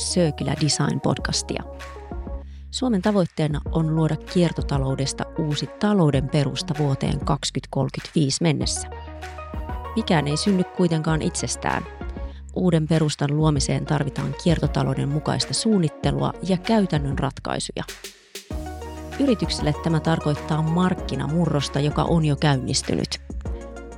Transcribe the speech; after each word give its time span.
Circular 0.00 0.56
Design 0.60 1.00
podcastia. 1.00 1.62
Suomen 2.70 3.02
tavoitteena 3.02 3.60
on 3.72 3.96
luoda 3.96 4.16
kiertotaloudesta 4.16 5.24
uusi 5.38 5.66
talouden 5.66 6.28
perusta 6.28 6.74
vuoteen 6.78 7.24
2035 7.24 8.42
mennessä. 8.42 8.88
Mikään 9.96 10.28
ei 10.28 10.36
synny 10.36 10.64
kuitenkaan 10.76 11.22
itsestään. 11.22 11.86
Uuden 12.54 12.88
perustan 12.88 13.36
luomiseen 13.36 13.86
tarvitaan 13.86 14.34
kiertotalouden 14.44 15.08
mukaista 15.08 15.54
suunnittelua 15.54 16.32
ja 16.48 16.56
käytännön 16.56 17.18
ratkaisuja. 17.18 17.84
Yrityksille 19.20 19.74
tämä 19.84 20.00
tarkoittaa 20.00 20.62
markkinamurrosta, 20.62 21.80
joka 21.80 22.02
on 22.02 22.24
jo 22.24 22.36
käynnistynyt– 22.36 23.20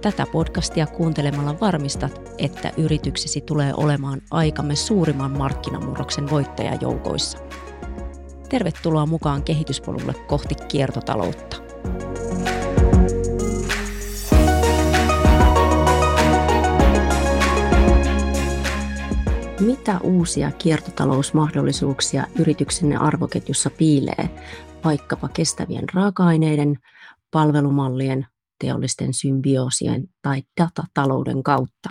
Tätä 0.03 0.27
podcastia 0.33 0.87
kuuntelemalla 0.87 1.61
varmistat, 1.61 2.31
että 2.39 2.73
yrityksesi 2.77 3.41
tulee 3.41 3.73
olemaan 3.77 4.21
aikamme 4.31 4.77
suurimman 4.77 5.39
markkinamurroksen 5.39 6.31
voittajajoukoissa. 6.31 7.39
Tervetuloa 8.49 9.07
mukaan 9.07 9.43
kehityspolulle 9.43 10.15
kohti 10.27 10.55
kiertotaloutta. 10.55 11.57
Mitä 19.61 19.99
uusia 20.03 20.51
kiertotalousmahdollisuuksia 20.51 22.27
yrityksenne 22.39 22.97
arvoketjussa 22.97 23.71
piilee, 23.71 24.31
vaikkapa 24.85 25.29
kestävien 25.29 25.85
raaka-aineiden, 25.95 26.79
palvelumallien 27.31 28.27
teollisten 28.63 29.15
symbioosien 29.15 30.09
tai 30.23 30.43
datatalouden 30.61 31.43
kautta. 31.43 31.91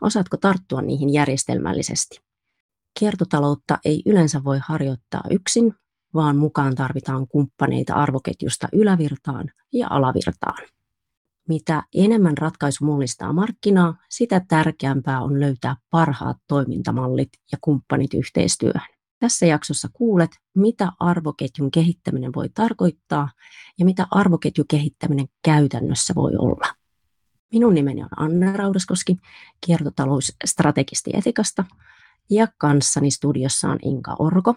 Osaatko 0.00 0.36
tarttua 0.36 0.82
niihin 0.82 1.12
järjestelmällisesti? 1.12 2.20
Kiertotaloutta 2.98 3.78
ei 3.84 4.02
yleensä 4.06 4.44
voi 4.44 4.58
harjoittaa 4.62 5.22
yksin, 5.30 5.74
vaan 6.14 6.36
mukaan 6.36 6.74
tarvitaan 6.74 7.28
kumppaneita 7.28 7.94
arvoketjusta 7.94 8.68
ylävirtaan 8.72 9.50
ja 9.72 9.86
alavirtaan. 9.90 10.66
Mitä 11.48 11.82
enemmän 11.94 12.38
ratkaisu 12.38 12.84
mullistaa 12.84 13.32
markkinaa, 13.32 13.94
sitä 14.08 14.40
tärkeämpää 14.48 15.20
on 15.20 15.40
löytää 15.40 15.76
parhaat 15.90 16.36
toimintamallit 16.48 17.28
ja 17.52 17.58
kumppanit 17.60 18.14
yhteistyöhön. 18.14 18.99
Tässä 19.20 19.46
jaksossa 19.46 19.88
kuulet, 19.92 20.30
mitä 20.54 20.92
arvoketjun 21.00 21.70
kehittäminen 21.70 22.32
voi 22.36 22.48
tarkoittaa 22.48 23.30
ja 23.78 23.84
mitä 23.84 24.06
arvoketjukehittäminen 24.10 25.26
käytännössä 25.42 26.14
voi 26.14 26.32
olla. 26.38 26.74
Minun 27.52 27.74
nimeni 27.74 28.02
on 28.02 28.08
Anna 28.16 28.52
Raudaskoski, 28.52 29.16
kiertotalousstrategisti 29.66 31.10
Etikasta, 31.14 31.64
ja 32.30 32.48
kanssani 32.58 33.10
studiossa 33.10 33.68
on 33.68 33.78
Inka 33.82 34.16
Orko, 34.18 34.54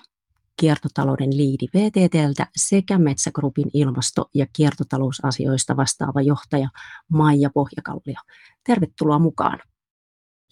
kiertotalouden 0.60 1.38
liidi 1.38 1.68
VTTltä 1.74 2.48
sekä 2.56 2.98
Metsägrupin 2.98 3.70
ilmasto- 3.74 4.30
ja 4.34 4.46
kiertotalousasioista 4.54 5.78
vastaava 5.78 6.22
johtaja 6.22 6.70
Maija 7.10 7.50
Pohjakallio. 7.54 8.20
Tervetuloa 8.64 9.20
mukaan. 9.20 9.60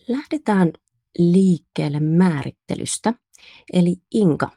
Lähdetään 0.08 0.72
liikkeelle 1.18 2.00
määrittelystä. 2.00 3.14
Eli 3.74 3.96
Inka, 4.14 4.50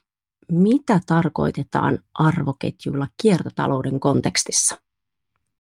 mitä 0.53 1.01
tarkoitetaan 1.07 1.99
arvoketjulla 2.15 3.07
kiertotalouden 3.23 4.01
kontekstissa? 4.01 4.85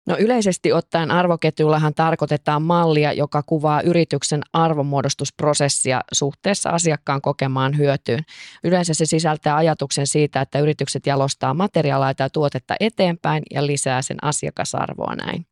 No 0.07 0.17
yleisesti 0.19 0.73
ottaen 0.73 1.11
arvoketjullahan 1.11 1.95
tarkoitetaan 1.95 2.63
mallia, 2.63 3.13
joka 3.13 3.43
kuvaa 3.43 3.81
yrityksen 3.81 4.43
arvonmuodostusprosessia 4.53 6.01
suhteessa 6.13 6.71
asiakkaan 6.71 7.23
kokemaan 7.23 7.79
hyötyyn. 7.79 8.25
Yleensä 8.65 8.95
se 8.95 9.07
sisältää 9.07 9.57
ajatuksen 9.57 10.07
siitä, 10.07 10.41
että 10.41 10.59
yritykset 10.59 11.07
jalostaa 11.07 11.55
materiaalia 11.55 12.15
tai 12.15 12.31
tuotetta 12.33 12.75
eteenpäin 12.81 13.43
ja 13.51 13.67
lisää 13.67 14.03
sen 14.03 14.17
asiakasarvoa 14.23 15.15
näin. 15.15 15.47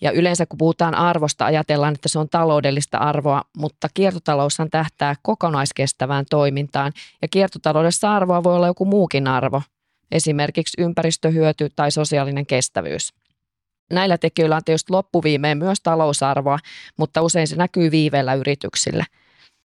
Ja 0.00 0.12
yleensä 0.12 0.46
kun 0.46 0.58
puhutaan 0.58 0.94
arvosta, 0.94 1.44
ajatellaan, 1.44 1.94
että 1.94 2.08
se 2.08 2.18
on 2.18 2.28
taloudellista 2.28 2.98
arvoa, 2.98 3.44
mutta 3.56 3.88
kiertotaloushan 3.94 4.70
tähtää 4.70 5.14
kokonaiskestävään 5.22 6.24
toimintaan. 6.30 6.92
Ja 7.22 7.28
kiertotaloudessa 7.28 8.14
arvoa 8.14 8.44
voi 8.44 8.56
olla 8.56 8.66
joku 8.66 8.84
muukin 8.84 9.28
arvo, 9.28 9.62
esimerkiksi 10.12 10.82
ympäristöhyöty 10.82 11.68
tai 11.76 11.90
sosiaalinen 11.90 12.46
kestävyys. 12.46 13.14
Näillä 13.92 14.18
tekijöillä 14.18 14.56
on 14.56 14.64
tietysti 14.64 14.92
loppuviimeen 14.92 15.58
myös 15.58 15.78
talousarvoa, 15.82 16.58
mutta 16.96 17.22
usein 17.22 17.46
se 17.46 17.56
näkyy 17.56 17.90
viiveellä 17.90 18.34
yrityksille– 18.34 19.04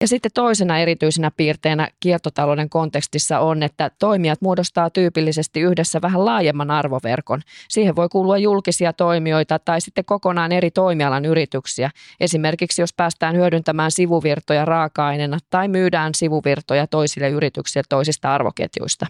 ja 0.01 0.09
sitten 0.09 0.31
toisena 0.35 0.79
erityisenä 0.79 1.31
piirteenä 1.37 1.89
kiertotalouden 2.01 2.71
kontekstissa 2.71 3.39
on, 3.39 3.63
että 3.63 3.91
toimijat 3.99 4.41
muodostaa 4.41 4.91
tyypillisesti 4.91 5.61
yhdessä 5.61 6.01
vähän 6.03 6.25
laajemman 6.25 6.71
arvoverkon. 6.71 7.43
Siihen 7.69 7.97
voi 7.97 8.09
kuulua 8.09 8.39
julkisia 8.39 8.93
toimijoita 8.93 9.59
tai 9.59 9.81
sitten 9.81 10.05
kokonaan 10.05 10.53
eri 10.53 10.71
toimialan 10.71 11.25
yrityksiä. 11.25 11.91
Esimerkiksi 12.21 12.83
jos 12.83 12.93
päästään 12.93 13.37
hyödyntämään 13.37 13.91
sivuvirtoja 13.91 14.65
raaka-aineena 14.65 15.39
tai 15.51 15.69
myydään 15.69 16.15
sivuvirtoja 16.15 16.87
toisille 16.87 17.29
yrityksille 17.29 17.85
toisista 17.89 18.35
arvoketjuista. 18.35 19.07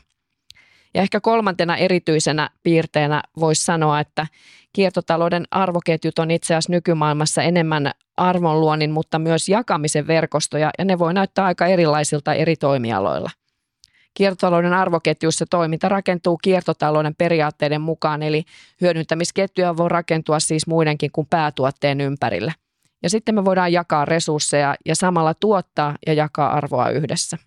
Ja 0.95 1.03
ehkä 1.03 1.21
kolmantena 1.21 1.77
erityisenä 1.77 2.51
piirteenä 2.63 3.23
voisi 3.41 3.65
sanoa, 3.65 4.01
että 4.01 4.27
kiertotalouden 4.73 5.45
arvoketjut 5.51 6.19
on 6.19 6.31
itse 6.31 6.55
asiassa 6.55 6.73
nykymaailmassa 6.73 7.43
enemmän 7.43 7.93
arvonluonnin, 8.21 8.91
mutta 8.91 9.19
myös 9.19 9.49
jakamisen 9.49 10.07
verkostoja, 10.07 10.71
ja 10.79 10.85
ne 10.85 10.99
voi 10.99 11.15
näyttää 11.15 11.45
aika 11.45 11.67
erilaisilta 11.67 12.35
eri 12.35 12.57
toimialoilla. 12.57 13.31
Kiertotalouden 14.15 14.73
arvoketjuissa 14.73 15.45
toiminta 15.51 15.89
rakentuu 15.89 16.39
kiertotalouden 16.43 17.15
periaatteiden 17.19 17.81
mukaan, 17.81 18.23
eli 18.23 18.45
hyödyntämisketjuja 18.81 19.77
voi 19.77 19.89
rakentua 19.89 20.41
siis 20.41 20.67
muidenkin 20.67 21.11
kuin 21.13 21.27
päätuotteen 21.31 22.01
ympärille. 22.01 22.53
Ja 23.03 23.11
sitten 23.11 23.35
me 23.35 23.45
voidaan 23.45 23.73
jakaa 23.73 24.05
resursseja 24.05 24.75
ja 24.87 24.97
samalla 24.97 25.35
tuottaa 25.35 25.95
ja 26.07 26.13
jakaa 26.13 26.53
arvoa 26.53 26.91
yhdessä 26.91 27.39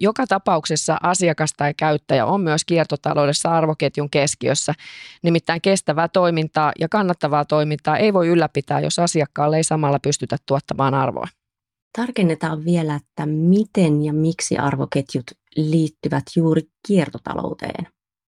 joka 0.00 0.26
tapauksessa 0.26 0.96
asiakas 1.02 1.52
tai 1.56 1.74
käyttäjä 1.74 2.26
on 2.26 2.40
myös 2.40 2.64
kiertotaloudessa 2.64 3.50
arvoketjun 3.50 4.10
keskiössä. 4.10 4.74
Nimittäin 5.22 5.60
kestävää 5.60 6.08
toimintaa 6.08 6.72
ja 6.80 6.88
kannattavaa 6.88 7.44
toimintaa 7.44 7.96
ei 7.96 8.12
voi 8.12 8.28
ylläpitää, 8.28 8.80
jos 8.80 8.98
asiakkaalle 8.98 9.56
ei 9.56 9.64
samalla 9.64 9.98
pystytä 9.98 10.36
tuottamaan 10.46 10.94
arvoa. 10.94 11.28
Tarkennetaan 11.96 12.64
vielä, 12.64 12.94
että 12.94 13.26
miten 13.26 14.04
ja 14.04 14.12
miksi 14.12 14.56
arvoketjut 14.56 15.24
liittyvät 15.56 16.24
juuri 16.36 16.62
kiertotalouteen. 16.86 17.86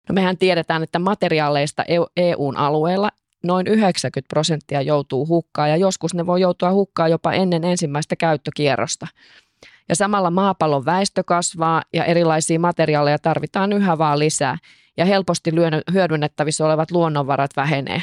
No 0.09 0.13
mehän 0.13 0.37
tiedetään, 0.37 0.83
että 0.83 0.99
materiaaleista 0.99 1.83
EUn 2.15 2.55
e 2.55 2.59
alueella 2.59 3.09
noin 3.43 3.67
90 3.67 4.27
prosenttia 4.29 4.81
joutuu 4.81 5.27
hukkaan 5.27 5.69
ja 5.69 5.77
joskus 5.77 6.13
ne 6.13 6.25
voi 6.25 6.41
joutua 6.41 6.71
hukkaan 6.71 7.11
jopa 7.11 7.33
ennen 7.33 7.63
ensimmäistä 7.63 8.15
käyttökierrosta. 8.15 9.07
Ja 9.89 9.95
samalla 9.95 10.31
maapallon 10.31 10.85
väestö 10.85 11.23
kasvaa 11.23 11.81
ja 11.93 12.05
erilaisia 12.05 12.59
materiaaleja 12.59 13.19
tarvitaan 13.19 13.73
yhä 13.73 13.97
vaan 13.97 14.19
lisää 14.19 14.57
ja 14.97 15.05
helposti 15.05 15.51
hyödynnettävissä 15.91 16.65
olevat 16.65 16.91
luonnonvarat 16.91 17.51
vähenee. 17.55 18.01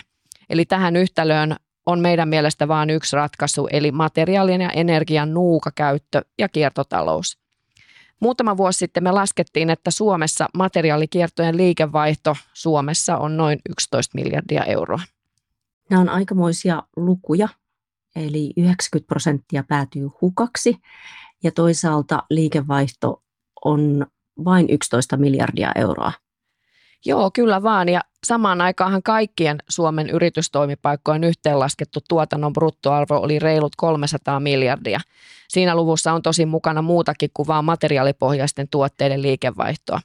Eli 0.50 0.64
tähän 0.64 0.96
yhtälöön 0.96 1.56
on 1.86 2.00
meidän 2.00 2.28
mielestä 2.28 2.68
vain 2.68 2.90
yksi 2.90 3.16
ratkaisu, 3.16 3.68
eli 3.72 3.92
materiaalien 3.92 4.60
ja 4.60 4.70
energian 4.70 5.34
nuuka 5.34 5.70
käyttö 5.74 6.22
ja 6.38 6.48
kiertotalous. 6.48 7.38
Muutama 8.20 8.56
vuosi 8.56 8.78
sitten 8.78 9.02
me 9.02 9.12
laskettiin, 9.12 9.70
että 9.70 9.90
Suomessa 9.90 10.48
materiaalikiertojen 10.54 11.56
liikevaihto 11.56 12.36
Suomessa 12.52 13.18
on 13.18 13.36
noin 13.36 13.58
11 13.70 14.12
miljardia 14.14 14.64
euroa. 14.64 15.00
Nämä 15.90 16.00
on 16.00 16.08
aikamoisia 16.08 16.82
lukuja, 16.96 17.48
eli 18.16 18.52
90 18.56 19.08
prosenttia 19.08 19.64
päätyy 19.68 20.08
hukaksi 20.20 20.76
ja 21.44 21.52
toisaalta 21.52 22.22
liikevaihto 22.30 23.22
on 23.64 24.06
vain 24.44 24.70
11 24.70 25.16
miljardia 25.16 25.72
euroa. 25.74 26.12
Joo, 27.06 27.30
kyllä 27.34 27.62
vaan. 27.62 27.88
Ja 27.88 28.00
samaan 28.26 28.60
aikaanhan 28.60 29.02
kaikkien 29.02 29.58
Suomen 29.68 30.10
yritystoimipaikkojen 30.10 31.24
yhteenlaskettu 31.24 32.00
tuotannon 32.08 32.52
bruttoarvo 32.52 33.16
oli 33.16 33.38
reilut 33.38 33.76
300 33.76 34.40
miljardia. 34.40 35.00
Siinä 35.48 35.76
luvussa 35.76 36.12
on 36.12 36.22
tosi 36.22 36.46
mukana 36.46 36.82
muutakin 36.82 37.30
kuin 37.34 37.46
vain 37.46 37.64
materiaalipohjaisten 37.64 38.68
tuotteiden 38.68 39.22
liikevaihtoa. 39.22 40.00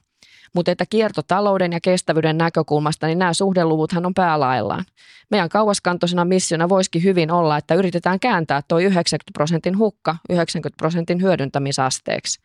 Mutta 0.54 0.70
että 0.70 0.86
kiertotalouden 0.90 1.72
ja 1.72 1.80
kestävyyden 1.80 2.38
näkökulmasta, 2.38 3.06
niin 3.06 3.18
nämä 3.18 3.32
suhdeluvuthan 3.32 4.06
on 4.06 4.14
päälaillaan. 4.14 4.84
Meidän 5.30 5.48
kauaskantoisena 5.48 6.24
missiona 6.24 6.68
voisikin 6.68 7.02
hyvin 7.02 7.30
olla, 7.30 7.56
että 7.56 7.74
yritetään 7.74 8.20
kääntää 8.20 8.62
tuo 8.68 8.78
90 8.78 9.30
prosentin 9.32 9.78
hukka 9.78 10.16
90 10.30 10.76
prosentin 10.76 11.22
hyödyntämisasteeksi. 11.22 12.40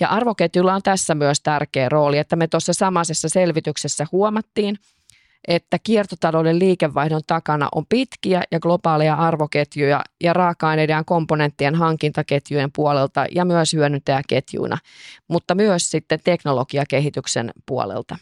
Ja 0.00 0.08
arvoketjulla 0.08 0.74
on 0.74 0.82
tässä 0.82 1.14
myös 1.14 1.40
tärkeä 1.40 1.88
rooli, 1.88 2.18
että 2.18 2.36
me 2.36 2.48
tuossa 2.48 2.72
samaisessa 2.72 3.28
selvityksessä 3.28 4.06
huomattiin, 4.12 4.78
että 5.48 5.78
kiertotalouden 5.82 6.58
liikevaihdon 6.58 7.20
takana 7.26 7.68
on 7.74 7.84
pitkiä 7.88 8.42
ja 8.50 8.60
globaaleja 8.60 9.14
arvoketjuja 9.14 10.04
ja 10.22 10.32
raaka-aineiden 10.32 10.94
ja 10.94 11.04
komponenttien 11.04 11.74
hankintaketjujen 11.74 12.70
puolelta 12.72 13.26
ja 13.30 13.44
myös 13.44 13.72
hyödyntäjäketjuina, 13.72 14.78
mutta 15.28 15.54
myös 15.54 15.90
sitten 15.90 16.20
teknologiakehityksen 16.24 17.50
puolelta. 17.66 18.16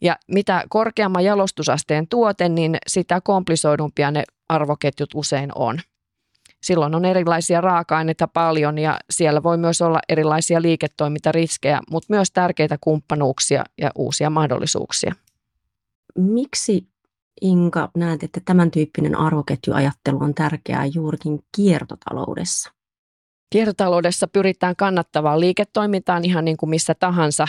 Ja 0.00 0.16
mitä 0.28 0.64
korkeamman 0.68 1.24
jalostusasteen 1.24 2.08
tuote, 2.08 2.48
niin 2.48 2.76
sitä 2.86 3.20
komplisoidumpia 3.20 4.10
ne 4.10 4.24
arvoketjut 4.48 5.10
usein 5.14 5.50
on. 5.54 5.80
Silloin 6.62 6.94
on 6.94 7.04
erilaisia 7.04 7.60
raaka-aineita 7.60 8.28
paljon 8.28 8.78
ja 8.78 8.98
siellä 9.10 9.42
voi 9.42 9.56
myös 9.56 9.82
olla 9.82 10.00
erilaisia 10.08 10.62
liiketoimintariskejä, 10.62 11.80
mutta 11.90 12.14
myös 12.14 12.30
tärkeitä 12.30 12.78
kumppanuuksia 12.80 13.64
ja 13.78 13.90
uusia 13.94 14.30
mahdollisuuksia. 14.30 15.14
Miksi 16.18 16.88
Inka 17.40 17.90
näet, 17.96 18.22
että 18.22 18.40
tämän 18.44 18.70
tyyppinen 18.70 19.18
arvoketjuajattelu 19.18 20.18
on 20.20 20.34
tärkeää 20.34 20.86
juurikin 20.86 21.40
kiertotaloudessa? 21.56 22.70
Kiertotaloudessa 23.50 24.28
pyritään 24.28 24.76
kannattavaan 24.76 25.40
liiketoimintaan 25.40 26.24
ihan 26.24 26.44
niin 26.44 26.56
kuin 26.56 26.70
missä 26.70 26.94
tahansa 26.94 27.48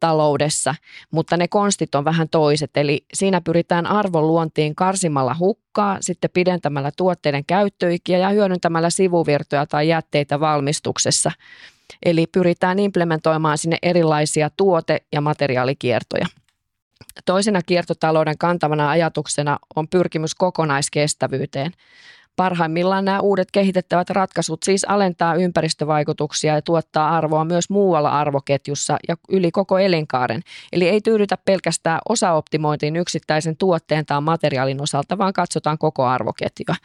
taloudessa, 0.00 0.74
mutta 1.10 1.36
ne 1.36 1.48
konstit 1.48 1.94
on 1.94 2.04
vähän 2.04 2.28
toiset. 2.28 2.70
Eli 2.76 3.04
siinä 3.14 3.40
pyritään 3.40 3.86
arvon 3.86 4.26
luontiin 4.26 4.74
karsimalla 4.74 5.36
hukkaa, 5.38 5.96
sitten 6.00 6.30
pidentämällä 6.32 6.90
tuotteiden 6.96 7.44
käyttöikiä 7.46 8.18
ja 8.18 8.28
hyödyntämällä 8.28 8.90
sivuvirtoja 8.90 9.66
tai 9.66 9.88
jätteitä 9.88 10.40
valmistuksessa. 10.40 11.30
Eli 12.02 12.26
pyritään 12.26 12.78
implementoimaan 12.78 13.58
sinne 13.58 13.78
erilaisia 13.82 14.50
tuote- 14.56 15.06
ja 15.12 15.20
materiaalikiertoja. 15.20 16.26
Toisena 17.24 17.62
kiertotalouden 17.66 18.38
kantavana 18.38 18.90
ajatuksena 18.90 19.58
on 19.76 19.88
pyrkimys 19.88 20.34
kokonaiskestävyyteen. 20.34 21.72
Parhaimmillaan 22.38 23.04
nämä 23.04 23.20
uudet 23.20 23.50
kehitettävät 23.50 24.10
ratkaisut 24.10 24.62
siis 24.62 24.84
alentaa 24.84 25.34
ympäristövaikutuksia 25.34 26.54
ja 26.54 26.62
tuottaa 26.62 27.16
arvoa 27.16 27.44
myös 27.44 27.70
muualla 27.70 28.20
arvoketjussa 28.20 28.96
ja 29.08 29.16
yli 29.28 29.50
koko 29.50 29.78
elinkaaren. 29.78 30.42
Eli 30.72 30.88
ei 30.88 31.00
tyydytä 31.00 31.38
pelkästään 31.44 31.98
osaoptimointiin 32.08 32.96
yksittäisen 32.96 33.56
tuotteen 33.56 34.06
tai 34.06 34.20
materiaalin 34.20 34.82
osalta, 34.82 35.18
vaan 35.18 35.32
katsotaan 35.32 35.78
koko 35.78 36.04
arvoketjua. 36.04 36.76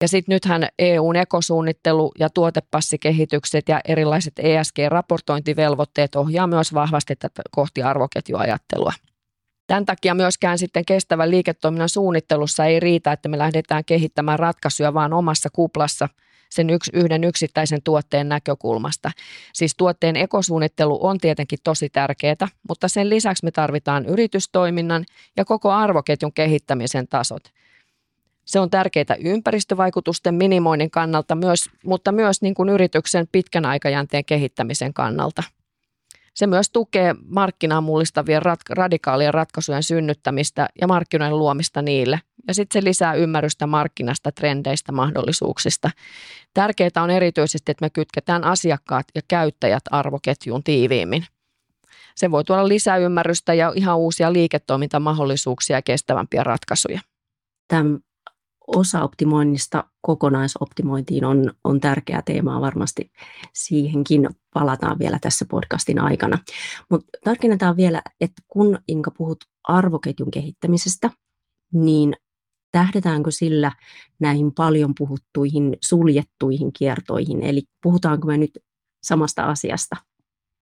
Ja 0.00 0.08
sitten 0.08 0.32
nythän 0.32 0.68
EUn 0.78 1.16
ekosuunnittelu 1.16 2.12
ja 2.18 2.30
tuotepassikehitykset 2.30 3.68
ja 3.68 3.80
erilaiset 3.88 4.34
ESG-raportointivelvoitteet 4.38 6.14
ohjaa 6.14 6.46
myös 6.46 6.74
vahvasti 6.74 7.16
tätä 7.16 7.42
kohti 7.50 7.82
arvoketjuajattelua. 7.82 8.92
Tämän 9.66 9.86
takia 9.86 10.14
myöskään 10.14 10.58
sitten 10.58 10.84
kestävän 10.84 11.30
liiketoiminnan 11.30 11.88
suunnittelussa 11.88 12.64
ei 12.64 12.80
riitä, 12.80 13.12
että 13.12 13.28
me 13.28 13.38
lähdetään 13.38 13.84
kehittämään 13.84 14.38
ratkaisuja 14.38 14.94
vaan 14.94 15.12
omassa 15.12 15.48
kuplassa 15.52 16.08
sen 16.50 16.70
yks, 16.70 16.90
yhden 16.92 17.24
yksittäisen 17.24 17.82
tuotteen 17.84 18.28
näkökulmasta. 18.28 19.10
Siis 19.52 19.74
tuotteen 19.76 20.16
ekosuunnittelu 20.16 21.06
on 21.06 21.18
tietenkin 21.18 21.58
tosi 21.64 21.90
tärkeää, 21.90 22.48
mutta 22.68 22.88
sen 22.88 23.10
lisäksi 23.10 23.44
me 23.44 23.50
tarvitaan 23.50 24.06
yritystoiminnan 24.06 25.04
ja 25.36 25.44
koko 25.44 25.70
arvoketjun 25.70 26.32
kehittämisen 26.32 27.08
tasot. 27.08 27.42
Se 28.44 28.60
on 28.60 28.70
tärkeää 28.70 29.16
ympäristövaikutusten 29.24 30.34
minimoinnin 30.34 30.90
kannalta, 30.90 31.34
myös, 31.34 31.70
mutta 31.84 32.12
myös 32.12 32.42
niin 32.42 32.54
kuin 32.54 32.68
yrityksen 32.68 33.28
pitkän 33.32 33.66
aikajänteen 33.66 34.24
kehittämisen 34.24 34.94
kannalta– 34.94 35.42
se 36.34 36.46
myös 36.46 36.70
tukee 36.70 37.14
markkinaa 37.26 37.80
mullistavien 37.80 38.42
rat- 38.42 38.74
radikaalien 38.74 39.34
ratkaisujen 39.34 39.82
synnyttämistä 39.82 40.68
ja 40.80 40.86
markkinoiden 40.86 41.38
luomista 41.38 41.82
niille. 41.82 42.20
Ja 42.48 42.54
sitten 42.54 42.82
se 42.82 42.84
lisää 42.84 43.14
ymmärrystä 43.14 43.66
markkinasta, 43.66 44.32
trendeistä, 44.32 44.92
mahdollisuuksista. 44.92 45.90
Tärkeää 46.54 47.02
on 47.02 47.10
erityisesti, 47.10 47.72
että 47.72 47.84
me 47.84 47.90
kytketään 47.90 48.44
asiakkaat 48.44 49.06
ja 49.14 49.20
käyttäjät 49.28 49.82
arvoketjuun 49.90 50.64
tiiviimmin. 50.64 51.24
Se 52.14 52.30
voi 52.30 52.44
tuoda 52.44 52.68
lisää 52.68 52.96
ymmärrystä 52.96 53.54
ja 53.54 53.72
ihan 53.76 53.98
uusia 53.98 54.32
liiketoimintamahdollisuuksia 54.32 55.76
ja 55.76 55.82
kestävämpiä 55.82 56.44
ratkaisuja. 56.44 57.00
Tämän 57.68 57.98
osaoptimoinnista 58.66 59.84
kokonaisoptimointiin 60.00 61.24
on, 61.24 61.52
on 61.64 61.80
tärkeä 61.80 62.22
teema 62.22 62.60
varmasti 62.60 63.10
siihenkin 63.54 64.28
palataan 64.54 64.98
vielä 64.98 65.18
tässä 65.20 65.44
podcastin 65.50 65.98
aikana. 65.98 66.38
Mutta 66.90 67.06
tarkennetaan 67.24 67.76
vielä, 67.76 68.02
että 68.20 68.42
kun 68.48 68.78
Inka 68.88 69.10
puhut 69.10 69.44
arvoketjun 69.64 70.30
kehittämisestä, 70.30 71.10
niin 71.72 72.14
tähdetäänkö 72.72 73.30
sillä 73.30 73.72
näihin 74.20 74.52
paljon 74.54 74.92
puhuttuihin 74.98 75.76
suljettuihin 75.82 76.72
kiertoihin, 76.72 77.42
eli 77.42 77.62
puhutaanko 77.82 78.26
me 78.26 78.36
nyt 78.36 78.58
samasta 79.02 79.44
asiasta? 79.44 79.96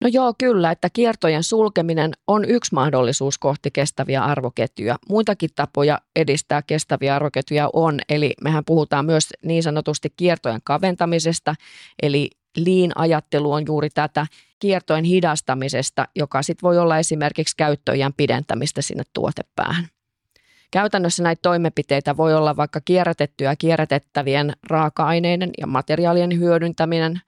No 0.00 0.08
joo, 0.12 0.35
kyllä, 0.38 0.70
että 0.70 0.91
kiertojen 0.91 1.43
sulkeminen 1.43 2.12
on 2.26 2.44
yksi 2.44 2.75
mahdollisuus 2.75 3.38
kohti 3.38 3.70
kestäviä 3.70 4.25
arvoketjuja. 4.25 4.96
Muitakin 5.08 5.50
tapoja 5.56 6.00
edistää 6.17 6.62
kestäviä 6.62 7.17
arvoketjuja 7.17 7.70
on, 7.73 8.00
eli 8.08 8.35
mehän 8.41 8.64
puhutaan 8.64 9.06
myös 9.06 9.29
niin 9.43 9.62
sanotusti 9.62 10.12
kiertojen 10.17 10.61
kaventamisesta, 10.64 11.55
eli 12.02 12.31
lean-ajattelu 12.56 13.52
on 13.52 13.62
juuri 13.67 13.91
tätä 13.91 14.26
kiertojen 14.58 15.05
hidastamisesta, 15.05 16.08
joka 16.17 16.43
sitten 16.43 16.62
voi 16.62 16.79
olla 16.79 16.99
esimerkiksi 16.99 17.56
käyttöjän 17.56 18.12
pidentämistä 18.12 18.82
sinne 18.82 19.02
tuotepäähän. 19.12 19.88
Käytännössä 20.70 21.23
näitä 21.23 21.43
toimenpiteitä 21.43 22.17
voi 22.17 22.35
olla 22.35 22.56
vaikka 22.56 22.81
kierrätettyä 22.85 23.56
kierrätettävien 23.56 24.52
raaka-aineiden 24.70 25.50
ja 25.61 25.67
materiaalien 25.67 26.38
hyödyntäminen– 26.38 27.20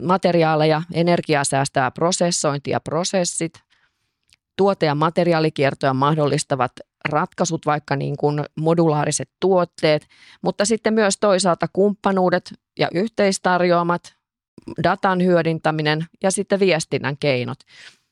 materiaaleja, 0.00 0.82
energiaa 0.94 1.44
säästää 1.44 1.90
prosessointi 1.90 2.70
ja 2.70 2.80
prosessit, 2.80 3.52
tuote- 4.56 4.86
ja 4.86 4.94
materiaalikiertoja 4.94 5.94
mahdollistavat 5.94 6.72
ratkaisut, 7.08 7.66
vaikka 7.66 7.96
niin 7.96 8.16
kuin 8.16 8.44
modulaariset 8.56 9.30
tuotteet, 9.40 10.06
mutta 10.42 10.64
sitten 10.64 10.94
myös 10.94 11.18
toisaalta 11.20 11.66
kumppanuudet 11.72 12.54
ja 12.78 12.88
yhteistarjoamat, 12.94 14.14
datan 14.82 15.22
hyödyntäminen 15.22 16.06
ja 16.22 16.30
sitten 16.30 16.60
viestinnän 16.60 17.16
keinot. 17.20 17.58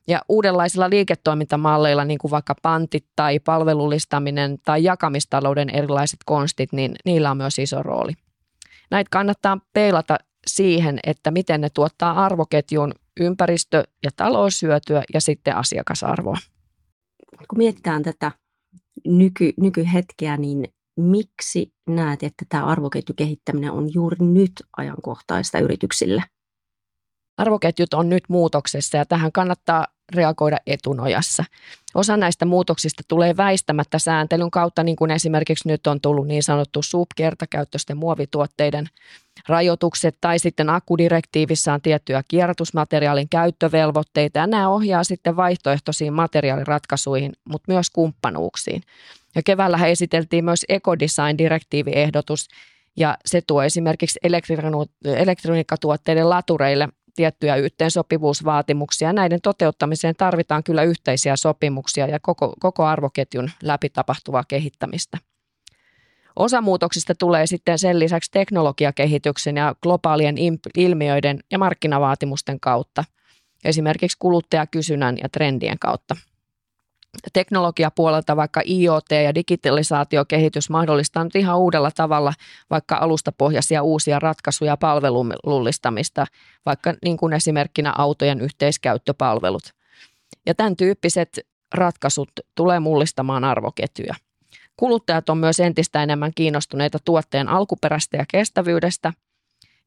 Ja 0.08 0.20
uudenlaisilla 0.28 0.90
liiketoimintamalleilla, 0.90 2.04
niin 2.04 2.18
kuin 2.18 2.30
vaikka 2.30 2.54
pantit 2.62 3.06
tai 3.16 3.38
palvelullistaminen 3.38 4.58
tai 4.64 4.84
jakamistalouden 4.84 5.70
erilaiset 5.70 6.18
konstit, 6.26 6.72
niin 6.72 6.94
niillä 7.04 7.30
on 7.30 7.36
myös 7.36 7.58
iso 7.58 7.82
rooli. 7.82 8.12
Näitä 8.90 9.08
kannattaa 9.10 9.58
peilata 9.72 10.18
siihen, 10.46 11.00
että 11.06 11.30
miten 11.30 11.60
ne 11.60 11.68
tuottaa 11.70 12.24
arvoketjun 12.24 12.94
ympäristö- 13.20 13.84
ja 14.04 14.10
taloushyötyä 14.16 15.02
ja 15.14 15.20
sitten 15.20 15.56
asiakasarvoa. 15.56 16.36
Kun 17.48 17.58
mietitään 17.58 18.02
tätä 18.02 18.32
nyky, 19.06 19.52
nykyhetkeä, 19.60 20.36
niin 20.36 20.68
miksi 20.96 21.72
näet, 21.88 22.22
että 22.22 22.44
tämä 22.48 22.66
arvoketjukehittäminen 22.66 23.72
on 23.72 23.94
juuri 23.94 24.16
nyt 24.20 24.52
ajankohtaista 24.76 25.58
yrityksille? 25.58 26.22
Arvoketjut 27.36 27.94
on 27.94 28.08
nyt 28.08 28.24
muutoksessa 28.28 28.96
ja 28.96 29.06
tähän 29.06 29.32
kannattaa 29.32 29.86
reagoida 30.14 30.56
etunojassa. 30.66 31.44
Osa 31.94 32.16
näistä 32.16 32.44
muutoksista 32.44 33.02
tulee 33.08 33.36
väistämättä 33.36 33.98
sääntelyn 33.98 34.50
kautta, 34.50 34.82
niin 34.82 34.96
kuin 34.96 35.10
esimerkiksi 35.10 35.68
nyt 35.68 35.86
on 35.86 36.00
tullut 36.00 36.26
niin 36.26 36.42
sanottu 36.42 36.82
subkertakäyttöisten 36.82 37.96
muovituotteiden 37.96 38.86
rajoitukset 39.48 40.16
tai 40.20 40.38
sitten 40.38 40.70
akkudirektiivissä 40.70 41.72
on 41.74 41.80
tiettyjä 41.80 42.22
kierrätysmateriaalin 42.28 43.28
käyttövelvoitteita 43.28 44.38
ja 44.38 44.46
nämä 44.46 44.68
ohjaa 44.68 45.04
sitten 45.04 45.36
vaihtoehtoisiin 45.36 46.12
materiaaliratkaisuihin, 46.12 47.32
mutta 47.44 47.72
myös 47.72 47.90
kumppanuuksiin. 47.90 48.82
Ja 49.34 49.42
keväällä 49.42 49.76
he 49.76 49.90
esiteltiin 49.90 50.44
myös 50.44 50.64
ekodesign-direktiiviehdotus 50.68 52.48
ja 52.96 53.16
se 53.26 53.40
tuo 53.46 53.62
esimerkiksi 53.62 54.18
elektroniikkatuotteiden 55.04 56.30
latureille 56.30 56.88
tiettyjä 57.16 57.56
yhteensopivuusvaatimuksia. 57.56 59.12
Näiden 59.12 59.40
toteuttamiseen 59.40 60.14
tarvitaan 60.16 60.64
kyllä 60.64 60.82
yhteisiä 60.82 61.36
sopimuksia 61.36 62.06
ja 62.06 62.18
koko, 62.22 62.52
koko 62.60 62.84
arvoketjun 62.84 63.50
läpi 63.62 63.88
tapahtuvaa 63.88 64.44
kehittämistä. 64.48 65.18
Osa 66.36 66.60
muutoksista 66.60 67.14
tulee 67.14 67.46
sitten 67.46 67.78
sen 67.78 67.98
lisäksi 67.98 68.30
teknologiakehityksen 68.30 69.56
ja 69.56 69.74
globaalien 69.82 70.36
ilmiöiden 70.76 71.40
ja 71.50 71.58
markkinavaatimusten 71.58 72.60
kautta, 72.60 73.04
esimerkiksi 73.64 74.16
kuluttajakysynnän 74.20 75.16
ja 75.22 75.28
trendien 75.28 75.78
kautta. 75.78 76.16
Teknologiapuolelta 77.32 78.36
vaikka 78.36 78.62
IoT 78.68 79.10
ja 79.24 79.34
digitalisaatiokehitys 79.34 80.70
mahdollistaa 80.70 81.24
nyt 81.24 81.36
ihan 81.36 81.58
uudella 81.58 81.90
tavalla 81.90 82.32
vaikka 82.70 82.96
alustapohjaisia 82.96 83.82
uusia 83.82 84.18
ratkaisuja 84.18 84.76
palvelullistamista, 84.76 86.26
vaikka 86.66 86.94
niin 87.04 87.16
kuin 87.16 87.32
esimerkkinä 87.32 87.94
autojen 87.98 88.40
yhteiskäyttöpalvelut. 88.40 89.62
Ja 90.46 90.54
tämän 90.54 90.76
tyyppiset 90.76 91.40
ratkaisut 91.74 92.30
tulee 92.54 92.80
mullistamaan 92.80 93.44
arvoketjuja. 93.44 94.14
Kuluttajat 94.80 95.28
on 95.28 95.38
myös 95.38 95.60
entistä 95.60 96.02
enemmän 96.02 96.32
kiinnostuneita 96.34 96.98
tuotteen 97.04 97.48
alkuperästä 97.48 98.16
ja 98.16 98.24
kestävyydestä, 98.30 99.12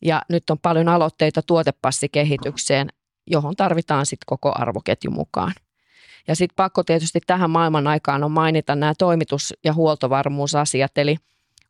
ja 0.02 0.22
nyt 0.30 0.50
on 0.50 0.58
paljon 0.60 0.90
aloitteita 0.90 1.42
tuotepassikehitykseen, 1.42 2.90
johon 3.28 3.56
tarvitaan 3.56 4.06
sitten 4.06 4.26
koko 4.26 4.52
arvoketju 4.56 5.12
mukaan. 5.12 5.54
Ja 6.28 6.36
sitten 6.36 6.56
pakko 6.56 6.84
tietysti 6.84 7.20
tähän 7.28 7.50
maailman 7.50 7.88
aikaan 7.88 8.24
on 8.24 8.32
mainita 8.32 8.76
nämä 8.76 8.94
toimitus- 8.98 9.54
ja 9.64 9.74
huoltovarmuusasiat, 9.74 10.98
eli 10.98 11.18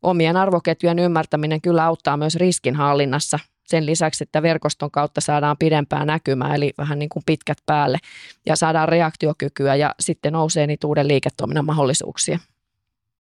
omien 0.02 0.38
arvoketjujen 0.38 1.00
ymmärtäminen 1.00 1.62
kyllä 1.62 1.86
auttaa 1.86 2.18
myös 2.18 2.36
riskinhallinnassa 2.36 3.40
sen 3.66 3.86
lisäksi, 3.86 4.24
että 4.24 4.42
verkoston 4.42 4.92
kautta 4.92 5.22
saadaan 5.22 5.58
pidempää 5.58 6.06
näkymää, 6.06 6.56
eli 6.56 6.74
vähän 6.78 7.00
niin 7.00 7.10
kuin 7.10 7.24
pitkät 7.26 7.58
päälle, 7.66 7.98
ja 8.46 8.56
saadaan 8.56 8.90
reaktiokykyä 8.90 9.76
ja 9.76 9.96
sitten 10.00 10.34
nousee 10.34 10.68
niitä 10.68 10.88
uuden 10.88 11.08
liiketoiminnan 11.08 11.66
mahdollisuuksia. 11.66 12.40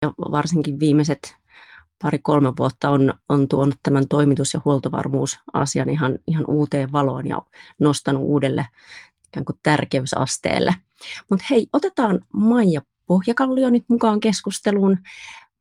Ja 0.02 0.14
varsinkin 0.32 0.80
viimeiset 0.80 1.36
pari-kolme 2.02 2.54
vuotta 2.60 2.90
on, 2.90 3.14
on 3.30 3.48
tuonut 3.48 3.76
tämän 3.84 4.08
toimitus- 4.08 4.54
ja 4.54 4.62
huoltovarmuusasian 4.66 5.90
ihan, 5.90 6.20
ihan 6.28 6.46
uuteen 6.48 6.92
valoon 6.92 7.28
ja 7.28 7.42
nostanut 7.80 8.24
uudelle 8.24 8.68
ikään 9.28 9.46
kuin 9.46 9.60
tärkeysasteelle. 9.64 10.76
Mutta 11.30 11.46
hei, 11.50 11.68
otetaan 11.74 12.20
Maija 12.34 12.82
Pohjakallio 13.08 13.70
nyt 13.70 13.84
mukaan 13.88 14.20
keskusteluun. 14.20 14.98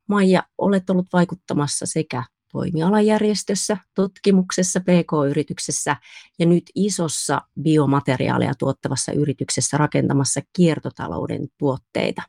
Maija, 0.06 0.42
olet 0.58 0.90
ollut 0.90 1.06
vaikuttamassa 1.12 1.86
sekä 1.86 2.24
toimialajärjestössä, 2.52 3.76
tutkimuksessa, 3.94 4.80
PK-yrityksessä 4.80 5.96
ja 6.38 6.46
nyt 6.46 6.64
isossa 6.74 7.42
biomateriaaleja 7.62 8.54
tuottavassa 8.58 9.12
yrityksessä 9.12 9.78
rakentamassa 9.78 10.40
kiertotalouden 10.52 11.48
tuotteita. 11.58 12.22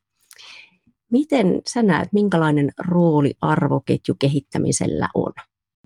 Miten 1.11 1.61
sä 1.69 1.83
näet, 1.83 2.13
minkälainen 2.13 2.71
rooli 2.77 3.33
arvoketju 3.41 4.15
kehittämisellä 4.19 5.09
on? 5.15 5.33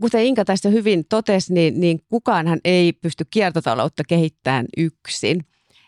Kuten 0.02 0.26
Inka 0.26 0.46
tästä 0.46 0.70
hyvin 0.70 1.06
totesi, 1.10 1.54
niin, 1.54 1.80
niin 1.80 2.00
kukaanhan 2.10 2.60
ei 2.66 2.94
pysty 2.94 3.26
kiertotaloutta 3.32 4.04
kehittämään 4.08 4.66
yksin. 4.78 5.46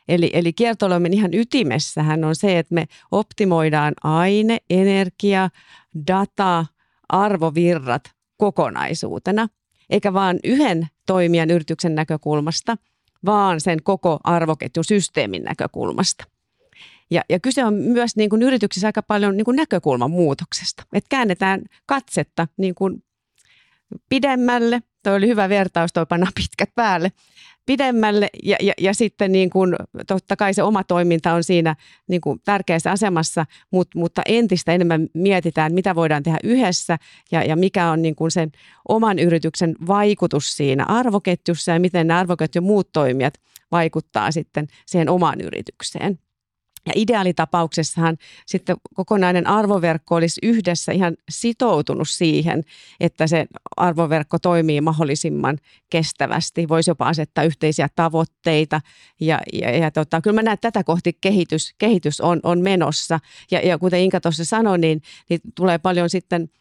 Eli, 0.08 0.30
eli 0.34 0.54
kiertotalouden 0.54 1.14
ihan 1.14 1.34
ytimessähän 1.34 2.24
on 2.24 2.36
se, 2.36 2.60
että 2.60 2.76
me 2.76 2.86
optimoidaan 3.12 3.94
aine, 4.04 4.58
energia, 4.70 5.50
data, 6.08 6.66
arvovirrat 7.10 8.04
kokonaisuutena, 8.38 9.48
eikä 9.90 10.14
vain 10.14 10.40
yhden 10.44 10.88
toimijan 11.08 11.52
yrityksen 11.52 11.96
näkökulmasta, 11.96 12.78
vaan 13.26 13.62
sen 13.62 13.84
koko 13.84 14.20
arvoketjusysteemin 14.24 15.44
näkökulmasta. 15.44 16.33
Ja, 17.12 17.22
ja 17.30 17.40
kyse 17.40 17.66
on 17.66 17.74
myös 17.74 18.16
niin 18.16 18.30
kuin 18.30 18.42
yrityksissä 18.42 18.88
aika 18.88 19.04
paljon 19.04 19.38
niin 19.38 19.46
kuin 19.46 19.56
näkökulman 19.56 20.12
muutoksesta. 20.12 20.84
Että 20.94 21.08
käännetään 21.10 21.62
katsetta 21.86 22.48
niin 22.58 22.76
kuin 22.76 23.04
pidemmälle. 24.10 24.82
Tuo 25.04 25.14
oli 25.14 25.28
hyvä 25.28 25.50
vertaus, 25.50 25.94
tuo 25.94 26.06
panna 26.06 26.28
pitkät 26.36 26.70
päälle 26.76 27.12
pidemmälle 27.66 28.30
ja, 28.44 28.58
ja, 28.62 28.74
ja 28.80 28.94
sitten 28.94 29.32
niin 29.32 29.50
kuin, 29.50 29.76
totta 30.08 30.36
kai 30.36 30.54
se 30.54 30.64
oma 30.64 30.84
toiminta 30.84 31.34
on 31.34 31.44
siinä 31.44 31.76
niin 32.08 32.22
kuin 32.22 32.40
tärkeässä 32.46 32.92
asemassa, 32.92 33.46
mutta, 33.72 34.00
mutta 34.00 34.22
entistä 34.26 34.74
enemmän 34.74 35.08
mietitään, 35.14 35.74
mitä 35.74 35.96
voidaan 35.96 36.24
tehdä 36.24 36.38
yhdessä 36.44 36.98
ja, 37.32 37.44
ja 37.44 37.56
mikä 37.56 37.92
on 37.92 38.02
niin 38.02 38.16
kuin 38.16 38.32
sen 38.32 38.52
oman 38.88 39.20
yrityksen 39.20 39.76
vaikutus 39.88 40.58
siinä 40.58 40.86
arvoketjussa 40.88 41.72
ja 41.72 41.80
miten 41.80 42.08
ne 42.08 42.14
arvoketjun 42.14 42.66
muut 42.66 42.92
toimijat 42.92 43.34
vaikuttaa 43.72 44.32
sitten 44.32 44.68
siihen 44.86 45.10
omaan 45.10 45.42
yritykseen. 45.42 46.20
Ja 46.86 46.94
ideaalitapauksessahan 46.96 48.18
sitten 48.46 48.76
kokonainen 48.94 49.48
arvoverkko 49.48 50.16
olisi 50.16 50.40
yhdessä 50.44 50.92
ihan 50.92 51.18
sitoutunut 51.30 52.10
siihen, 52.10 52.64
että 53.00 53.28
se 53.28 53.46
arvoverkko 53.78 54.40
toimii 54.40 54.82
mahdollisimman 54.82 55.58
kestävästi. 55.90 56.70
Voisi 56.70 56.92
jopa 56.92 57.08
asettaa 57.08 57.44
yhteisiä 57.44 57.88
tavoitteita 57.96 58.82
ja, 59.20 59.40
ja, 59.54 59.78
ja 59.78 59.92
tota, 59.92 60.22
kyllä 60.22 60.36
mä 60.36 60.42
näen, 60.42 60.54
että 60.54 60.72
tätä 60.72 60.84
kohti 60.84 61.18
kehitys, 61.22 61.76
kehitys 61.78 62.22
on, 62.22 62.40
on 62.44 62.62
menossa. 62.62 63.20
Ja, 63.52 63.60
ja 63.60 63.78
kuten 63.78 64.00
Inka 64.00 64.22
tuossa 64.22 64.46
sanoi, 64.46 64.78
niin, 64.78 65.02
niin 65.30 65.40
tulee 65.56 65.78
paljon 65.78 66.10
sitten– 66.10 66.50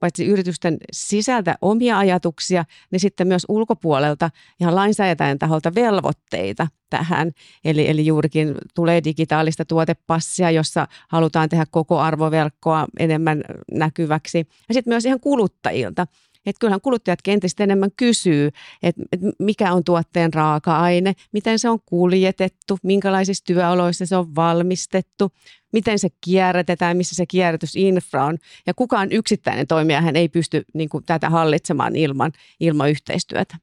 paitsi 0.00 0.26
yritysten 0.26 0.76
sisältä 0.92 1.58
omia 1.60 1.98
ajatuksia, 1.98 2.64
niin 2.90 3.00
sitten 3.00 3.26
myös 3.26 3.46
ulkopuolelta 3.48 4.30
ihan 4.60 4.74
lainsäätäjän 4.74 5.38
taholta 5.38 5.74
velvoitteita 5.74 6.66
tähän. 6.90 7.30
Eli, 7.64 7.88
eli 7.88 8.06
juurikin 8.06 8.54
tulee 8.74 9.04
digitaalista 9.04 9.64
tuotepassia, 9.64 10.50
jossa 10.50 10.86
halutaan 11.08 11.48
tehdä 11.48 11.64
koko 11.70 11.98
arvoverkkoa 11.98 12.86
enemmän 12.98 13.42
näkyväksi. 13.72 14.38
Ja 14.68 14.74
sitten 14.74 14.90
myös 14.92 15.04
ihan 15.04 15.20
kuluttajilta. 15.20 16.06
Että 16.46 16.60
kyllähän 16.60 16.80
kuluttajat 16.80 17.18
entistä 17.26 17.64
enemmän 17.64 17.90
kysyy, 17.96 18.50
että 18.82 19.02
mikä 19.38 19.72
on 19.72 19.84
tuotteen 19.84 20.34
raaka-aine, 20.34 21.12
miten 21.32 21.58
se 21.58 21.68
on 21.68 21.78
kuljetettu, 21.86 22.78
minkälaisissa 22.82 23.44
työoloissa 23.44 24.06
se 24.06 24.16
on 24.16 24.34
valmistettu, 24.34 25.32
miten 25.72 25.98
se 25.98 26.08
kierrätetään, 26.20 26.96
missä 26.96 27.14
se 27.14 27.26
kierrätysinfra 27.26 28.24
on. 28.24 28.38
Ja 28.66 28.74
kukaan 28.74 29.12
yksittäinen 29.12 29.66
toimija 29.66 30.00
hän 30.00 30.16
ei 30.16 30.28
pysty 30.28 30.64
niin 30.74 30.88
kuin, 30.88 31.04
tätä 31.04 31.30
hallitsemaan 31.30 31.96
ilman, 31.96 32.32
ilman 32.60 32.90
yhteistyötä. 32.90 33.56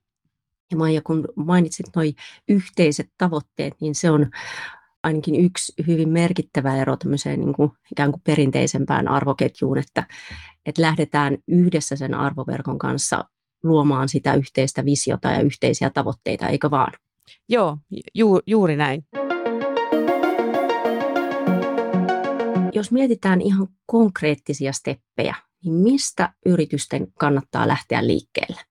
Ja 0.72 0.78
Maija, 0.78 1.02
kun 1.02 1.28
mainitsit 1.36 1.86
nuo 1.96 2.06
yhteiset 2.50 3.10
tavoitteet, 3.18 3.74
niin 3.82 3.96
se 3.96 4.12
on 4.12 4.32
ainakin 5.04 5.36
yksi 5.36 5.74
hyvin 5.88 6.10
merkittävä 6.10 6.78
ero 6.78 6.98
tämmöiseen 6.98 7.40
niin 7.40 7.54
kuin 7.54 7.72
ikään 7.92 8.12
kuin 8.12 8.22
perinteisempään 8.22 9.08
arvoketjuun, 9.08 9.78
että, 9.78 10.04
että 10.66 10.82
lähdetään 10.82 11.38
yhdessä 11.48 11.96
sen 11.96 12.14
arvoverkon 12.14 12.78
kanssa 12.78 13.24
luomaan 13.64 14.10
sitä 14.10 14.34
yhteistä 14.34 14.86
visiota 14.86 15.32
ja 15.32 15.42
yhteisiä 15.42 15.90
tavoitteita, 15.90 16.48
eikö 16.48 16.72
vaan? 16.72 16.94
Joo, 17.50 17.78
ju, 18.16 18.40
juuri 18.48 18.76
näin. 18.76 19.06
Jos 22.74 22.92
mietitään 22.92 23.42
ihan 23.42 23.68
konkreettisia 23.86 24.74
steppejä, 24.74 25.36
niin 25.64 25.74
mistä 25.76 26.34
yritysten 26.46 27.08
kannattaa 27.20 27.68
lähteä 27.68 28.08
liikkeelle? 28.08 28.62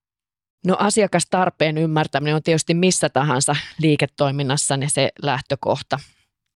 No 0.65 0.75
asiakastarpeen 0.79 1.77
ymmärtäminen 1.77 2.35
on 2.35 2.43
tietysti 2.43 2.73
missä 2.73 3.09
tahansa 3.09 3.55
liiketoiminnassa 3.81 4.75
se 4.87 5.11
lähtökohta 5.23 5.99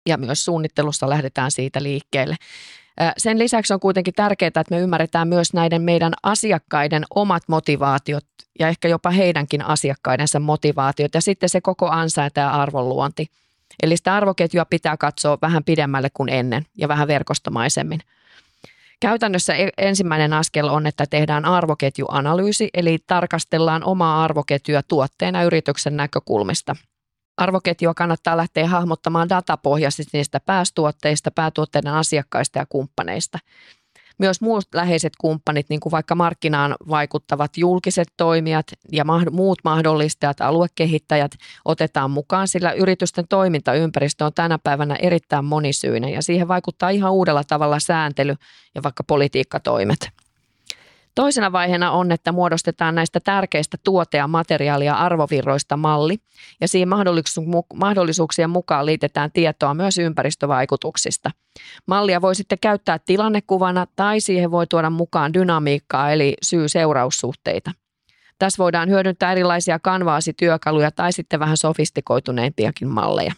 ja 0.07 0.17
myös 0.17 0.45
suunnittelussa 0.45 1.09
lähdetään 1.09 1.51
siitä 1.51 1.83
liikkeelle. 1.83 2.35
Sen 3.17 3.39
lisäksi 3.39 3.73
on 3.73 3.79
kuitenkin 3.79 4.13
tärkeää, 4.13 4.47
että 4.47 4.63
me 4.69 4.79
ymmärretään 4.79 5.27
myös 5.27 5.53
näiden 5.53 5.81
meidän 5.81 6.13
asiakkaiden 6.23 7.05
omat 7.15 7.43
motivaatiot 7.47 8.25
ja 8.59 8.67
ehkä 8.67 8.87
jopa 8.87 9.09
heidänkin 9.09 9.65
asiakkaidensa 9.65 10.39
motivaatiot 10.39 11.13
ja 11.13 11.21
sitten 11.21 11.49
se 11.49 11.61
koko 11.61 11.89
ansainta 11.89 12.39
ja 12.39 12.51
arvonluonti. 12.51 13.27
Eli 13.83 13.97
sitä 13.97 14.15
arvoketjua 14.15 14.65
pitää 14.65 14.97
katsoa 14.97 15.37
vähän 15.41 15.63
pidemmälle 15.63 16.09
kuin 16.13 16.29
ennen 16.29 16.65
ja 16.77 16.87
vähän 16.87 17.07
verkostomaisemmin. 17.07 17.99
Käytännössä 18.99 19.55
e- 19.55 19.69
ensimmäinen 19.77 20.33
askel 20.33 20.67
on, 20.67 20.87
että 20.87 21.05
tehdään 21.09 21.45
arvoketjuanalyysi, 21.45 22.69
eli 22.73 22.97
tarkastellaan 23.07 23.83
omaa 23.83 24.23
arvoketjua 24.23 24.81
tuotteena 24.87 25.43
yrityksen 25.43 25.97
näkökulmista– 25.97 26.75
Arvoketjua 27.37 27.93
kannattaa 27.93 28.37
lähteä 28.37 28.67
hahmottamaan 28.67 29.29
datapohjaisesti 29.29 30.17
niistä 30.17 30.39
päästuotteista, 30.39 31.31
päätuotteiden 31.31 31.93
asiakkaista 31.93 32.59
ja 32.59 32.65
kumppaneista. 32.65 33.39
Myös 34.17 34.41
muut 34.41 34.63
läheiset 34.75 35.13
kumppanit, 35.17 35.69
niin 35.69 35.79
kuin 35.79 35.91
vaikka 35.91 36.15
markkinaan 36.15 36.75
vaikuttavat 36.89 37.57
julkiset 37.57 38.07
toimijat 38.17 38.65
ja 38.91 39.05
muut 39.31 39.59
mahdollistajat, 39.63 40.41
aluekehittäjät, 40.41 41.31
otetaan 41.65 42.11
mukaan, 42.11 42.47
sillä 42.47 42.71
yritysten 42.71 43.27
toimintaympäristö 43.27 44.25
on 44.25 44.33
tänä 44.33 44.59
päivänä 44.63 44.95
erittäin 44.95 45.45
monisyinen 45.45 46.09
ja 46.09 46.21
siihen 46.21 46.47
vaikuttaa 46.47 46.89
ihan 46.89 47.11
uudella 47.11 47.43
tavalla 47.43 47.79
sääntely 47.79 48.35
ja 48.75 48.83
vaikka 48.83 49.03
politiikkatoimet. 49.03 50.09
Toisena 51.15 51.51
vaiheena 51.51 51.91
on, 51.91 52.11
että 52.11 52.31
muodostetaan 52.31 52.95
näistä 52.95 53.19
tärkeistä 53.19 53.77
tuote- 53.83 54.17
ja 54.17 54.27
materiaalia 54.27 54.95
arvovirroista 54.95 55.77
malli 55.77 56.17
ja 56.61 56.67
siihen 56.67 56.89
mahdollisuuksien 57.73 58.49
mukaan 58.49 58.85
liitetään 58.85 59.31
tietoa 59.31 59.73
myös 59.73 59.97
ympäristövaikutuksista. 59.97 61.31
Mallia 61.87 62.21
voi 62.21 62.35
sitten 62.35 62.57
käyttää 62.61 62.99
tilannekuvana 62.99 63.87
tai 63.95 64.19
siihen 64.19 64.51
voi 64.51 64.67
tuoda 64.67 64.89
mukaan 64.89 65.33
dynamiikkaa 65.33 66.11
eli 66.11 66.33
syy-seuraussuhteita. 66.41 67.71
Tässä 68.39 68.63
voidaan 68.63 68.89
hyödyntää 68.89 69.31
erilaisia 69.31 69.79
kanvaasityökaluja 69.79 70.91
tai 70.91 71.13
sitten 71.13 71.39
vähän 71.39 71.57
sofistikoituneempiakin 71.57 72.87
malleja. 72.87 73.33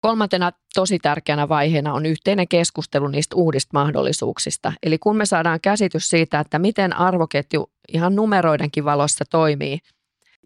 Kolmantena 0.00 0.52
tosi 0.74 0.98
tärkeänä 0.98 1.48
vaiheena 1.48 1.94
on 1.94 2.06
yhteinen 2.06 2.48
keskustelu 2.48 3.08
niistä 3.08 3.36
uudista 3.36 3.70
mahdollisuuksista. 3.72 4.72
Eli 4.82 4.98
kun 4.98 5.16
me 5.16 5.26
saadaan 5.26 5.60
käsitys 5.62 6.08
siitä, 6.08 6.40
että 6.40 6.58
miten 6.58 6.96
arvoketju 6.96 7.70
ihan 7.88 8.16
numeroidenkin 8.16 8.84
valossa 8.84 9.24
toimii 9.30 9.78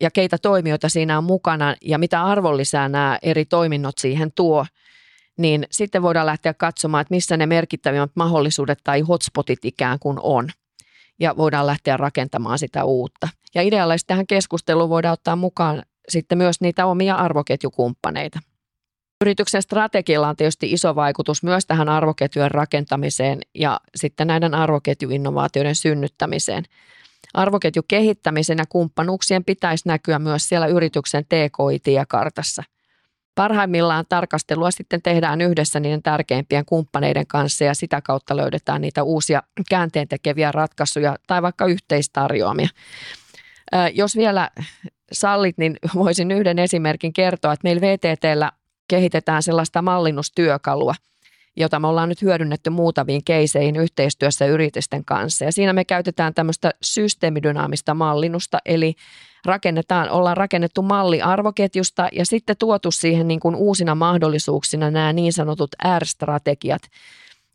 ja 0.01 0.11
keitä 0.11 0.39
toimijoita 0.39 0.89
siinä 0.89 1.19
on 1.19 1.25
mukana 1.25 1.75
ja 1.83 1.99
mitä 1.99 2.25
arvonlisää 2.25 2.89
nämä 2.89 3.19
eri 3.23 3.45
toiminnot 3.45 3.99
siihen 3.99 4.33
tuo, 4.33 4.67
niin 5.39 5.67
sitten 5.71 6.03
voidaan 6.03 6.27
lähteä 6.27 6.55
katsomaan, 6.55 7.01
että 7.03 7.15
missä 7.15 7.37
ne 7.37 7.47
merkittävimmät 7.47 8.11
mahdollisuudet 8.15 8.79
tai 8.85 9.01
hotspotit 9.01 9.65
ikään 9.65 9.99
kuin 9.99 10.19
on. 10.23 10.49
Ja 11.21 11.37
voidaan 11.37 11.67
lähteä 11.67 11.97
rakentamaan 11.97 12.59
sitä 12.59 12.85
uutta. 12.85 13.29
Ja 13.55 13.63
ideallisesti 13.63 14.07
tähän 14.07 14.27
keskusteluun 14.27 14.91
voidaan 14.91 15.13
ottaa 15.13 15.37
mukaan 15.37 15.83
sitten 16.09 16.39
myös 16.39 16.61
niitä 16.61 16.87
omia 16.87 17.15
arvoketjukumppaneita. 17.15 18.41
Yrityksen 19.25 19.63
strategialla 19.63 20.29
on 20.29 20.37
tietysti 20.37 20.73
iso 20.73 20.95
vaikutus 20.95 21.43
myös 21.43 21.67
tähän 21.67 21.89
arvoketjujen 21.89 22.51
rakentamiseen 22.51 23.41
ja 23.55 23.81
sitten 23.97 24.27
näiden 24.27 24.55
arvoketjuinnovaatioiden 24.55 25.75
synnyttämiseen. 25.75 26.65
Arvoketjukehittämisen 27.35 28.59
ja 28.59 28.65
kumppanuuksien 28.69 29.45
pitäisi 29.45 29.89
näkyä 29.89 30.19
myös 30.19 30.49
siellä 30.49 30.67
yrityksen 30.67 31.25
TKI-tiekartassa. 31.25 32.63
Parhaimmillaan 33.35 34.05
tarkastelua 34.09 34.71
sitten 34.71 35.03
tehdään 35.03 35.41
yhdessä 35.41 35.81
niiden 35.81 36.03
tärkeimpien 36.03 36.65
kumppaneiden 36.65 37.27
kanssa 37.27 37.65
ja 37.65 37.75
sitä 37.75 38.01
kautta 38.01 38.37
löydetään 38.37 38.81
niitä 38.81 39.03
uusia 39.03 39.43
käänteentekeviä 39.71 40.53
ratkaisuja 40.53 41.17
tai 41.27 41.43
vaikka 41.43 41.67
yhteistarjoamia. 41.67 42.69
Jos 43.95 44.17
vielä 44.17 44.51
sallit, 45.13 45.59
niin 45.59 45.77
voisin 45.95 46.31
yhden 46.31 46.59
esimerkin 46.59 47.13
kertoa, 47.13 47.53
että 47.53 47.65
meillä 47.65 47.81
VTTllä 47.81 48.53
kehitetään 48.89 49.43
sellaista 49.43 49.83
mallinnustyökalua, 49.83 50.95
jota 51.57 51.81
me 51.81 51.87
ollaan 51.87 52.09
nyt 52.09 52.23
hyödynnetty 52.23 52.71
muutamiin 52.71 53.25
keiseihin 53.25 53.77
yhteistyössä 53.77 54.47
yritysten 54.47 55.05
kanssa. 55.05 55.45
Ja 55.45 55.53
siinä 55.53 55.73
me 55.73 55.85
käytetään 55.85 56.35
tämmöistä 56.35 56.71
systeemidynaamista 56.83 57.95
mallinnusta, 57.95 58.59
eli 58.65 58.95
rakennetaan, 59.45 60.11
ollaan 60.11 60.37
rakennettu 60.37 60.83
malli 60.83 61.23
arvoketjusta 61.23 62.09
ja 62.13 62.27
sitten 62.27 62.57
tuotu 62.59 62.91
siihen 62.91 63.29
niin 63.29 63.41
kuin 63.41 63.57
uusina 63.57 63.95
mahdollisuuksina 63.95 64.91
nämä 64.91 65.13
niin 65.13 65.33
sanotut 65.33 65.71
R-strategiat. 65.99 66.83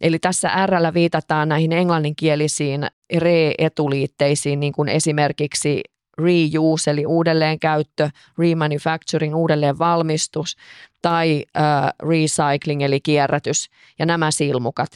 Eli 0.01 0.19
tässä 0.19 0.65
R 0.65 0.93
viitataan 0.93 1.49
näihin 1.49 1.71
englanninkielisiin 1.71 2.87
re-etuliitteisiin, 3.17 4.59
niin 4.59 4.73
kuin 4.73 4.89
esimerkiksi 4.89 5.81
reuse 6.19 6.91
eli 6.91 7.05
uudelleenkäyttö, 7.05 8.09
remanufacturing, 8.37 9.35
uudelleenvalmistus 9.35 10.55
tai 11.01 11.45
uh, 11.57 12.09
recycling 12.09 12.81
eli 12.81 13.01
kierrätys 13.01 13.69
ja 13.99 14.05
nämä 14.05 14.31
silmukat. 14.31 14.89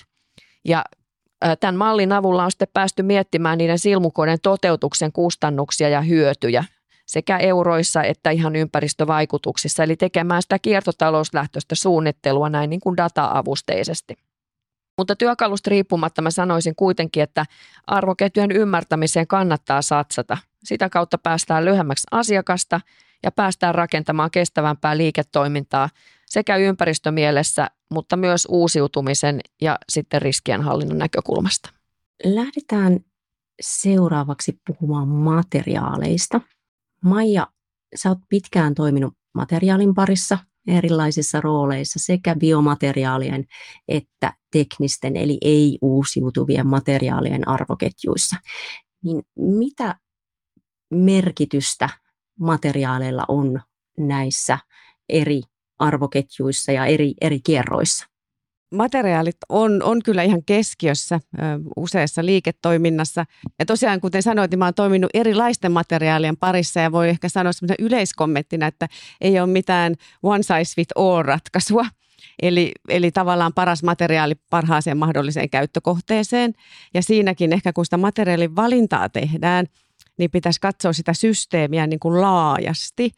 Ja 0.65 0.83
tämän 1.59 1.75
mallin 1.75 2.11
avulla 2.11 2.43
on 2.43 2.51
sitten 2.51 2.67
päästy 2.73 3.03
miettimään 3.03 3.57
niiden 3.57 3.79
silmukoiden 3.79 4.37
toteutuksen 4.41 5.11
kustannuksia 5.11 5.89
ja 5.89 6.01
hyötyjä 6.01 6.63
sekä 7.05 7.37
euroissa 7.37 8.03
että 8.03 8.31
ihan 8.31 8.55
ympäristövaikutuksissa, 8.55 9.83
eli 9.83 9.95
tekemään 9.95 10.41
sitä 10.41 10.59
kiertotalouslähtöistä 10.59 11.75
suunnittelua 11.75 12.49
näin 12.49 12.69
niin 12.69 12.79
kuin 12.79 12.97
data-avusteisesti. 12.97 14.15
Mutta 14.97 15.15
työkalusta 15.15 15.69
riippumatta 15.69 16.21
mä 16.21 16.31
sanoisin 16.31 16.75
kuitenkin, 16.75 17.23
että 17.23 17.45
arvoketjujen 17.87 18.51
ymmärtämiseen 18.51 19.27
kannattaa 19.27 19.81
satsata. 19.81 20.37
Sitä 20.63 20.89
kautta 20.89 21.17
päästään 21.17 21.65
lyhyemmäksi 21.65 22.07
asiakasta 22.11 22.81
ja 23.23 23.31
päästään 23.31 23.75
rakentamaan 23.75 24.31
kestävämpää 24.31 24.97
liiketoimintaa 24.97 25.89
sekä 26.25 26.57
ympäristömielessä, 26.57 27.67
mutta 27.91 28.17
myös 28.17 28.47
uusiutumisen 28.49 29.39
ja 29.61 29.77
sitten 29.89 30.21
riskienhallinnan 30.21 30.97
näkökulmasta. 30.97 31.69
Lähdetään 32.23 32.99
seuraavaksi 33.61 34.59
puhumaan 34.67 35.07
materiaaleista. 35.07 36.41
Maija, 37.03 37.47
sä 37.95 38.09
oot 38.09 38.17
pitkään 38.29 38.73
toiminut 38.75 39.13
materiaalin 39.33 39.93
parissa 39.93 40.37
erilaisissa 40.67 41.41
rooleissa 41.41 41.99
sekä 41.99 42.35
biomateriaalien 42.35 43.45
että 43.87 44.33
teknisten 44.51 45.17
eli 45.17 45.37
ei-uusiutuvien 45.41 46.67
materiaalien 46.67 47.47
arvoketjuissa. 47.47 48.35
Niin 49.03 49.23
mitä 49.35 49.95
merkitystä 50.93 51.89
materiaaleilla 52.39 53.25
on 53.27 53.61
näissä 53.97 54.59
eri 55.09 55.41
arvoketjuissa 55.79 56.71
ja 56.71 56.85
eri, 56.85 57.13
eri 57.21 57.39
kierroissa? 57.39 58.13
materiaalit 58.73 59.37
on, 59.49 59.83
on 59.83 60.03
kyllä 60.03 60.23
ihan 60.23 60.43
keskiössä 60.45 61.15
ö, 61.15 61.39
useassa 61.75 62.25
liiketoiminnassa. 62.25 63.25
Ja 63.59 63.65
tosiaan, 63.65 64.01
kuten 64.01 64.23
sanoit, 64.23 64.51
niin 64.51 64.59
mä 64.59 64.65
oon 64.65 64.73
toiminut 64.73 65.11
erilaisten 65.13 65.71
materiaalien 65.71 66.37
parissa 66.37 66.79
ja 66.79 66.91
voi 66.91 67.09
ehkä 67.09 67.29
sanoa 67.29 67.53
semmoisen 67.53 67.85
yleiskommenttina, 67.85 68.67
että 68.67 68.87
ei 69.21 69.39
ole 69.39 69.47
mitään 69.47 69.95
one 70.23 70.43
size 70.43 70.75
fit 70.75 70.89
all 70.95 71.23
ratkaisua. 71.23 71.85
Eli, 72.41 72.71
eli 72.89 73.11
tavallaan 73.11 73.53
paras 73.53 73.83
materiaali 73.83 74.35
parhaaseen 74.49 74.97
mahdolliseen 74.97 75.49
käyttökohteeseen. 75.49 76.53
Ja 76.93 77.01
siinäkin 77.01 77.53
ehkä 77.53 77.73
kun 77.73 77.85
sitä 77.85 77.97
materiaalin 77.97 78.55
valintaa 78.55 79.09
tehdään, 79.09 79.65
niin 80.23 80.31
pitäisi 80.31 80.61
katsoa 80.61 80.93
sitä 80.93 81.13
systeemiä 81.13 81.87
niin 81.87 81.99
kuin 81.99 82.21
laajasti 82.21 83.11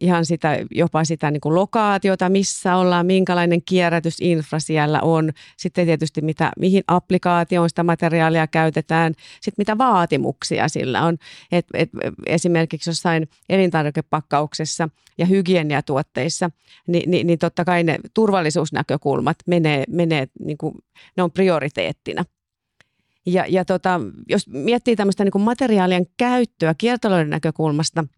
ihan 0.00 0.26
sitä, 0.26 0.58
jopa 0.70 1.04
sitä 1.04 1.30
niin 1.30 1.40
kuin 1.40 1.54
lokaatiota, 1.54 2.28
missä 2.28 2.76
ollaan, 2.76 3.06
minkälainen 3.06 3.62
kierrätysinfra 3.62 4.58
siellä 4.58 5.00
on, 5.00 5.32
sitten 5.56 5.86
tietysti 5.86 6.20
mitä, 6.20 6.52
mihin 6.58 6.84
applikaatioon 6.88 7.68
sitä 7.68 7.82
materiaalia 7.82 8.46
käytetään, 8.46 9.14
sitten 9.40 9.54
mitä 9.58 9.78
vaatimuksia 9.78 10.68
sillä 10.68 11.02
on. 11.02 11.16
Et, 11.52 11.66
et, 11.74 11.90
esimerkiksi 12.26 12.90
jossain 12.90 13.28
elintarvikepakkauksessa 13.48 14.88
ja 15.18 15.26
hygieniatuotteissa, 15.26 16.50
niin, 16.86 17.10
niin, 17.10 17.26
niin 17.26 17.38
totta 17.38 17.64
kai 17.64 17.84
ne 17.84 17.98
turvallisuusnäkökulmat 18.14 19.36
menee, 19.46 19.84
menee 19.88 20.26
niin 20.44 20.58
kuin, 20.58 20.74
ne 21.16 21.22
on 21.22 21.30
prioriteettina. 21.30 22.24
Ja, 23.26 23.44
ja 23.48 23.64
tota, 23.64 24.00
jos 24.28 24.48
miettii 24.48 24.96
tämmöistä 24.96 25.24
niin 25.24 25.40
materiaalien 25.40 26.06
käyttöä 26.16 26.74
kiertotalouden 26.78 27.30
näkökulmasta– 27.30 28.04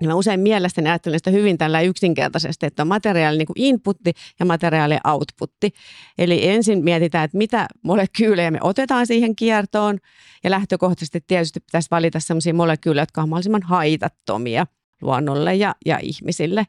niin 0.00 0.08
mä 0.08 0.14
usein 0.14 0.40
mielestäni 0.40 0.88
ajattelen 0.88 1.18
sitä 1.18 1.30
hyvin 1.30 1.58
tällä 1.58 1.80
yksinkertaisesti, 1.80 2.66
että 2.66 2.82
on 2.82 2.88
materiaali 2.88 3.38
niin 3.38 3.46
kuin 3.46 3.60
inputti 3.60 4.12
ja 4.40 4.46
materiaali 4.46 4.96
outputti. 5.04 5.70
Eli 6.18 6.48
ensin 6.48 6.84
mietitään, 6.84 7.24
että 7.24 7.38
mitä 7.38 7.66
molekyylejä 7.82 8.50
me 8.50 8.58
otetaan 8.62 9.06
siihen 9.06 9.36
kiertoon 9.36 9.98
ja 10.44 10.50
lähtökohtaisesti 10.50 11.20
tietysti 11.26 11.60
pitäisi 11.60 11.88
valita 11.90 12.20
sellaisia 12.20 12.54
molekyylejä, 12.54 13.02
jotka 13.02 13.22
on 13.22 13.28
mahdollisimman 13.28 13.62
haitattomia 13.62 14.66
luonnolle 15.02 15.54
ja, 15.54 15.74
ja 15.86 15.98
ihmisille. 16.02 16.66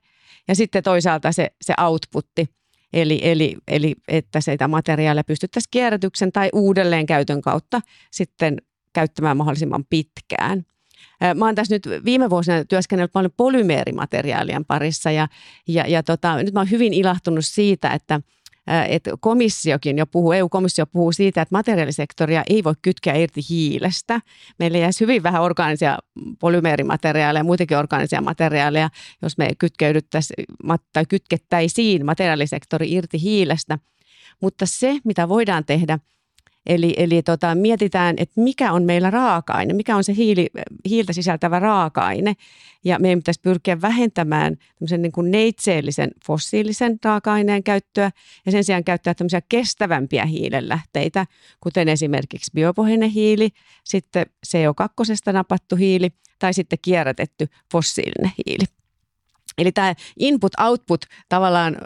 Ja 0.48 0.56
sitten 0.56 0.84
toisaalta 0.84 1.32
se, 1.32 1.52
se 1.62 1.74
outputti, 1.82 2.50
eli, 2.96 3.20
eli, 3.24 3.56
eli 3.68 3.96
että 4.08 4.42
sitä 4.42 4.68
materiaalia 4.68 5.24
pystyttäisiin 5.24 5.72
kierrätyksen 5.72 6.32
tai 6.32 6.50
uudelleenkäytön 6.54 7.42
kautta 7.42 7.82
sitten 8.12 8.58
käyttämään 8.94 9.38
mahdollisimman 9.38 9.86
pitkään– 9.90 10.64
Mä 11.36 11.46
oon 11.46 11.56
tässä 11.56 11.76
nyt 11.76 11.90
viime 12.06 12.30
vuosina 12.30 12.66
työskennellyt 12.66 13.12
paljon 13.12 13.32
polymeerimateriaalien 13.38 14.66
parissa 14.66 15.12
ja, 15.12 15.28
ja, 15.68 15.88
ja 15.88 16.04
tota, 16.04 16.44
nyt 16.44 16.54
mä 16.54 16.60
oon 16.60 16.72
hyvin 16.72 16.94
ilahtunut 16.94 17.46
siitä, 17.46 17.90
että 17.90 18.22
että 18.88 19.12
komissiokin 19.20 19.98
jo 19.98 20.06
puhuu, 20.06 20.32
EU-komissio 20.32 20.86
puhuu 20.86 21.12
siitä, 21.12 21.42
että 21.42 21.56
materiaalisektoria 21.56 22.44
ei 22.50 22.64
voi 22.64 22.74
kytkeä 22.82 23.16
irti 23.16 23.42
hiilestä. 23.50 24.22
Meillä 24.60 24.78
jäisi 24.78 25.00
hyvin 25.00 25.24
vähän 25.24 25.42
orgaanisia 25.42 25.98
polymeerimateriaaleja 26.40 27.40
ja 27.40 27.44
muitakin 27.44 27.78
orgaanisia 27.78 28.22
materiaaleja, 28.22 28.90
jos 29.22 29.38
me 29.38 29.50
tai 30.94 31.06
kytkettäisiin 31.10 32.06
materiaalisektori 32.06 32.92
irti 32.92 33.22
hiilestä. 33.22 33.80
Mutta 34.42 34.66
se, 34.66 35.00
mitä 35.04 35.30
voidaan 35.30 35.66
tehdä– 35.66 36.00
Eli, 36.66 36.94
eli 36.98 37.24
tota, 37.24 37.56
mietitään, 37.56 38.16
että 38.18 38.42
mikä 38.42 38.72
on 38.72 38.84
meillä 38.84 39.10
raaka-aine, 39.10 39.74
mikä 39.74 39.96
on 39.96 40.04
se 40.04 40.16
hiili, 40.16 40.50
hiiltä 40.90 41.14
sisältävä 41.14 41.60
raaka-aine. 41.60 42.34
Ja 42.84 43.00
meidän 43.00 43.20
pitäisi 43.20 43.40
pyrkiä 43.42 43.82
vähentämään 43.82 44.58
niin 44.98 45.12
kuin 45.12 45.32
neitseellisen 45.32 46.12
fossiilisen 46.26 46.98
raaka-aineen 47.04 47.64
käyttöä 47.64 48.12
ja 48.46 48.52
sen 48.52 48.64
sijaan 48.64 48.84
käyttää 48.84 49.14
tämmöisiä 49.14 49.42
kestävämpiä 49.50 50.26
hiilenlähteitä, 50.26 51.26
kuten 51.62 51.90
esimerkiksi 51.90 52.52
biopohjainen 52.56 53.10
hiili, 53.10 53.50
sitten 53.84 54.26
CO2 54.48 55.34
napattu 55.34 55.76
hiili 55.76 56.10
tai 56.40 56.54
sitten 56.54 56.80
kierrätetty 56.82 57.48
fossiilinen 57.72 58.32
hiili. 58.48 58.75
Eli 59.58 59.72
tämä 59.72 59.96
input-output 60.20 61.02
tavallaan 61.30 61.76
ö, 61.76 61.80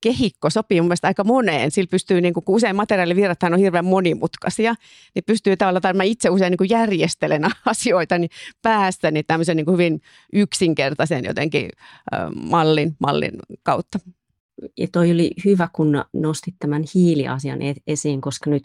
kehikko 0.00 0.50
sopii 0.50 0.80
mun 0.80 0.88
mielestä 0.88 1.08
aika 1.08 1.24
moneen. 1.24 1.70
Sillä 1.70 1.88
pystyy, 1.90 2.20
niin 2.20 2.34
kun 2.34 2.42
usein 2.48 2.76
materiaalivirrathan 2.76 3.52
on 3.52 3.58
hirveän 3.58 3.84
monimutkaisia, 3.84 4.74
niin 5.14 5.24
pystyy 5.26 5.56
tavallaan, 5.56 5.82
tai 5.82 5.92
mä 5.92 6.02
itse 6.02 6.30
usein 6.30 6.54
niin 6.60 6.70
järjestelen 6.70 7.42
asioita, 7.66 8.18
niin 8.18 8.30
päästäni 8.62 9.22
tämmöisen 9.22 9.56
niin 9.56 9.72
hyvin 9.72 10.00
yksinkertaisen 10.32 11.24
jotenkin 11.24 11.70
ö, 12.14 12.16
mallin, 12.50 12.96
mallin 12.98 13.32
kautta. 13.62 13.98
Ja 14.78 14.88
toi 14.92 15.12
oli 15.12 15.30
hyvä, 15.44 15.68
kun 15.72 16.04
nostit 16.12 16.54
tämän 16.58 16.84
hiiliasian 16.94 17.62
e-, 17.62 17.74
esiin, 17.86 18.20
koska 18.20 18.50
nyt 18.50 18.62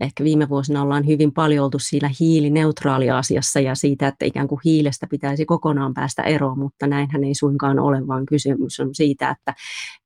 ehkä 0.00 0.24
viime 0.24 0.48
vuosina 0.48 0.82
ollaan 0.82 1.06
hyvin 1.06 1.32
paljon 1.32 1.64
oltu 1.64 1.78
siinä 1.78 2.10
hiilineutraaliasiassa 2.20 3.60
ja 3.60 3.74
siitä, 3.74 4.08
että 4.08 4.24
ikään 4.24 4.48
kuin 4.48 4.60
hiilestä 4.64 5.06
pitäisi 5.10 5.44
kokonaan 5.44 5.94
päästä 5.94 6.22
eroon, 6.22 6.58
mutta 6.58 6.86
näinhän 6.86 7.24
ei 7.24 7.34
suinkaan 7.34 7.78
ole, 7.78 8.06
vaan 8.06 8.26
kysymys 8.26 8.80
on 8.80 8.94
siitä, 8.94 9.30
että 9.30 9.54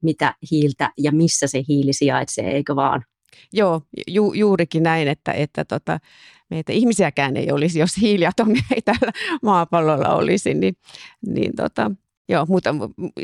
mitä 0.02 0.34
hiiltä 0.50 0.90
ja 0.98 1.12
missä 1.12 1.46
se 1.46 1.62
hiili 1.68 1.92
sijaitsee, 1.92 2.50
eikö 2.50 2.76
vaan? 2.76 3.04
Joo, 3.52 3.82
ju, 4.06 4.32
juurikin 4.32 4.82
näin, 4.82 5.08
että, 5.08 5.32
että 5.32 5.64
tota, 5.64 5.98
meitä 6.50 6.72
ihmisiäkään 6.72 7.36
ei 7.36 7.52
olisi, 7.52 7.78
jos 7.78 7.96
hiiliatomia 8.00 8.62
ei 8.74 8.82
tällä 8.82 9.12
maapallolla 9.42 10.14
olisi, 10.14 10.54
niin, 10.54 10.74
niin 11.26 11.56
tota, 11.56 11.90
Joo, 12.30 12.46
mutta 12.48 12.74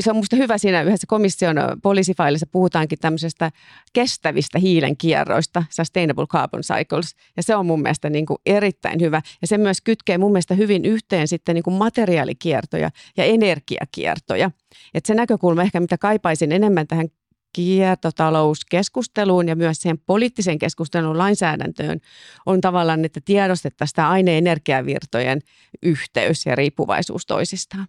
se 0.01 0.11
on 0.11 0.17
minusta 0.17 0.37
hyvä 0.37 0.59
siinä 0.59 0.83
yhdessä 0.83 1.07
komission 1.07 1.57
poliisifailissa 1.83 2.47
puhutaankin 2.53 2.99
tämmöisestä 2.99 3.51
kestävistä 3.93 4.59
hiilen 4.59 4.97
kierroista, 4.97 5.65
sustainable 5.71 6.27
carbon 6.27 6.61
cycles, 6.61 7.15
ja 7.37 7.43
se 7.43 7.57
on 7.57 7.67
mun 7.67 7.83
mielestä 7.83 8.11
niin 8.11 8.27
kuin 8.27 8.39
erittäin 8.47 9.01
hyvä. 9.01 9.23
Ja 9.41 9.47
se 9.47 9.59
myös 9.59 9.81
kytkee 9.81 10.19
mun 10.19 10.33
mielestä 10.33 10.55
hyvin 10.55 10.85
yhteen 10.85 11.29
sitten 11.29 11.55
niin 11.55 11.63
kuin 11.63 11.75
materiaalikiertoja 11.75 12.91
ja 13.17 13.25
energiakiertoja. 13.25 14.51
Et 14.95 15.07
se 15.07 15.15
näkökulma 15.15 15.63
ehkä, 15.63 15.81
mitä 15.81 15.99
kaipaisin 15.99 16.53
enemmän 16.53 16.87
tähän 16.87 17.09
kiertotalouskeskusteluun 17.53 19.49
ja 19.49 19.57
myös 19.57 19.77
siihen 19.77 19.99
poliittisen 20.07 20.59
keskustelun 20.59 21.19
lainsäädäntöön 21.19 22.01
on 22.47 22.61
tavallaan, 22.61 23.05
että 23.05 23.21
tiedostettaisiin 23.25 23.93
sitä 23.93 24.09
aine-energiavirtojen 24.09 25.41
yhteys 25.83 26.47
ja 26.47 26.55
riippuvaisuus 26.55 27.27
toisistaan. 27.27 27.87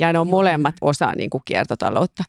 Ja 0.00 0.12
ne 0.12 0.18
on 0.18 0.30
molemmat 0.30 0.74
osa 0.80 1.12
niin 1.16 1.30
kuin 1.30 1.42
kiertotaloutta. 1.44 2.24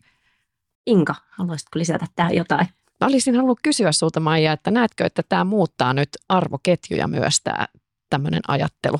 Inka, 0.88 1.16
haluaisitko 1.30 1.80
lisätä 1.80 2.06
tähän 2.16 2.36
jotain? 2.36 2.68
Mä 3.02 3.08
olisin 3.08 3.36
halunnut 3.36 3.60
kysyä 3.64 3.92
sinulta 3.92 4.20
Maija, 4.20 4.54
että 4.54 4.72
näetkö, 4.72 5.06
että 5.06 5.24
tämä 5.30 5.44
muuttaa 5.44 5.94
nyt 5.94 6.10
arvoketjuja 6.30 7.08
myös 7.08 7.42
tämä 7.44 7.68
tämmöinen 8.10 8.42
ajattelu? 8.48 8.98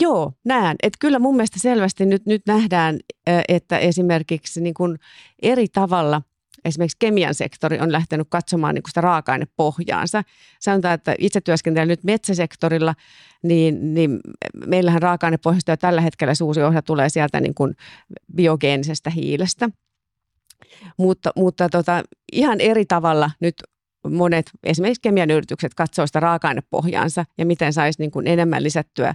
Joo, 0.00 0.32
näen. 0.44 0.76
Että 0.82 0.96
kyllä 1.00 1.18
mun 1.18 1.36
mielestä 1.36 1.58
selvästi 1.58 2.06
nyt, 2.06 2.26
nyt 2.26 2.42
nähdään, 2.46 2.98
että 3.48 3.78
esimerkiksi 3.78 4.60
niin 4.60 4.74
kuin 4.74 4.98
eri 5.42 5.68
tavalla 5.68 6.22
esimerkiksi 6.64 6.96
kemian 7.00 7.34
sektori 7.34 7.78
on 7.78 7.92
lähtenyt 7.92 8.26
katsomaan 8.30 8.74
niin 8.74 8.82
sitä 8.88 9.00
raaka-ainepohjaansa. 9.00 10.22
Sanotaan, 10.60 10.94
että 10.94 11.14
itse 11.18 11.40
työskentelen 11.40 11.88
nyt 11.88 12.04
metsäsektorilla, 12.04 12.94
niin, 13.42 13.94
niin 13.94 14.20
meillähän 14.66 15.02
raaka-ainepohjasta 15.02 15.72
jo 15.72 15.76
tällä 15.76 16.00
hetkellä 16.00 16.34
suuri 16.34 16.62
osa 16.62 16.82
tulee 16.82 17.08
sieltä 17.08 17.40
niin 17.40 17.54
kuin 17.54 17.74
biogeenisestä 18.36 19.10
hiilestä. 19.10 19.70
Mutta, 20.96 21.32
mutta 21.36 21.68
tota, 21.68 22.02
ihan 22.32 22.60
eri 22.60 22.84
tavalla 22.84 23.30
nyt 23.40 23.54
monet 24.10 24.50
esimerkiksi 24.64 25.02
kemian 25.02 25.30
yritykset 25.30 25.74
katsoo 25.74 26.06
sitä 26.06 26.20
raaka-ainepohjaansa 26.20 27.24
ja 27.38 27.46
miten 27.46 27.72
saisi 27.72 28.02
niin 28.02 28.10
kuin 28.10 28.26
enemmän 28.26 28.62
lisättyä 28.62 29.14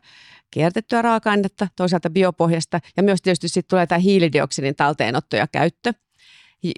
kiertettyä 0.52 1.02
raaka-ainetta, 1.02 1.68
toisaalta 1.76 2.10
biopohjasta 2.10 2.80
ja 2.98 3.04
myös 3.04 3.22
tietysti 3.22 3.48
sitten 3.48 3.70
tulee 3.70 3.88
tämä 3.88 4.00
hiilidioksidin 4.00 4.76
talteenotto 4.76 5.36
ja 5.36 5.48
käyttö– 5.48 5.94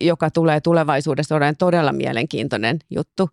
joka 0.02 0.32
tulee 0.32 0.62
tulevaisuudessa 0.62 1.36
olemaan 1.36 1.58
todella 1.58 1.92
mielenkiintoinen 1.92 2.80
juttu. 2.90 3.30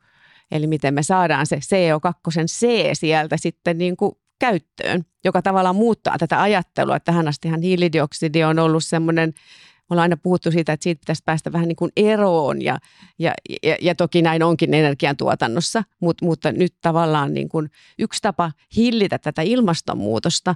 Eli 0.50 0.66
miten 0.66 0.94
me 0.94 1.02
saadaan 1.02 1.46
se 1.46 1.56
CO2 1.56 2.44
C 2.46 2.66
sieltä 2.92 3.36
sitten 3.36 3.78
niin 3.78 3.96
kuin 3.96 4.12
käyttöön, 4.38 5.04
joka 5.24 5.42
tavallaan 5.42 5.76
muuttaa 5.76 6.18
tätä 6.18 6.42
ajattelua. 6.42 7.00
Tähän 7.00 7.28
astihan 7.28 7.62
hiilidioksidi 7.62 8.44
on 8.44 8.58
ollut 8.58 8.84
semmoinen, 8.84 9.28
me 9.28 9.84
ollaan 9.90 10.02
aina 10.02 10.16
puhuttu 10.16 10.50
siitä, 10.50 10.72
että 10.72 10.84
siitä 10.84 11.00
pitäisi 11.00 11.22
päästä 11.24 11.52
vähän 11.52 11.68
niin 11.68 11.76
kuin 11.76 11.92
eroon 11.96 12.62
ja, 12.62 12.78
ja, 13.18 13.32
ja, 13.62 13.76
ja 13.80 13.94
toki 13.94 14.22
näin 14.22 14.42
onkin 14.42 14.74
energiantuotannossa, 14.74 15.84
mutta, 16.00 16.24
mutta 16.24 16.52
nyt 16.52 16.74
tavallaan 16.80 17.34
niin 17.34 17.48
kuin 17.48 17.70
yksi 17.98 18.22
tapa 18.22 18.52
hillitä 18.76 19.18
tätä 19.18 19.42
ilmastonmuutosta 19.42 20.54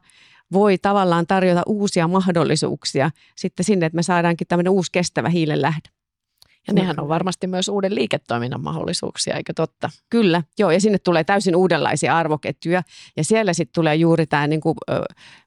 voi 0.53 0.79
tavallaan 0.79 1.27
tarjota 1.27 1.63
uusia 1.67 2.09
mahdollisuuksia 2.09 3.11
sitten 3.37 3.65
sinne, 3.65 3.87
että 3.87 3.97
me 3.97 4.03
saadaankin 4.03 4.47
tämmöinen 4.47 4.73
uusi 4.73 4.93
kestävä 4.93 5.29
hiilen 5.29 5.63
lähde. 5.63 5.89
Ja 6.67 6.75
nehän 6.75 7.01
on 7.01 7.09
varmasti 7.09 7.47
myös 7.47 7.69
uuden 7.69 7.95
liiketoiminnan 7.95 8.63
mahdollisuuksia, 8.63 9.37
eikö 9.37 9.53
totta? 9.57 9.91
Kyllä, 10.11 10.43
joo, 10.59 10.71
ja 10.71 10.81
sinne 10.81 10.99
tulee 10.99 11.25
täysin 11.25 11.57
uudenlaisia 11.57 12.17
arvoketjuja, 12.17 12.83
ja 13.17 13.25
siellä 13.25 13.53
sitten 13.53 13.75
tulee 13.75 13.95
juuri 13.95 14.27
tämä 14.27 14.47
niin 14.47 14.61
kuin, 14.61 14.75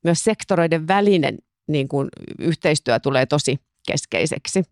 myös 0.03 0.23
sektoreiden 0.23 0.87
välinen 0.87 1.37
niin 1.67 1.87
kuin, 1.87 2.09
yhteistyö 2.39 2.99
tulee 2.99 3.25
tosi 3.25 3.59
keskeiseksi, 3.87 4.63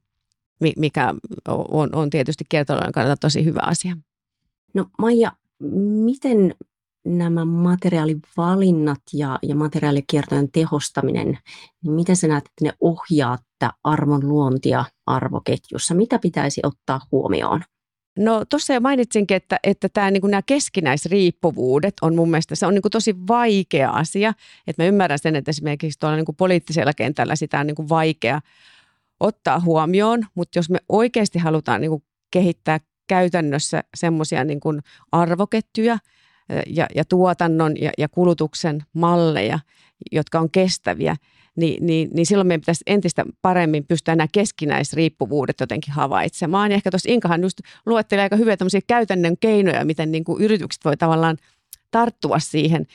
mikä 0.78 1.13
on, 1.48 1.96
on 1.96 2.10
tietysti 2.10 2.46
kiertotalouden 2.50 2.91
kannalta 2.91 3.20
tosi 3.20 3.46
hyvä 3.46 3.62
asia. 3.63 3.98
No 4.74 4.86
Maija, 4.98 5.32
miten 6.06 6.56
nämä 7.06 7.46
materiaalivalinnat 7.46 9.02
ja, 9.14 9.40
ja 9.44 9.56
materiaalikiertojen 9.56 10.52
tehostaminen, 10.52 11.38
niin 11.84 11.94
miten 11.94 12.16
sä 12.16 12.28
näet, 12.28 12.46
että 12.46 12.66
ne 12.66 12.74
ohjaa 12.82 13.38
tätä 13.60 13.74
arvon 13.84 14.30
luontia 14.30 14.86
arvoketjussa? 15.06 15.94
Mitä 15.94 16.20
pitäisi 16.20 16.62
ottaa 16.64 17.02
huomioon? 17.12 17.64
No 18.20 18.46
tuossa 18.46 18.74
jo 18.74 18.80
mainitsinkin, 18.80 19.38
että, 19.38 19.60
että 19.64 19.90
tämä, 19.90 20.12
niin 20.12 20.22
kuin 20.22 20.32
nämä 20.32 20.42
keskinäisriippuvuudet 20.46 21.94
on 22.02 22.16
mun 22.16 22.30
mielestä 22.30 22.56
se 22.56 22.66
on 22.66 22.74
niin 22.74 22.82
kuin 22.82 22.92
tosi 22.92 23.16
vaikea 23.28 23.90
asia. 23.90 24.34
Että 24.68 24.84
mä 24.84 24.88
ymmärrän 24.88 25.20
sen, 25.20 25.36
että 25.36 25.50
esimerkiksi 25.50 26.00
tuolla 26.00 26.16
niin 26.16 26.26
kuin 26.26 26.36
poliittisella 26.36 26.94
kentällä 26.94 27.36
sitä 27.36 27.60
on 27.60 27.68
niin 27.68 27.76
kuin 27.76 27.90
vaikea 27.90 28.42
ottaa 29.20 29.60
huomioon, 29.60 30.26
mutta 30.36 30.60
jos 30.60 30.70
me 30.70 30.80
oikeasti 30.90 31.40
halutaan 31.40 31.82
niin 31.82 31.92
kuin 31.92 32.04
kehittää 32.32 32.80
käytännössä 33.08 33.84
semmoisia 33.96 34.44
niin 34.44 34.60
arvoketjuja, 35.12 35.98
ja, 36.68 36.88
ja 36.96 37.06
tuotannon 37.06 37.82
ja, 37.82 37.92
ja 37.98 38.10
kulutuksen 38.10 38.84
malleja, 38.94 39.60
jotka 40.12 40.40
on 40.40 40.52
kestäviä, 40.52 41.16
niin, 41.56 41.86
niin, 41.86 42.10
niin 42.14 42.26
silloin 42.26 42.48
meidän 42.48 42.62
pitäisi 42.62 42.84
entistä 42.88 43.26
paremmin 43.42 43.86
pystyä 43.88 44.16
nämä 44.16 44.28
keskinäisriippuvuudet 44.32 45.60
jotenkin 45.60 45.94
havaitsemaan. 45.94 46.72
Ja 46.72 46.76
ehkä 46.76 46.92
tuossa 46.92 47.12
Inkahan 47.12 47.42
just 47.42 47.60
luettelee 47.86 48.24
aika 48.24 48.36
hyviä 48.36 48.58
käytännön 48.88 49.38
keinoja, 49.38 49.86
miten 49.86 50.12
niin 50.12 50.24
kuin 50.24 50.44
yritykset 50.44 50.86
voi 50.86 50.98
tavallaan 50.98 51.38
tarttua 51.92 52.40
siihen, 52.40 52.86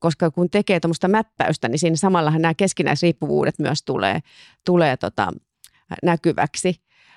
koska 0.00 0.30
kun 0.30 0.50
tekee 0.50 0.80
tuommoista 0.80 1.08
mäppäystä, 1.08 1.68
niin 1.68 1.78
siinä 1.78 1.96
samallahan 1.96 2.42
nämä 2.42 2.54
keskinäisriippuvuudet 2.54 3.58
myös 3.58 3.82
tulee, 3.82 4.20
tulee 4.66 4.96
tota, 4.96 5.32
näkyväksi. 6.02 6.74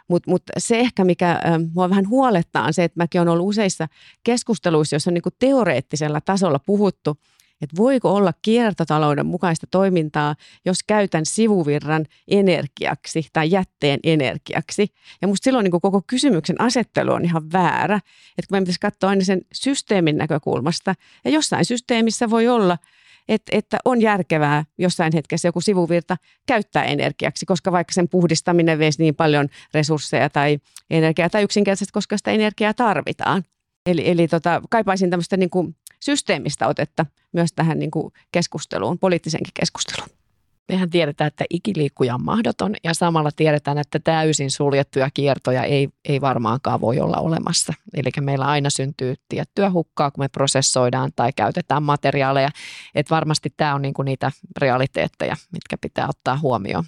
Mutta 0.10 0.32
mut 0.32 0.44
se 0.58 0.80
ehkä, 0.80 1.04
mikä 1.04 1.32
äh, 1.32 1.42
mua 1.74 1.89
vähän 1.89 2.10
huolettaa, 2.10 2.66
on 2.66 2.74
se, 2.74 2.84
että 2.84 3.00
mäkin 3.00 3.22
olen 3.22 3.34
ollut 3.34 3.48
useissa 3.48 3.88
keskusteluissa, 4.24 4.96
joissa 4.96 5.10
on 5.10 5.13
niin 5.13 5.24
teoreettisella 5.39 6.22
tasolla 6.22 6.60
puhuttu, 6.60 7.18
että 7.62 7.78
voiko 7.78 8.16
olla 8.16 8.34
kiertotalouden 8.42 9.26
mukaista 9.26 9.68
toimintaa, 9.72 10.36
jos 10.66 10.78
käytän 10.88 11.26
sivuvirran 11.26 12.06
energiaksi 12.28 13.28
tai 13.34 13.52
jätteen 13.52 14.00
energiaksi. 14.04 14.88
Ja 15.22 15.28
musta 15.28 15.44
silloin 15.44 15.63
niin 15.63 15.82
koko 15.82 16.02
kysymyksen 16.08 16.62
asettelu 16.62 17.12
on 17.12 17.26
ihan 17.26 17.52
väärä. 17.52 17.96
Että 17.96 18.48
kun 18.48 18.48
meidän 18.52 18.63
pitäisi 18.63 18.80
katsoa 18.80 19.10
aina 19.10 19.24
sen 19.24 19.42
systeemin 19.54 20.18
näkökulmasta. 20.18 20.96
Ja 21.26 21.32
jossain 21.32 21.66
systeemissä 21.66 22.30
voi 22.30 22.48
olla– 22.48 22.78
että, 23.28 23.58
että 23.58 23.78
on 23.86 24.02
järkevää 24.02 24.66
jossain 24.78 25.14
hetkessä 25.14 25.48
joku 25.48 25.62
sivuvirta 25.62 26.18
käyttää 26.46 26.84
energiaksi, 26.84 27.46
koska 27.46 27.72
vaikka 27.72 27.94
sen 27.94 28.10
puhdistaminen 28.10 28.80
veisi 28.80 29.04
niin 29.04 29.16
paljon 29.16 29.50
resursseja 29.74 30.30
tai 30.30 30.60
energiaa 30.90 31.30
tai 31.30 31.44
yksinkertaisesti, 31.44 31.94
koska 31.94 32.18
sitä 32.18 32.32
energiaa 32.32 32.74
tarvitaan. 32.74 33.44
Eli, 33.86 34.10
eli 34.10 34.28
tota, 34.28 34.62
kaipaisin 34.70 35.10
tämmöistä 35.10 35.38
niin 35.38 35.50
kuin 35.50 35.76
systeemistä 36.00 36.68
otetta 36.68 37.06
myös 37.34 37.54
tähän 37.54 37.80
niin 37.80 37.92
kuin 37.92 38.14
keskusteluun, 38.32 39.00
poliittisenkin 39.00 39.52
keskusteluun. 39.54 40.23
Mehän 40.69 40.89
tiedetään, 40.89 41.28
että 41.28 41.45
ikiliikkuja 41.49 42.15
on 42.15 42.23
mahdoton 42.23 42.76
ja 42.84 42.93
samalla 42.93 43.30
tiedetään, 43.36 43.78
että 43.78 43.99
täysin 43.99 44.52
suljettuja 44.52 45.10
kiertoja 45.13 45.63
ei, 45.63 45.89
ei 46.10 46.21
varmaankaan 46.21 46.82
voi 46.82 46.99
olla 46.99 47.17
olemassa. 47.17 47.73
Eli 47.93 48.10
meillä 48.21 48.45
aina 48.45 48.69
syntyy 48.69 49.15
tiettyä 49.30 49.71
hukkaa, 49.71 50.12
kun 50.12 50.23
me 50.23 50.30
prosessoidaan 50.30 51.12
tai 51.15 51.34
käytetään 51.36 51.84
materiaaleja. 51.84 52.49
Että 52.95 53.15
varmasti 53.15 53.54
tämä 53.58 53.76
on 53.76 53.82
niinku 53.82 54.02
niitä 54.04 54.32
realiteetteja, 54.58 55.36
mitkä 55.52 55.78
pitää 55.82 56.08
ottaa 56.10 56.38
huomioon. 56.38 56.84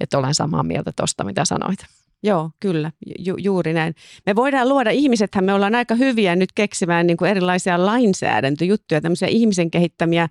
Että 0.00 0.18
olen 0.18 0.34
samaa 0.34 0.62
mieltä 0.62 0.92
tuosta, 0.96 1.24
mitä 1.24 1.44
sanoit. 1.44 1.78
Joo, 2.22 2.50
kyllä, 2.60 2.92
ju- 3.18 3.36
juuri 3.38 3.72
näin. 3.72 3.94
Me 4.26 4.36
voidaan 4.36 4.68
luoda, 4.68 4.90
ihmisethän 4.90 5.44
me 5.44 5.54
ollaan 5.54 5.74
aika 5.74 5.94
hyviä 5.94 6.36
nyt 6.36 6.52
keksimään 6.54 7.06
niin 7.06 7.16
kuin 7.16 7.30
erilaisia 7.30 7.86
lainsäädäntöjuttuja, 7.86 9.00
tämmöisiä 9.00 9.28
ihmisen 9.28 9.70
kehittämiä 9.70 10.28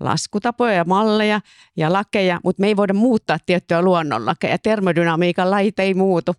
laskutapoja 0.00 0.72
ja 0.72 0.84
malleja 0.84 1.40
ja 1.76 1.92
lakeja, 1.92 2.40
mutta 2.44 2.60
me 2.60 2.66
ei 2.66 2.76
voida 2.76 2.94
muuttaa 2.94 3.38
tiettyjä 3.46 3.82
luonnonlakeja. 3.82 4.58
Termodynamiikan 4.58 5.50
lait 5.50 5.78
ei 5.78 5.94
muutu. 5.94 6.34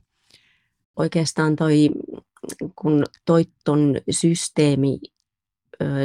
Oikeastaan 0.95 1.56
toi, 1.56 1.89
kun 2.76 3.04
toi 3.26 3.45
ton 3.65 3.95
systeemi, 4.10 5.00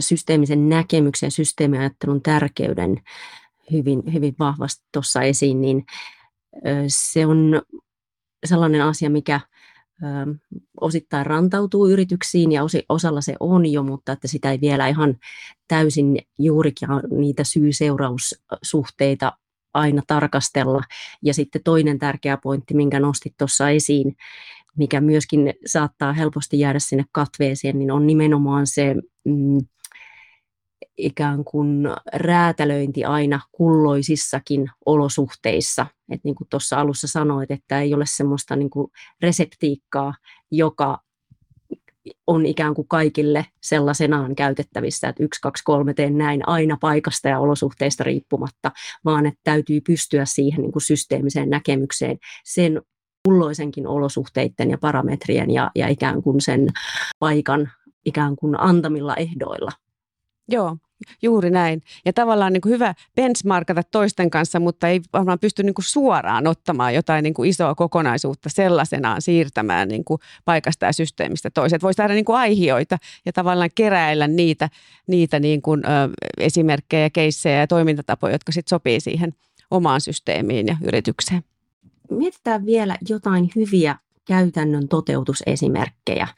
systeemisen 0.00 0.68
näkemyksen 0.68 1.26
ja 1.26 1.30
systeemiajattelun 1.30 2.22
tärkeyden 2.22 3.02
hyvin, 3.72 4.02
hyvin 4.12 4.34
vahvasti 4.38 4.84
tuossa 4.92 5.22
esiin, 5.22 5.60
niin 5.60 5.84
se 6.88 7.26
on 7.26 7.62
sellainen 8.46 8.82
asia, 8.82 9.10
mikä 9.10 9.40
osittain 10.80 11.26
rantautuu 11.26 11.88
yrityksiin 11.88 12.52
ja 12.52 12.62
osalla 12.88 13.20
se 13.20 13.34
on 13.40 13.66
jo, 13.66 13.82
mutta 13.82 14.12
että 14.12 14.28
sitä 14.28 14.50
ei 14.50 14.60
vielä 14.60 14.88
ihan 14.88 15.16
täysin 15.68 16.18
juurikin 16.38 16.88
niitä 17.10 17.44
syy-seuraussuhteita 17.44 19.32
aina 19.74 20.02
tarkastella. 20.06 20.82
Ja 21.22 21.34
sitten 21.34 21.62
toinen 21.64 21.98
tärkeä 21.98 22.38
pointti, 22.42 22.74
minkä 22.74 23.00
nostit 23.00 23.34
tuossa 23.38 23.70
esiin, 23.70 24.16
mikä 24.76 25.00
myöskin 25.00 25.54
saattaa 25.66 26.12
helposti 26.12 26.58
jäädä 26.58 26.78
sinne 26.78 27.04
katveeseen, 27.12 27.78
niin 27.78 27.90
on 27.90 28.06
nimenomaan 28.06 28.66
se 28.66 28.94
mm, 29.24 29.58
ikään 30.98 31.44
kuin 31.44 31.88
räätälöinti 32.14 33.04
aina 33.04 33.40
kulloisissakin 33.52 34.70
olosuhteissa. 34.86 35.86
Et 36.10 36.20
niin 36.24 36.34
kuin 36.34 36.48
tuossa 36.50 36.80
alussa 36.80 37.08
sanoit, 37.08 37.50
että 37.50 37.80
ei 37.80 37.94
ole 37.94 38.04
semmoista 38.08 38.56
niin 38.56 38.70
kuin 38.70 38.90
reseptiikkaa, 39.22 40.14
joka 40.50 40.98
on 42.26 42.46
ikään 42.46 42.74
kuin 42.74 42.88
kaikille 42.88 43.46
sellaisenaan 43.62 44.34
käytettävissä, 44.34 45.08
että 45.08 45.24
yksi, 45.24 45.40
kaksi, 45.40 45.64
kolme 45.64 45.94
teen 45.94 46.18
näin 46.18 46.48
aina 46.48 46.76
paikasta 46.80 47.28
ja 47.28 47.40
olosuhteista 47.40 48.04
riippumatta, 48.04 48.70
vaan 49.04 49.26
että 49.26 49.40
täytyy 49.44 49.80
pystyä 49.80 50.24
siihen 50.24 50.62
niin 50.62 50.72
kuin 50.72 50.82
systeemiseen 50.82 51.50
näkemykseen 51.50 52.18
sen 52.44 52.82
kulloisenkin 53.24 53.86
olosuhteiden 53.86 54.70
ja 54.70 54.78
parametrien 54.78 55.50
ja, 55.50 55.70
ja 55.74 55.88
ikään 55.88 56.22
kuin 56.22 56.40
sen 56.40 56.68
paikan 57.18 57.70
ikään 58.04 58.36
kuin 58.36 58.60
antamilla 58.60 59.16
ehdoilla. 59.16 59.72
Joo, 60.48 60.76
juuri 61.22 61.50
näin. 61.50 61.82
Ja 62.04 62.12
tavallaan 62.12 62.52
niin 62.52 62.60
kuin 62.60 62.72
hyvä 62.72 62.94
benchmarkata 63.14 63.82
toisten 63.82 64.30
kanssa, 64.30 64.60
mutta 64.60 64.88
ei 64.88 65.00
varmaan 65.12 65.38
pysty 65.38 65.62
niin 65.62 65.74
kuin 65.74 65.84
suoraan 65.84 66.46
ottamaan 66.46 66.94
jotain 66.94 67.22
niin 67.22 67.34
kuin 67.34 67.50
isoa 67.50 67.74
kokonaisuutta 67.74 68.48
sellaisenaan 68.48 69.22
siirtämään 69.22 69.88
niin 69.88 70.04
kuin 70.04 70.20
paikasta 70.44 70.86
ja 70.86 70.92
systeemistä 70.92 71.50
toiseen. 71.50 71.80
Voisi 71.82 71.96
tehdä 71.96 72.14
niin 72.14 72.24
kuin 72.24 72.38
aihioita 72.38 72.98
ja 73.26 73.32
tavallaan 73.32 73.70
keräillä 73.74 74.28
niitä, 74.28 74.70
niitä 75.06 75.40
niin 75.40 75.62
kuin, 75.62 75.86
ö, 75.86 75.88
esimerkkejä, 76.38 77.10
keissejä 77.10 77.58
ja 77.58 77.66
toimintatapoja, 77.66 78.34
jotka 78.34 78.52
sitten 78.52 78.70
sopii 78.70 79.00
siihen 79.00 79.32
omaan 79.70 80.00
systeemiin 80.00 80.66
ja 80.66 80.76
yritykseen. 80.84 81.44
Mietitään 82.10 82.66
vielä 82.66 82.96
jotain 83.08 83.50
hyviä 83.56 83.96
käytännön 84.24 84.88
toteutusesimerkkejä 84.88 86.28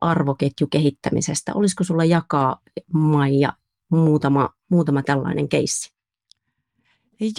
arvoketjukehittämisestä. 0.00 1.52
Olisiko 1.54 1.84
sulla 1.84 2.04
jakaa, 2.04 2.60
Maija, 2.92 3.52
muutama, 3.90 4.50
muutama 4.70 5.02
tällainen 5.02 5.48
keissi? 5.48 5.94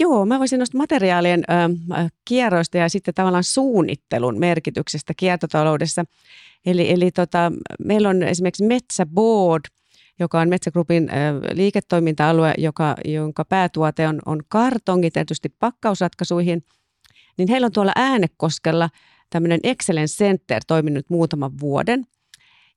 Joo, 0.00 0.26
mä 0.26 0.38
voisin 0.38 0.58
nostaa 0.58 0.78
materiaalien 0.78 1.44
ö, 1.50 1.54
kierroista 2.24 2.78
ja 2.78 2.88
sitten 2.88 3.14
tavallaan 3.14 3.44
suunnittelun 3.44 4.38
merkityksestä 4.38 5.12
kiertotaloudessa. 5.16 6.04
Eli, 6.66 6.90
eli 6.90 7.10
tota, 7.10 7.52
meillä 7.84 8.08
on 8.08 8.22
esimerkiksi 8.22 8.66
Metsäboard, 8.66 9.64
joka 10.18 10.40
on 10.40 10.48
Metsägrupin 10.48 11.10
ö, 11.10 11.14
liiketoiminta-alue, 11.54 12.54
joka, 12.58 12.96
jonka 13.04 13.44
päätuote 13.44 14.08
on, 14.08 14.18
on 14.26 14.42
kartongi 14.48 15.10
tietysti 15.10 15.48
pakkausratkaisuihin. 15.48 16.64
Niin 17.38 17.48
heillä 17.48 17.64
on 17.64 17.72
tuolla 17.72 17.92
Äänekoskella 17.96 18.90
tämmöinen 19.30 19.60
Excellence 19.62 20.24
Center 20.24 20.62
toiminut 20.66 21.10
muutaman 21.10 21.60
vuoden. 21.60 22.06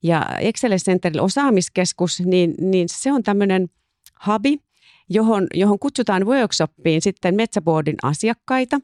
Ja 0.02 0.26
Excellence 0.38 0.84
Centerin 0.84 1.20
osaamiskeskus, 1.20 2.20
niin, 2.20 2.54
niin 2.60 2.88
se 2.88 3.12
on 3.12 3.22
tämmöinen 3.22 3.68
hubi, 4.26 4.60
johon, 5.08 5.46
johon 5.54 5.78
kutsutaan 5.78 6.26
workshoppiin 6.26 7.02
sitten 7.02 7.34
Metsäboardin 7.34 7.96
asiakkaita. 8.02 8.80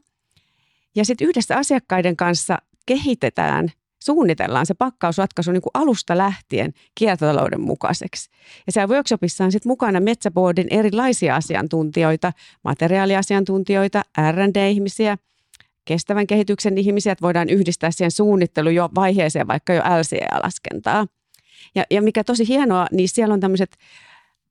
Ja 0.95 1.05
sitten 1.05 1.27
yhdessä 1.27 1.57
asiakkaiden 1.57 2.17
kanssa 2.17 2.57
kehitetään, 2.85 3.69
suunnitellaan 4.03 4.65
se 4.65 4.73
pakkausratkaisu 4.73 5.51
niin 5.51 5.61
kuin 5.61 5.71
alusta 5.73 6.17
lähtien 6.17 6.73
kiertotalouden 6.95 7.61
mukaiseksi. 7.61 8.29
Ja 8.67 8.71
siellä 8.71 8.93
workshopissa 8.93 9.43
on 9.45 9.51
sitten 9.51 9.69
mukana 9.69 9.99
Metsäboardin 9.99 10.67
erilaisia 10.69 11.35
asiantuntijoita, 11.35 12.33
materiaaliasiantuntijoita, 12.63 14.03
R&D-ihmisiä– 14.31 15.17
kestävän 15.87 16.27
kehityksen 16.27 16.77
ihmisiä, 16.77 17.11
että 17.11 17.21
voidaan 17.21 17.49
yhdistää 17.49 17.91
siihen 17.91 18.11
suunnittelu 18.11 18.69
jo 18.69 18.89
vaiheeseen 18.95 19.47
vaikka 19.47 19.73
jo 19.73 19.81
LCA-laskentaa. 19.81 21.07
Ja, 21.75 21.83
ja 21.91 22.01
mikä 22.01 22.23
tosi 22.23 22.47
hienoa, 22.47 22.87
niin 22.91 23.09
siellä 23.09 23.33
on 23.33 23.39
tämmöiset 23.39 23.77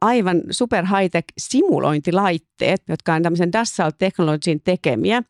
aivan 0.01 0.43
super 0.51 0.85
high-tech 0.85 1.25
simulointilaitteet, 1.39 2.83
jotka 2.89 3.15
on 3.15 3.23
tämmöisen 3.23 3.53
Dassault 3.53 3.99
Technologyin 3.99 4.61
tekemiä. 4.65 5.23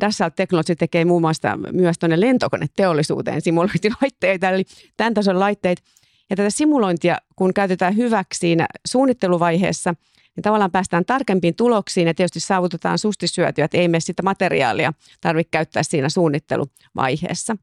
Dassault 0.00 0.34
Technology 0.34 0.76
tekee 0.76 1.04
muun 1.04 1.22
muassa 1.22 1.58
myös 1.72 1.98
tuonne 1.98 2.20
lentokoneteollisuuteen 2.20 3.40
simulointilaitteita, 3.40 4.50
eli 4.50 4.64
tämän 4.96 5.14
tason 5.14 5.40
laitteet. 5.40 5.82
Ja 6.30 6.36
tätä 6.36 6.50
simulointia, 6.50 7.18
kun 7.36 7.54
käytetään 7.54 7.96
hyväksi 7.96 8.38
siinä 8.38 8.66
suunnitteluvaiheessa– 8.86 9.94
niin 10.36 10.42
tavallaan 10.42 10.70
päästään 10.70 11.04
tarkempiin 11.04 11.54
tuloksiin 11.54 12.06
ja 12.06 12.14
tietysti 12.14 12.40
saavutetaan 12.40 12.98
sustisyötyä, 12.98 13.64
että 13.64 13.78
ei 13.78 13.88
me 13.88 14.00
sitä 14.00 14.22
materiaalia 14.22 14.92
tarvitse 15.20 15.48
käyttää 15.50 15.82
siinä 15.82 16.08
suunnitteluvaiheessa. 16.08 17.56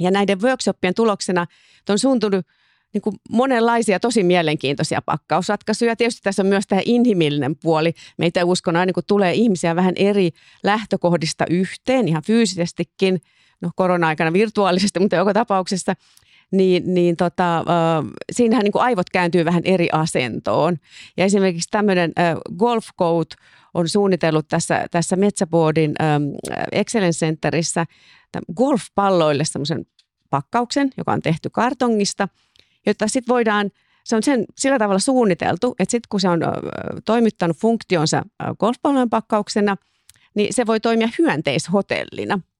Ja 0.00 0.10
näiden 0.10 0.42
workshopien 0.42 0.94
tuloksena 0.94 1.46
on 1.88 1.98
suuntunut 1.98 2.46
niin 2.94 3.02
kuin 3.02 3.16
monenlaisia 3.30 4.00
tosi 4.00 4.22
mielenkiintoisia 4.22 5.02
pakkausratkaisuja. 5.02 5.96
Tietysti 5.96 6.20
tässä 6.22 6.42
on 6.42 6.46
myös 6.46 6.66
tämä 6.66 6.80
inhimillinen 6.84 7.56
puoli. 7.56 7.94
Meitä 8.18 8.44
uskon 8.44 8.76
aina, 8.76 8.92
kun 8.92 9.02
tulee 9.06 9.34
ihmisiä 9.34 9.76
vähän 9.76 9.94
eri 9.96 10.30
lähtökohdista 10.62 11.44
yhteen, 11.50 12.08
ihan 12.08 12.22
fyysisestikin, 12.26 13.20
no 13.60 13.70
korona-aikana 13.76 14.32
virtuaalisesti, 14.32 15.00
mutta 15.00 15.16
joka 15.16 15.32
tapauksessa– 15.32 15.94
niin, 16.52 16.94
niin 16.94 17.16
tota, 17.16 17.58
äh, 17.58 17.64
siinähän 18.32 18.64
niin 18.64 18.72
kuin 18.72 18.82
aivot 18.82 19.10
kääntyy 19.10 19.44
vähän 19.44 19.62
eri 19.64 19.88
asentoon. 19.92 20.76
Ja 21.16 21.24
esimerkiksi 21.24 21.68
tämmöinen 21.70 22.12
äh, 22.18 22.34
Golf 22.58 22.86
Coat 22.98 23.28
on 23.74 23.88
suunnitellut 23.88 24.48
tässä, 24.48 24.86
tässä 24.90 25.16
Metsäboardin 25.16 25.92
ähm, 26.02 26.22
Excellence 26.72 27.26
Centerissä 27.26 27.86
golfpalloille 28.56 29.44
semmoisen 29.44 29.86
pakkauksen, 30.30 30.90
joka 30.96 31.12
on 31.12 31.22
tehty 31.22 31.50
kartongista, 31.50 32.28
jotta 32.86 33.08
sitten 33.08 33.32
voidaan 33.32 33.70
se 34.04 34.16
on 34.16 34.22
sen, 34.22 34.44
sillä 34.58 34.78
tavalla 34.78 34.98
suunniteltu, 34.98 35.74
että 35.78 35.90
sitten 35.90 36.08
kun 36.08 36.20
se 36.20 36.28
on 36.28 36.42
äh, 36.42 36.50
toimittanut 37.04 37.56
funktionsa 37.56 38.16
äh, 38.18 38.56
golfpallojen 38.58 39.10
pakkauksena, 39.10 39.76
niin 40.34 40.54
se 40.54 40.66
voi 40.66 40.80
toimia 40.80 41.08
hyönteishotellina– 41.18 42.40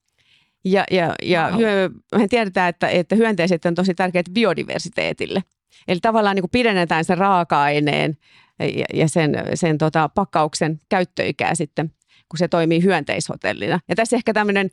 ja, 0.65 0.85
ja, 0.91 1.15
ja 1.23 1.49
wow. 1.51 1.61
hyö, 1.61 1.91
me 2.15 2.29
tiedetään, 2.29 2.69
että, 2.69 2.89
että 2.89 3.17
hyönteiset 3.17 3.65
on 3.65 3.75
tosi 3.75 3.95
tärkeät 3.95 4.27
biodiversiteetille. 4.33 5.43
Eli 5.89 6.01
tavallaan 6.01 6.37
niin 6.37 6.43
kuin 6.43 6.51
pidennetään 6.51 7.05
sen 7.05 7.19
raaka-aineen 7.19 8.17
ja, 8.59 8.85
ja 8.95 9.09
sen, 9.09 9.35
sen 9.55 9.79
tota, 9.79 10.09
pakkauksen 10.09 10.81
käyttöikää 10.89 11.55
sitten 11.55 11.93
kun 12.29 12.39
se 12.39 12.49
toimii 12.49 12.83
hyönteishotellina. 12.83 13.81
Ja 13.89 13.97
tässä 13.97 14.17
ehkä 14.17 14.33
tämmöinen 14.33 14.71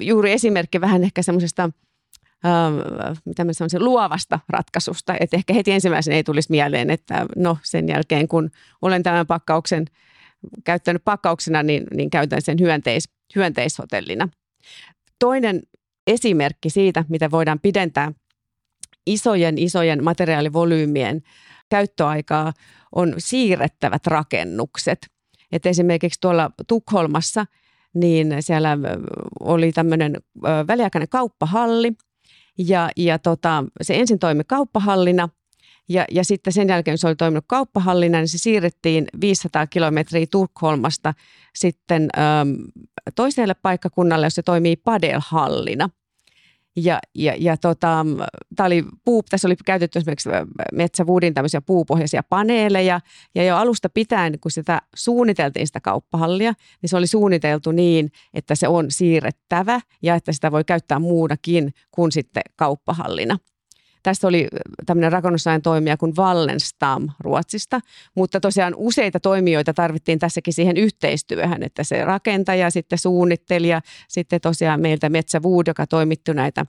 juuri 0.00 0.32
esimerkki 0.32 0.80
vähän 0.80 1.04
ehkä 1.04 1.22
semmoisesta 1.22 1.70
mitä 3.24 3.44
mä 3.44 3.52
sanoisin, 3.52 3.84
luovasta 3.84 4.40
ratkaisusta. 4.48 5.16
Että 5.20 5.36
ehkä 5.36 5.54
heti 5.54 5.72
ensimmäisen 5.72 6.14
ei 6.14 6.24
tulisi 6.24 6.50
mieleen, 6.50 6.90
että 6.90 7.26
no 7.36 7.58
sen 7.62 7.88
jälkeen 7.88 8.28
kun 8.28 8.50
olen 8.82 9.02
tämän 9.02 9.26
pakkauksen 9.26 9.84
käyttänyt 10.64 11.04
pakkauksena, 11.04 11.62
niin, 11.62 11.84
niin 11.94 12.10
käytän 12.10 12.42
sen 12.42 12.60
hyönteis, 12.60 13.08
hyönteishotellina. 13.36 14.28
Toinen 15.18 15.62
esimerkki 16.06 16.70
siitä, 16.70 17.04
mitä 17.08 17.30
voidaan 17.30 17.60
pidentää 17.60 18.12
isojen, 19.06 19.58
isojen 19.58 20.04
materiaalivolyymien 20.04 21.22
käyttöaikaa, 21.68 22.52
on 22.94 23.14
siirrettävät 23.18 24.06
rakennukset. 24.06 25.06
Et 25.52 25.66
esimerkiksi 25.66 26.20
tuolla 26.20 26.50
Tukholmassa 26.68 27.46
niin 27.94 28.36
siellä 28.40 28.78
oli 29.40 29.72
tämmöinen 29.72 30.16
väliaikainen 30.66 31.08
kauppahalli, 31.08 31.92
ja, 32.58 32.90
ja 32.96 33.18
tota, 33.18 33.64
se 33.82 33.94
ensin 33.94 34.18
toimi 34.18 34.44
kauppahallina, 34.44 35.28
ja, 35.88 36.04
ja 36.10 36.24
sitten 36.24 36.52
sen 36.52 36.68
jälkeen 36.68 36.98
se 36.98 37.06
oli 37.06 37.16
toiminut 37.16 37.44
kauppahallina, 37.46 38.18
niin 38.18 38.28
se 38.28 38.38
siirrettiin 38.38 39.06
500 39.20 39.66
kilometriä 39.66 40.26
Tukholmasta 40.30 41.14
sitten 41.54 42.08
äm, 42.18 42.56
toiselle 43.14 43.54
paikkakunnalle, 43.54 44.26
jossa 44.26 44.34
se 44.34 44.42
toimii 44.42 44.76
padelhallina. 44.76 45.90
Ja, 46.76 46.98
ja, 47.14 47.34
ja 47.38 47.56
tota, 47.56 48.06
oli 48.60 48.84
puu, 49.04 49.22
tässä 49.22 49.48
oli 49.48 49.56
käytetty 49.64 49.98
esimerkiksi 49.98 50.28
Metsävuudin 50.72 51.34
tämmöisiä 51.34 51.60
puupohjaisia 51.60 52.22
paneeleja, 52.22 53.00
ja 53.34 53.44
jo 53.44 53.56
alusta 53.56 53.88
pitäen, 53.88 54.40
kun 54.40 54.50
sitä 54.50 54.82
suunniteltiin 54.96 55.66
sitä 55.66 55.80
kauppahallia, 55.80 56.52
niin 56.82 56.90
se 56.90 56.96
oli 56.96 57.06
suunniteltu 57.06 57.72
niin, 57.72 58.10
että 58.34 58.54
se 58.54 58.68
on 58.68 58.90
siirrettävä 58.90 59.80
ja 60.02 60.14
että 60.14 60.32
sitä 60.32 60.52
voi 60.52 60.64
käyttää 60.64 60.98
muunakin 60.98 61.74
kuin 61.90 62.12
sitten 62.12 62.42
kauppahallina. 62.56 63.38
Tässä 64.06 64.28
oli 64.28 64.48
tämmöinen 64.86 65.12
rakennusajan 65.12 65.62
toimija 65.62 65.96
kuin 65.96 66.12
Wallenstam 66.18 67.08
Ruotsista, 67.20 67.80
mutta 68.14 68.40
tosiaan 68.40 68.74
useita 68.76 69.20
toimijoita 69.20 69.74
tarvittiin 69.74 70.18
tässäkin 70.18 70.54
siihen 70.54 70.76
yhteistyöhön, 70.76 71.62
että 71.62 71.84
se 71.84 72.04
rakentaja, 72.04 72.70
sitten 72.70 72.98
suunnittelija, 72.98 73.80
sitten 74.08 74.40
tosiaan 74.40 74.80
meiltä 74.80 75.08
Metsä 75.08 75.40
Wood, 75.40 75.66
joka 75.66 75.86
toimittu 75.86 76.32
näitä 76.32 76.66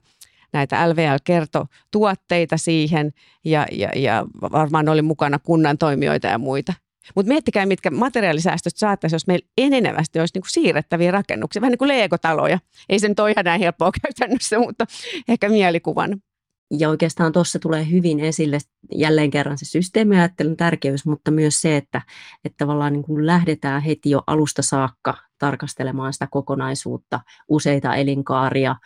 näitä 0.52 0.88
LVL-kertotuotteita 0.90 2.56
siihen 2.56 3.12
ja, 3.44 3.66
ja, 3.72 3.88
ja 3.96 4.26
varmaan 4.52 4.88
oli 4.88 5.02
mukana 5.02 5.38
kunnan 5.38 5.78
toimijoita 5.78 6.26
ja 6.26 6.38
muita. 6.38 6.74
Mutta 7.14 7.28
miettikää, 7.28 7.66
mitkä 7.66 7.90
materiaalisäästöt 7.90 8.76
saattaisi, 8.76 9.16
jos 9.16 9.26
meillä 9.26 9.46
enenevästi 9.58 10.20
olisi 10.20 10.34
niinku 10.34 10.48
siirrettäviä 10.48 11.10
rakennuksia, 11.10 11.62
vähän 11.62 11.70
niin 11.70 11.78
kuin 11.78 11.88
leikotaloja. 11.88 12.58
Ei 12.88 12.98
se 12.98 13.08
nyt 13.08 13.20
ole 13.20 13.30
ihan 13.30 13.44
näin 13.44 13.60
helppoa 13.60 13.90
käytännössä, 14.02 14.58
mutta 14.58 14.86
ehkä 15.28 15.48
mielikuvan. 15.48 16.22
Ja 16.70 16.88
oikeastaan 16.88 17.32
tuossa 17.32 17.58
tulee 17.58 17.90
hyvin 17.90 18.20
esille 18.20 18.58
jälleen 18.94 19.30
kerran 19.30 19.58
se 19.58 19.64
systeemiajattelun 19.64 20.56
tärkeys, 20.56 21.06
mutta 21.06 21.30
myös 21.30 21.60
se, 21.60 21.76
että, 21.76 22.02
että 22.44 22.56
tavallaan 22.64 22.92
niin 22.92 23.02
kuin 23.02 23.26
lähdetään 23.26 23.82
heti 23.82 24.10
jo 24.10 24.22
alusta 24.26 24.62
saakka 24.62 25.14
tarkastelemaan 25.38 26.12
sitä 26.12 26.28
kokonaisuutta, 26.30 27.20
useita 27.48 27.94
elinkaaria, 27.94 28.76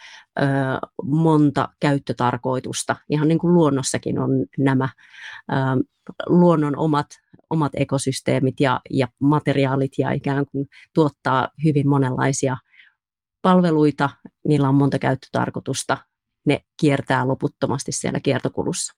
monta 1.02 1.68
käyttötarkoitusta. 1.80 2.96
Ihan 3.10 3.28
niin 3.28 3.38
kuin 3.38 3.54
luonnossakin 3.54 4.18
on 4.18 4.30
nämä 4.58 4.88
luonnon 6.26 6.76
omat, 6.76 7.06
omat 7.50 7.72
ekosysteemit 7.74 8.60
ja, 8.60 8.80
ja 8.90 9.08
materiaalit 9.20 9.92
ja 9.98 10.10
ikään 10.10 10.46
kuin 10.46 10.68
tuottaa 10.94 11.48
hyvin 11.64 11.88
monenlaisia 11.88 12.56
palveluita, 13.42 14.10
niillä 14.48 14.68
on 14.68 14.74
monta 14.74 14.98
käyttötarkoitusta, 14.98 15.98
ne 16.44 16.60
kiertää 16.80 17.28
loputtomasti 17.28 17.92
siellä 17.92 18.20
kiertokulussa. 18.20 18.92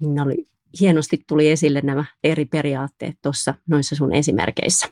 Ne 0.00 0.22
oli, 0.22 0.48
hienosti 0.80 1.24
tuli 1.26 1.50
esille 1.50 1.80
nämä 1.80 2.04
eri 2.24 2.44
periaatteet 2.44 3.14
tuossa 3.22 3.54
noissa 3.68 3.96
sun 3.96 4.14
esimerkkeissä. 4.14 4.88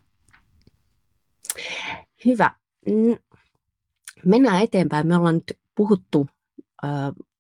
Hyvä. 2.25 2.51
Mm, 2.87 3.17
mennään 4.25 4.63
eteenpäin. 4.63 5.07
Me 5.07 5.17
ollaan 5.17 5.35
nyt 5.35 5.59
puhuttu 5.75 6.27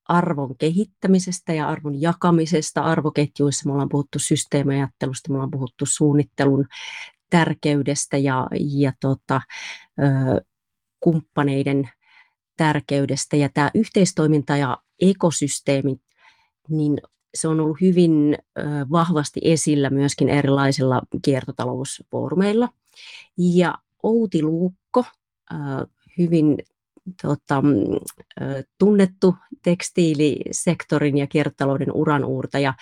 arvon 0.09 0.57
kehittämisestä 0.59 1.53
ja 1.53 1.69
arvon 1.69 2.01
jakamisesta 2.01 2.83
arvoketjuissa. 2.83 3.67
Me 3.69 3.73
ollaan 3.73 3.89
puhuttu 3.89 4.19
systeemiajattelusta, 4.19 5.31
me 5.31 5.35
ollaan 5.35 5.51
puhuttu 5.51 5.87
suunnittelun 5.87 6.67
tärkeydestä 7.31 8.17
ja, 8.17 8.47
ja 8.77 8.93
tota, 9.01 9.41
ö, 9.99 10.45
kumppaneiden 11.01 11.91
tärkeydestä. 12.59 13.37
Ja 13.37 13.49
tämä 13.55 13.71
yhteistoiminta 13.75 14.57
ja 14.57 14.79
ekosysteemi, 15.01 15.97
niin 16.68 16.99
se 17.35 17.49
on 17.49 17.61
ollut 17.61 17.81
hyvin 17.81 18.38
vahvasti 18.90 19.40
esillä 19.44 19.90
myöskin 19.90 20.29
erilaisilla 20.29 21.03
kiertotalousfoorumeilla. 21.23 22.68
Ja 23.38 23.75
Outi 24.03 24.42
Luukko, 24.42 25.05
hyvin 26.18 26.59
tota, 27.23 27.62
tunnettu 28.79 29.35
tekstiilisektorin 29.62 31.18
ja 31.18 31.27
kiertotalouden 31.27 31.92
uranuurtaja. 31.92 32.75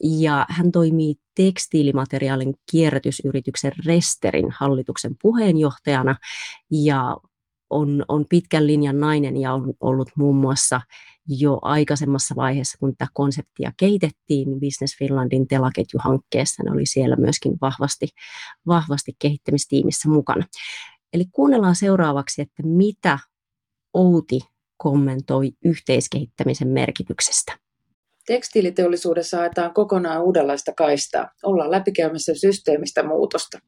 Ja 0.00 0.46
hän 0.48 0.72
toimii 0.72 1.14
tekstiilimateriaalin 1.36 2.54
kierrätysyrityksen 2.70 3.72
Resterin 3.86 4.50
hallituksen 4.50 5.16
puheenjohtajana 5.22 6.16
ja 6.70 7.16
on, 7.72 8.04
on 8.08 8.24
pitkän 8.28 8.66
linjan 8.66 9.00
nainen 9.00 9.36
ja 9.36 9.54
on 9.54 9.74
ollut 9.80 10.08
muun 10.16 10.36
muassa 10.36 10.80
jo 11.28 11.58
aikaisemmassa 11.62 12.36
vaiheessa, 12.36 12.78
kun 12.78 12.96
tätä 12.96 13.10
konseptia 13.14 13.72
kehitettiin 13.76 14.48
Business 14.60 14.98
Finlandin 14.98 15.48
telaketjuhankkeessa, 15.48 16.62
ne 16.62 16.70
oli 16.70 16.86
siellä 16.86 17.16
myöskin 17.16 17.52
vahvasti, 17.60 18.08
vahvasti 18.66 19.12
kehittämistiimissä 19.18 20.08
mukana. 20.08 20.44
Eli 21.12 21.24
kuunnellaan 21.32 21.76
seuraavaksi, 21.76 22.42
että 22.42 22.62
mitä 22.62 23.18
Outi 23.94 24.40
kommentoi 24.76 25.52
yhteiskehittämisen 25.64 26.68
merkityksestä. 26.68 27.58
Tekstiiliteollisuudessa 28.26 29.36
haetaan 29.36 29.74
kokonaan 29.74 30.22
uudenlaista 30.22 30.72
kaistaa. 30.76 31.28
Ollaan 31.42 31.70
läpikäymässä 31.70 32.34
systeemistä 32.34 33.02
muutosta. 33.02 33.58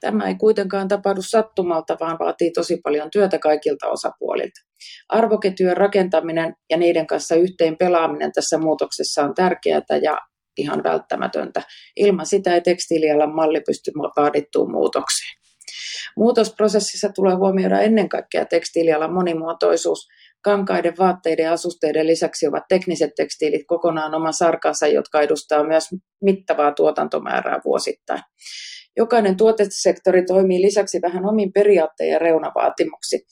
Tämä 0.00 0.28
ei 0.28 0.34
kuitenkaan 0.34 0.88
tapahdu 0.88 1.22
sattumalta, 1.22 1.96
vaan 2.00 2.18
vaatii 2.18 2.50
tosi 2.50 2.76
paljon 2.82 3.10
työtä 3.10 3.38
kaikilta 3.38 3.86
osapuolilta. 3.86 4.60
Arvoketjujen 5.08 5.76
rakentaminen 5.76 6.54
ja 6.70 6.76
niiden 6.76 7.06
kanssa 7.06 7.34
yhteen 7.34 7.76
pelaaminen 7.76 8.32
tässä 8.32 8.58
muutoksessa 8.58 9.22
on 9.22 9.34
tärkeää 9.34 9.82
ja 10.02 10.18
ihan 10.56 10.82
välttämätöntä. 10.84 11.62
Ilman 11.96 12.26
sitä 12.26 12.54
ei 12.54 12.60
tekstiilialan 12.60 13.34
malli 13.34 13.60
pysty 13.60 13.90
vaadittuun 14.16 14.70
muutokseen. 14.70 15.36
Muutosprosessissa 16.16 17.08
tulee 17.14 17.34
huomioida 17.34 17.80
ennen 17.80 18.08
kaikkea 18.08 18.44
tekstiilialan 18.44 19.12
monimuotoisuus. 19.12 20.08
Kankaiden, 20.46 20.94
vaatteiden 20.98 21.44
ja 21.44 21.52
asusteiden 21.52 22.06
lisäksi 22.06 22.46
ovat 22.46 22.62
tekniset 22.68 23.10
tekstiilit 23.16 23.66
kokonaan 23.66 24.14
oman 24.14 24.32
sarkansa, 24.32 24.86
jotka 24.86 25.20
edustaa 25.20 25.64
myös 25.64 25.84
mittavaa 26.22 26.72
tuotantomäärää 26.72 27.60
vuosittain. 27.64 28.22
Jokainen 28.96 29.36
tuotesektori 29.36 30.24
toimii 30.24 30.62
lisäksi 30.62 31.00
vähän 31.02 31.26
omin 31.26 31.52
periaatteen 31.52 32.10
ja 32.10 32.18
reunavaatimuksi 32.18 33.26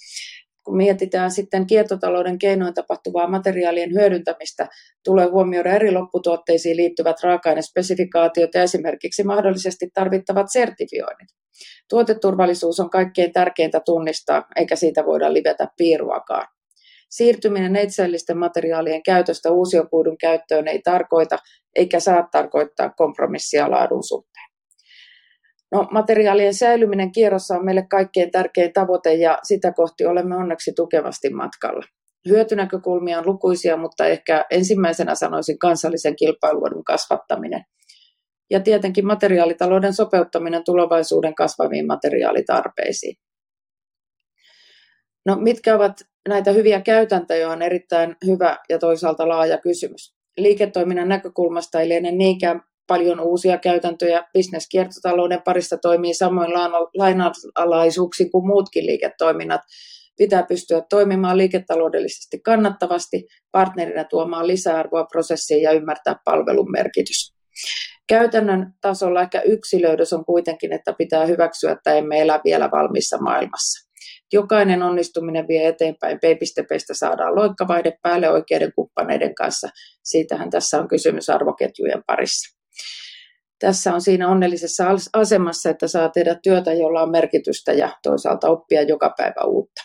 kun 0.65 0.77
mietitään 0.77 1.31
sitten 1.31 1.67
kiertotalouden 1.67 2.39
keinoin 2.39 2.75
tapahtuvaa 2.75 3.31
materiaalien 3.31 3.93
hyödyntämistä, 3.93 4.69
tulee 5.05 5.27
huomioida 5.27 5.73
eri 5.73 5.93
lopputuotteisiin 5.93 6.77
liittyvät 6.77 7.17
raaka-ainespesifikaatiot 7.23 8.51
ja 8.55 8.63
esimerkiksi 8.63 9.25
mahdollisesti 9.25 9.89
tarvittavat 9.95 10.47
sertifioinnit. 10.53 11.29
Tuoteturvallisuus 11.91 12.81
on 12.81 12.91
kaikkein 12.91 13.33
tärkeintä 13.33 13.81
tunnistaa, 13.85 14.47
eikä 14.57 14.77
siitä 14.77 15.07
voida 15.07 15.33
livetä 15.33 15.69
piiruakaan. 15.77 16.54
Siirtyminen 17.17 17.73
neitsellisten 17.73 18.39
materiaalien 18.39 19.03
käytöstä 19.03 19.51
uusiopuudun 19.51 20.19
käyttöön 20.19 20.69
ei 20.69 20.81
tarkoita 20.85 21.39
eikä 21.77 22.01
saa 22.01 22.29
tarkoittaa 22.33 22.91
kompromissia 22.91 23.71
laadun 23.71 24.05
suhteen. 24.05 24.47
No, 25.73 25.89
materiaalien 25.91 26.55
säilyminen 26.55 27.13
kierrossa 27.13 27.55
on 27.55 27.65
meille 27.65 27.87
kaikkein 27.91 28.31
tärkein 28.31 28.73
tavoite 28.73 29.15
ja 29.15 29.39
sitä 29.43 29.73
kohti 29.73 30.07
olemme 30.07 30.37
onneksi 30.37 30.73
tukevasti 30.77 31.31
matkalla. 31.31 31.85
Hyötynäkökulmia 32.29 33.19
on 33.19 33.27
lukuisia, 33.27 33.77
mutta 33.77 34.07
ehkä 34.07 34.45
ensimmäisenä 34.51 35.15
sanoisin 35.15 35.59
kansallisen 35.59 36.17
kilpailuodun 36.17 36.85
kasvattaminen. 36.85 37.65
Ja 38.51 38.61
tietenkin 38.61 39.07
materiaalitalouden 39.07 39.95
sopeuttaminen 39.95 40.65
tulevaisuuden 40.65 41.35
kasvaviin 41.35 41.87
materiaalitarpeisiin. 41.87 43.17
No, 45.27 45.37
mitkä 45.37 45.75
ovat 45.75 45.93
näitä 46.29 46.53
hyviä 46.53 46.81
käytäntöjä 46.81 47.51
on 47.51 47.63
erittäin 47.63 48.17
hyvä 48.27 48.59
ja 48.69 48.79
toisaalta 48.79 49.29
laaja 49.29 49.59
kysymys. 49.59 50.15
Liiketoiminnan 50.37 51.09
näkökulmasta 51.09 51.81
ei 51.81 51.89
liene 51.89 52.11
niinkään 52.11 52.63
paljon 52.87 53.21
uusia 53.21 53.59
käytäntöjä. 53.59 54.25
Bisneskiertotalouden 54.33 55.43
parissa 55.43 55.77
toimii 55.83 56.15
samoin 56.15 56.51
lainalaisuuksiin 56.99 58.31
kuin 58.31 58.47
muutkin 58.47 58.87
liiketoiminnat. 58.87 59.61
Pitää 60.17 60.43
pystyä 60.43 60.83
toimimaan 60.91 61.39
liiketaloudellisesti 61.39 62.41
kannattavasti, 62.41 63.27
partnerina 63.53 64.05
tuomaan 64.05 64.47
lisäarvoa 64.47 65.05
prosessiin 65.05 65.63
ja 65.63 65.73
ymmärtää 65.73 66.17
palvelun 66.25 66.71
merkitys. 66.71 67.35
Käytännön 68.09 68.73
tasolla 68.81 69.23
ehkä 69.23 69.41
yksilöidys 69.41 70.13
on 70.13 70.25
kuitenkin, 70.25 70.73
että 70.73 70.93
pitää 70.99 71.27
hyväksyä, 71.27 71.73
että 71.73 71.95
emme 71.95 72.21
elä 72.21 72.41
vielä 72.45 72.71
valmissa 72.71 73.19
maailmassa. 73.19 73.94
Jokainen 74.33 74.83
onnistuminen 74.83 75.49
vie 75.49 75.69
eteenpäin. 75.69 76.19
Peipistepeistä 76.21 76.95
saadaan 76.95 77.35
loikkavaihde 77.35 77.99
päälle 78.03 78.31
oikeiden 78.31 78.73
kumppaneiden 78.75 79.35
kanssa. 79.35 79.69
Siitähän 80.05 80.51
tässä 80.51 80.81
on 80.81 80.89
kysymys 80.89 81.31
arvoketjujen 81.31 82.03
parissa 82.07 82.55
tässä 83.59 83.95
on 83.95 84.01
siinä 84.01 84.29
onnellisessa 84.29 84.85
asemassa, 85.13 85.71
että 85.71 85.89
saa 85.89 86.09
tehdä 86.09 86.37
työtä, 86.43 86.73
jolla 86.73 87.03
on 87.03 87.11
merkitystä 87.11 87.73
ja 87.73 87.97
toisaalta 88.03 88.49
oppia 88.49 88.83
joka 88.83 89.15
päivä 89.17 89.45
uutta. 89.47 89.83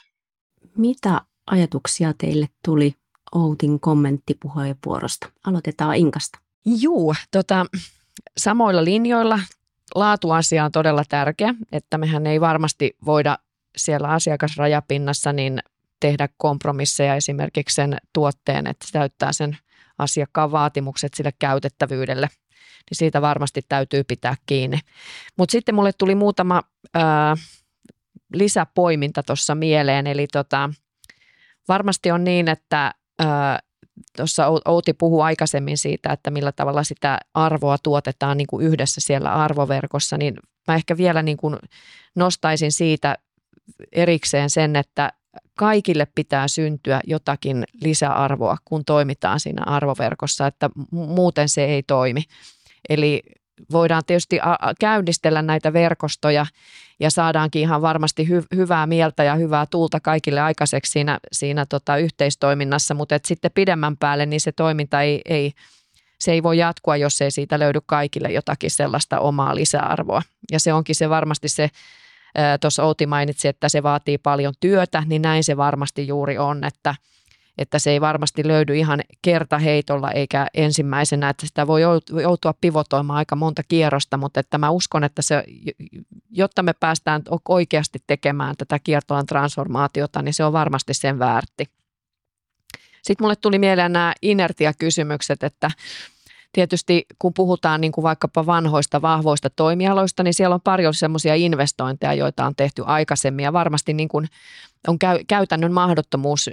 Mitä 0.77 1.21
ajatuksia 1.51 2.13
teille 2.17 2.45
tuli 2.65 2.95
Outin 3.35 3.79
kommenttipuheenvuorosta? 3.79 5.29
Aloitetaan 5.47 5.95
Inkasta. 5.95 6.39
Juu, 6.65 7.13
tota, 7.31 7.65
samoilla 8.37 8.83
linjoilla 8.83 9.39
laatuasia 9.95 10.65
on 10.65 10.71
todella 10.71 11.03
tärkeä, 11.09 11.55
että 11.71 11.97
mehän 11.97 12.27
ei 12.27 12.41
varmasti 12.41 12.97
voida 13.05 13.37
siellä 13.79 14.07
asiakasrajapinnassa 14.07 15.33
niin 15.33 15.59
tehdä 15.99 16.29
kompromisseja 16.37 17.15
esimerkiksi 17.15 17.75
sen 17.75 17.97
tuotteen, 18.13 18.67
että 18.67 18.87
se 18.87 18.91
täyttää 18.91 19.33
sen 19.33 19.57
asiakkaan 19.97 20.51
vaatimukset 20.51 21.13
sille 21.13 21.31
käytettävyydelle– 21.39 22.29
niin 22.89 22.97
siitä 22.97 23.21
varmasti 23.21 23.61
täytyy 23.69 24.03
pitää 24.03 24.35
kiinni. 24.45 24.79
Mutta 25.37 25.51
sitten 25.51 25.75
mulle 25.75 25.91
tuli 25.93 26.15
muutama 26.15 26.61
ää, 26.93 27.35
lisäpoiminta 28.33 29.23
tuossa 29.23 29.55
mieleen, 29.55 30.07
eli 30.07 30.27
tota, 30.27 30.69
varmasti 31.67 32.11
on 32.11 32.23
niin, 32.23 32.47
että 32.47 32.93
ää, 33.19 33.59
tuossa 34.17 34.47
Outi 34.65 34.93
puhui 34.93 35.23
aikaisemmin 35.23 35.77
siitä, 35.77 36.13
että 36.13 36.31
millä 36.31 36.51
tavalla 36.51 36.83
sitä 36.83 37.19
arvoa 37.33 37.77
tuotetaan 37.77 38.37
niin 38.37 38.47
kuin 38.47 38.65
yhdessä 38.65 39.01
siellä 39.01 39.33
arvoverkossa, 39.33 40.17
niin 40.17 40.35
mä 40.67 40.75
ehkä 40.75 40.97
vielä 40.97 41.23
niin 41.23 41.37
kuin 41.37 41.55
nostaisin 42.15 42.71
siitä 42.71 43.17
erikseen 43.91 44.49
sen, 44.49 44.75
että 44.75 45.13
kaikille 45.55 46.07
pitää 46.15 46.47
syntyä 46.47 47.01
jotakin 47.07 47.63
lisäarvoa, 47.81 48.57
kun 48.65 48.85
toimitaan 48.85 49.39
siinä 49.39 49.63
arvoverkossa, 49.65 50.47
että 50.47 50.69
muuten 50.91 51.49
se 51.49 51.65
ei 51.65 51.83
toimi. 51.83 52.23
Eli 52.89 53.21
voidaan 53.71 54.03
tietysti 54.07 54.39
käynnistellä 54.79 55.41
näitä 55.41 55.73
verkostoja 55.73 56.45
ja 56.99 57.09
saadaankin 57.11 57.61
ihan 57.61 57.81
varmasti 57.81 58.23
hy- 58.23 58.57
hyvää 58.57 58.87
mieltä 58.87 59.23
ja 59.23 59.35
hyvää 59.35 59.65
tuulta 59.65 59.99
kaikille 59.99 60.41
aikaiseksi 60.41 60.91
siinä, 60.91 61.19
siinä 61.31 61.65
tota 61.65 61.97
yhteistoiminnassa, 61.97 62.93
mutta 62.93 63.15
et 63.15 63.25
sitten 63.25 63.51
pidemmän 63.53 63.97
päälle 63.97 64.25
niin 64.25 64.41
se 64.41 64.51
toiminta 64.51 65.01
ei, 65.01 65.21
ei, 65.25 65.51
se 66.19 66.31
ei 66.31 66.43
voi 66.43 66.57
jatkua, 66.57 66.97
jos 66.97 67.21
ei 67.21 67.31
siitä 67.31 67.59
löydy 67.59 67.79
kaikille 67.85 68.31
jotakin 68.31 68.71
sellaista 68.71 69.19
omaa 69.19 69.55
lisäarvoa. 69.55 70.21
Ja 70.51 70.59
se 70.59 70.73
onkin 70.73 70.95
se 70.95 71.09
varmasti 71.09 71.49
se, 71.49 71.69
tuossa 72.61 72.83
Outi 72.83 73.05
mainitsi, 73.05 73.47
että 73.47 73.69
se 73.69 73.83
vaatii 73.83 74.17
paljon 74.17 74.53
työtä, 74.59 75.03
niin 75.05 75.21
näin 75.21 75.43
se 75.43 75.57
varmasti 75.57 76.07
juuri 76.07 76.37
on, 76.37 76.63
että– 76.63 76.95
että 77.59 77.79
se 77.79 77.91
ei 77.91 78.01
varmasti 78.01 78.47
löydy 78.47 78.77
ihan 78.77 79.01
kertaheitolla 79.21 80.11
eikä 80.11 80.47
ensimmäisenä, 80.53 81.29
että 81.29 81.47
sitä 81.47 81.67
voi 81.67 81.81
joutua 82.21 82.53
pivotoimaan 82.61 83.17
aika 83.17 83.35
monta 83.35 83.63
kierrosta, 83.67 84.17
mutta 84.17 84.39
että 84.39 84.57
mä 84.57 84.69
uskon, 84.69 85.03
että 85.03 85.21
se, 85.21 85.43
jotta 86.31 86.63
me 86.63 86.73
päästään 86.73 87.21
oikeasti 87.49 87.99
tekemään 88.07 88.55
tätä 88.57 88.79
kiertolan 88.79 89.25
transformaatiota, 89.25 90.21
niin 90.21 90.33
se 90.33 90.43
on 90.43 90.53
varmasti 90.53 90.93
sen 90.93 91.19
väärti. 91.19 91.65
Sitten 93.01 93.25
mulle 93.25 93.35
tuli 93.35 93.59
mieleen 93.59 93.93
nämä 93.93 94.13
inertiakysymykset, 94.21 95.43
että 95.43 95.71
tietysti 96.51 97.05
kun 97.19 97.33
puhutaan 97.33 97.81
niin 97.81 97.91
kuin 97.91 98.03
vaikkapa 98.03 98.45
vanhoista 98.45 99.01
vahvoista 99.01 99.49
toimialoista, 99.49 100.23
niin 100.23 100.33
siellä 100.33 100.53
on 100.53 100.61
paljon 100.61 100.93
semmoisia 100.93 101.35
investointeja, 101.35 102.13
joita 102.13 102.45
on 102.45 102.55
tehty 102.55 102.83
aikaisemmin 102.85 103.43
ja 103.43 103.53
varmasti 103.53 103.93
niin 103.93 104.09
kuin 104.09 104.27
on 104.87 104.99
käy, 104.99 105.19
käytännön 105.27 105.73
mahdottomuus 105.73 106.49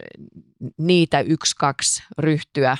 niitä 0.79 1.21
yksi, 1.21 1.57
kaksi 1.57 2.03
ryhtyä 2.19 2.77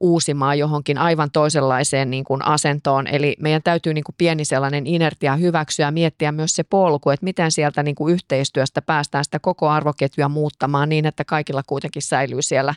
uusimaan 0.00 0.58
johonkin 0.58 0.98
aivan 0.98 1.30
toisenlaiseen 1.30 2.10
niin 2.10 2.24
kuin 2.24 2.44
asentoon. 2.44 3.06
Eli 3.06 3.36
meidän 3.40 3.62
täytyy 3.62 3.94
niin 3.94 4.04
kuin 4.04 4.14
pieni 4.18 4.44
sellainen 4.44 4.86
inertia 4.86 5.36
hyväksyä 5.36 5.86
ja 5.86 5.90
miettiä 5.90 6.32
myös 6.32 6.54
se 6.54 6.62
polku, 6.62 7.10
että 7.10 7.24
miten 7.24 7.52
sieltä 7.52 7.82
niin 7.82 7.94
kuin 7.94 8.14
yhteistyöstä 8.14 8.82
päästään 8.82 9.24
sitä 9.24 9.38
koko 9.38 9.68
arvoketjua 9.68 10.28
muuttamaan 10.28 10.88
niin, 10.88 11.06
että 11.06 11.24
kaikilla 11.24 11.62
kuitenkin 11.66 12.02
säilyy 12.02 12.42
siellä 12.42 12.74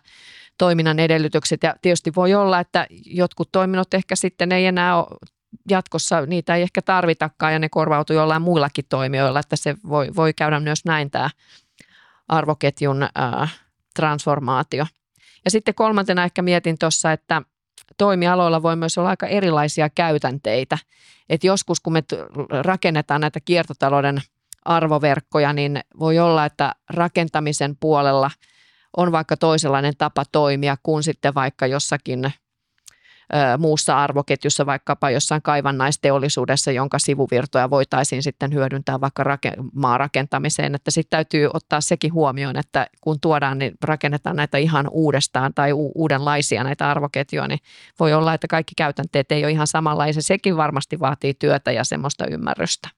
toiminnan 0.58 0.99
edellytykset. 0.99 1.64
Ja 1.64 1.76
tietysti 1.82 2.12
voi 2.16 2.34
olla, 2.34 2.60
että 2.60 2.88
jotkut 3.06 3.49
toiminnot 3.51 3.93
ehkä 3.93 4.16
sitten 4.16 4.51
ei 4.51 4.66
enää 4.66 4.97
ole 4.97 5.18
jatkossa, 5.70 6.26
niitä 6.26 6.56
ei 6.56 6.62
ehkä 6.62 6.82
tarvitakaan 6.82 7.54
ja 7.54 7.60
ne 7.60 7.70
korvautuu 7.70 8.16
jollain 8.16 8.41
muillakin 8.41 8.86
toimijoilla, 8.89 9.39
että 9.39 9.56
se 9.56 9.76
voi, 9.89 10.10
voi 10.16 10.34
käydä 10.34 10.60
myös 10.60 10.86
näin 10.86 11.12
tämä 11.12 11.30
arvoketjun 12.28 13.08
ää, 13.16 13.47
transformaatio. 13.95 14.86
Ja 15.45 15.51
sitten 15.51 15.76
kolmantena 15.76 16.24
ehkä 16.24 16.41
mietin 16.41 16.78
tuossa, 16.80 17.12
että 17.12 17.41
toimialoilla 17.97 18.64
voi 18.64 18.76
myös 18.76 18.97
olla 18.97 19.10
aika 19.10 19.28
erilaisia 19.28 19.89
käytänteitä. 19.89 20.78
Et 21.30 21.43
joskus 21.43 21.80
kun 21.80 21.93
me 21.93 22.04
rakennetaan 22.62 23.22
näitä 23.22 23.39
kiertotalouden 23.39 24.22
arvoverkkoja, 24.66 25.54
niin 25.54 25.80
voi 25.99 26.20
olla, 26.20 26.45
että 26.45 26.76
rakentamisen 26.89 27.78
puolella 27.80 28.32
on 28.98 29.12
vaikka 29.12 29.38
toisenlainen 29.38 29.94
tapa 29.98 30.24
toimia 30.32 30.78
kuin 30.84 31.04
sitten 31.04 31.34
vaikka 31.36 31.68
jossakin 31.68 32.34
muussa 33.58 34.04
arvoketjussa, 34.04 34.66
vaikkapa 34.66 35.10
jossain 35.10 35.41
kaivannaisteollisuudessa, 35.41 36.72
jonka 36.72 37.00
sivuvirtoja 37.00 37.70
voitaisiin 37.70 38.24
sitten 38.24 38.54
hyödyntää 38.54 39.02
vaikka 39.02 39.24
rake- 39.24 39.64
maarakentamiseen. 39.74 40.76
Että 40.76 40.91
sitten 40.91 41.18
täytyy 41.18 41.50
ottaa 41.54 41.82
sekin 41.82 42.14
huomioon, 42.14 42.58
että 42.58 42.88
kun 43.02 43.20
tuodaan, 43.20 43.60
niin 43.60 43.74
rakennetaan 43.84 44.36
näitä 44.36 44.58
ihan 44.58 44.88
uudestaan 44.91 45.54
tai 45.54 45.74
u- 45.74 45.91
uudenlaisia 45.96 46.64
näitä 46.64 46.89
arvoketjuja, 46.89 47.48
niin 47.48 47.60
voi 48.00 48.14
olla, 48.14 48.34
että 48.34 48.48
kaikki 48.48 48.74
käytänteet 48.78 49.32
ei 49.32 49.44
ole 49.44 49.52
ihan 49.52 49.68
samanlaisia. 49.68 50.22
Sekin 50.22 50.58
varmasti 50.58 51.00
vaatii 51.00 51.34
työtä 51.34 51.72
ja 51.72 51.84
semmoista 51.84 52.26
ymmärrystä. 52.28 52.89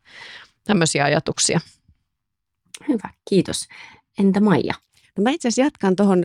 Tämmöisiä 0.63 1.05
ajatuksia. 1.05 1.59
Hyvä, 2.87 3.09
kiitos. 3.29 3.67
Entä 4.19 4.39
Maija? 4.39 4.73
No 5.17 5.23
mä 5.23 5.29
itse 5.29 5.47
asiassa 5.47 5.61
jatkan 5.61 5.95
tuohon, 5.95 6.23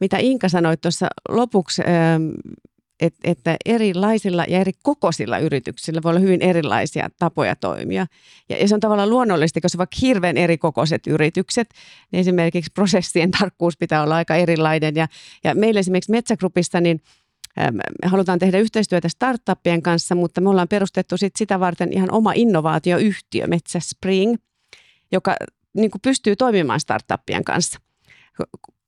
mitä 0.00 0.18
Inka 0.18 0.48
sanoi 0.48 0.76
tuossa 0.76 1.06
lopuksi 1.28 1.82
että, 3.02 3.18
että 3.24 3.56
erilaisilla 3.64 4.44
ja 4.48 4.60
eri 4.60 4.72
kokoisilla 4.82 5.38
yrityksillä 5.38 6.00
voi 6.02 6.10
olla 6.10 6.20
hyvin 6.20 6.42
erilaisia 6.42 7.08
tapoja 7.18 7.56
toimia. 7.56 8.06
Ja, 8.48 8.56
ja 8.56 8.68
se 8.68 8.74
on 8.74 8.80
tavallaan 8.80 9.10
luonnollisesti, 9.10 9.60
koska 9.60 9.78
vaikka 9.78 9.96
hirveän 10.02 10.36
eri 10.36 10.58
kokoiset 10.58 11.06
yritykset, 11.06 11.68
niin 12.12 12.20
esimerkiksi 12.20 12.70
prosessien 12.74 13.30
tarkkuus 13.30 13.76
pitää 13.76 14.02
olla 14.02 14.16
aika 14.16 14.34
erilainen. 14.34 14.94
Ja, 14.96 15.08
ja 15.44 15.54
meillä 15.54 15.80
esimerkiksi 15.80 16.10
Metsägrupista, 16.10 16.80
niin 16.80 17.00
me 18.02 18.08
halutaan 18.08 18.38
tehdä 18.38 18.58
yhteistyötä 18.58 19.08
startuppien 19.08 19.82
kanssa, 19.82 20.14
mutta 20.14 20.40
me 20.40 20.48
ollaan 20.50 20.68
perustettu 20.68 21.16
sit 21.16 21.36
sitä 21.36 21.60
varten 21.60 21.92
ihan 21.92 22.12
oma 22.12 22.32
innovaatioyhtiö, 22.34 23.46
Metsä 23.46 23.80
Spring, 23.80 24.34
joka 25.12 25.36
niin 25.74 25.90
pystyy 26.02 26.36
toimimaan 26.36 26.80
startuppien 26.80 27.44
kanssa 27.44 27.78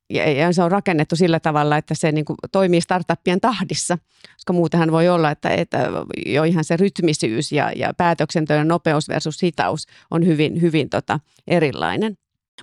ja, 0.09 0.31
ja 0.31 0.53
se 0.53 0.63
on 0.63 0.71
rakennettu 0.71 1.15
sillä 1.15 1.39
tavalla, 1.39 1.77
että 1.77 1.95
se 1.95 2.11
niin 2.11 2.25
kuin 2.25 2.37
toimii 2.51 2.81
startuppien 2.81 3.41
tahdissa, 3.41 3.97
koska 4.33 4.53
muutenhan 4.53 4.91
voi 4.91 5.09
olla, 5.09 5.31
että, 5.31 5.49
että 5.49 5.89
jo 6.25 6.43
ihan 6.43 6.63
se 6.63 6.77
rytmisyys 6.77 7.51
ja, 7.51 7.71
ja 7.75 7.93
päätöksenteon 7.97 8.67
nopeus 8.67 9.09
versus 9.09 9.41
hitaus 9.43 9.87
on 10.11 10.25
hyvin, 10.25 10.61
hyvin 10.61 10.89
tota 10.89 11.19
erilainen. 11.47 12.17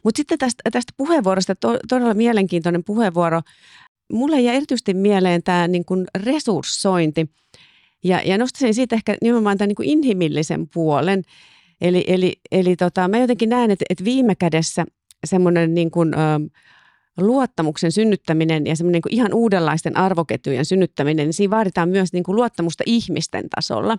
Mutta 0.05 0.16
sitten 0.16 0.39
tästä, 0.39 0.70
tästä 0.72 0.93
puheenvuorosta, 0.97 1.55
to, 1.55 1.78
todella 1.89 2.14
mielenkiintoinen 2.14 2.85
puheenvuoro. 2.85 3.41
Mulle 4.12 4.41
jäi 4.41 4.57
erityisesti 4.57 4.95
mieleen 4.95 5.43
tämä 5.43 5.68
niin 5.68 5.85
kuin 5.85 6.07
resurssointi 6.24 7.30
ja, 8.05 8.22
ja 8.24 8.39
nostaisin 8.39 8.74
siitä 8.74 8.95
ehkä 8.95 9.16
nimenomaan 9.22 9.59
tämän 9.59 9.68
niin 9.68 9.76
kuin 9.76 9.89
inhimillisen 9.89 10.68
puolen. 10.68 11.22
Eli, 11.80 12.05
eli, 12.07 12.33
eli 12.53 12.76
tota, 12.76 13.09
mä 13.09 13.18
jotenkin 13.18 13.49
näen, 13.49 13.70
että, 13.70 13.85
että 13.91 14.05
viime 14.05 14.35
kädessä 14.35 14.85
semmoinen 15.25 15.75
niin 15.75 15.91
kuin, 15.91 16.12
luottamuksen 17.18 17.93
synnyttäminen 17.93 18.66
ja 18.66 18.77
semmoinen 18.77 19.03
niin 19.05 19.14
ihan 19.14 19.35
uudenlaisten 19.35 19.97
arvoketjujen 19.97 20.64
synnyttäminen, 20.64 21.27
niin 21.27 21.33
siinä 21.33 21.51
vaaditaan 21.51 21.89
myös 21.89 22.12
niin 22.12 22.25
kuin 22.25 22.37
luottamusta 22.37 22.85
ihmisten 22.87 23.49
tasolla. 23.55 23.99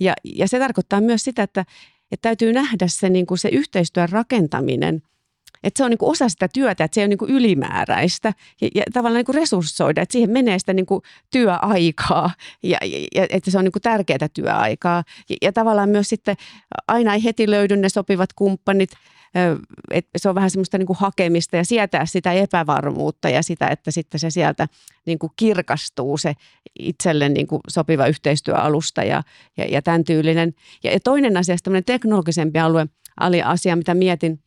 Ja, 0.00 0.14
ja 0.24 0.48
se 0.48 0.58
tarkoittaa 0.58 1.00
myös 1.00 1.24
sitä, 1.24 1.42
että, 1.42 1.64
että 2.12 2.28
täytyy 2.28 2.52
nähdä 2.52 2.86
se, 2.88 3.10
niin 3.10 3.26
kuin 3.26 3.38
se 3.38 3.48
yhteistyön 3.48 4.08
rakentaminen, 4.08 5.02
että 5.62 5.78
se 5.78 5.84
on 5.84 5.90
niin 5.90 5.98
kuin 5.98 6.10
osa 6.10 6.28
sitä 6.28 6.48
työtä, 6.48 6.84
että 6.84 6.94
se 6.94 7.02
on 7.02 7.10
niin 7.10 7.18
kuin 7.18 7.30
ylimääräistä 7.30 8.32
ja, 8.60 8.68
ja 8.74 8.82
tavallaan 8.92 9.18
niin 9.18 9.24
kuin 9.26 9.34
resurssoida, 9.34 10.02
että 10.02 10.12
siihen 10.12 10.30
menee 10.30 10.58
sitä 10.58 10.72
niin 10.72 10.86
kuin 10.86 11.02
työaikaa 11.30 12.30
ja, 12.62 12.78
ja 13.14 13.26
että 13.30 13.50
se 13.50 13.58
on 13.58 13.64
niin 13.64 13.72
kuin 13.72 13.82
tärkeää 13.82 14.28
työaikaa. 14.34 15.04
Ja, 15.28 15.36
ja 15.42 15.52
tavallaan 15.52 15.88
myös 15.88 16.08
sitten 16.08 16.36
aina 16.88 17.14
ei 17.14 17.24
heti 17.24 17.50
löydy 17.50 17.76
ne 17.76 17.88
sopivat 17.88 18.32
kumppanit, 18.32 18.90
että 19.90 20.18
se 20.18 20.28
on 20.28 20.34
vähän 20.34 20.50
semmoista 20.50 20.78
niin 20.78 20.86
kuin 20.86 20.96
hakemista 21.00 21.56
ja 21.56 21.64
sietää 21.64 22.06
sitä 22.06 22.32
epävarmuutta 22.32 23.28
ja 23.28 23.42
sitä, 23.42 23.66
että 23.66 23.90
sitten 23.90 24.20
se 24.20 24.30
sieltä 24.30 24.68
niin 25.06 25.18
kuin 25.18 25.32
kirkastuu 25.36 26.18
se 26.18 26.34
itselle 26.78 27.28
niin 27.28 27.46
kuin 27.46 27.60
sopiva 27.68 28.06
yhteistyöalusta 28.06 29.04
ja, 29.04 29.22
ja, 29.56 29.64
ja 29.64 29.82
tämän 29.82 30.04
tyylinen. 30.04 30.54
Ja, 30.84 30.92
ja 30.92 31.00
toinen 31.00 31.36
asia, 31.36 31.56
tämmöinen 31.62 31.84
teknologisempi 31.84 32.58
alue, 32.58 32.86
asia, 33.44 33.76
mitä 33.76 33.94
mietin 33.94 34.42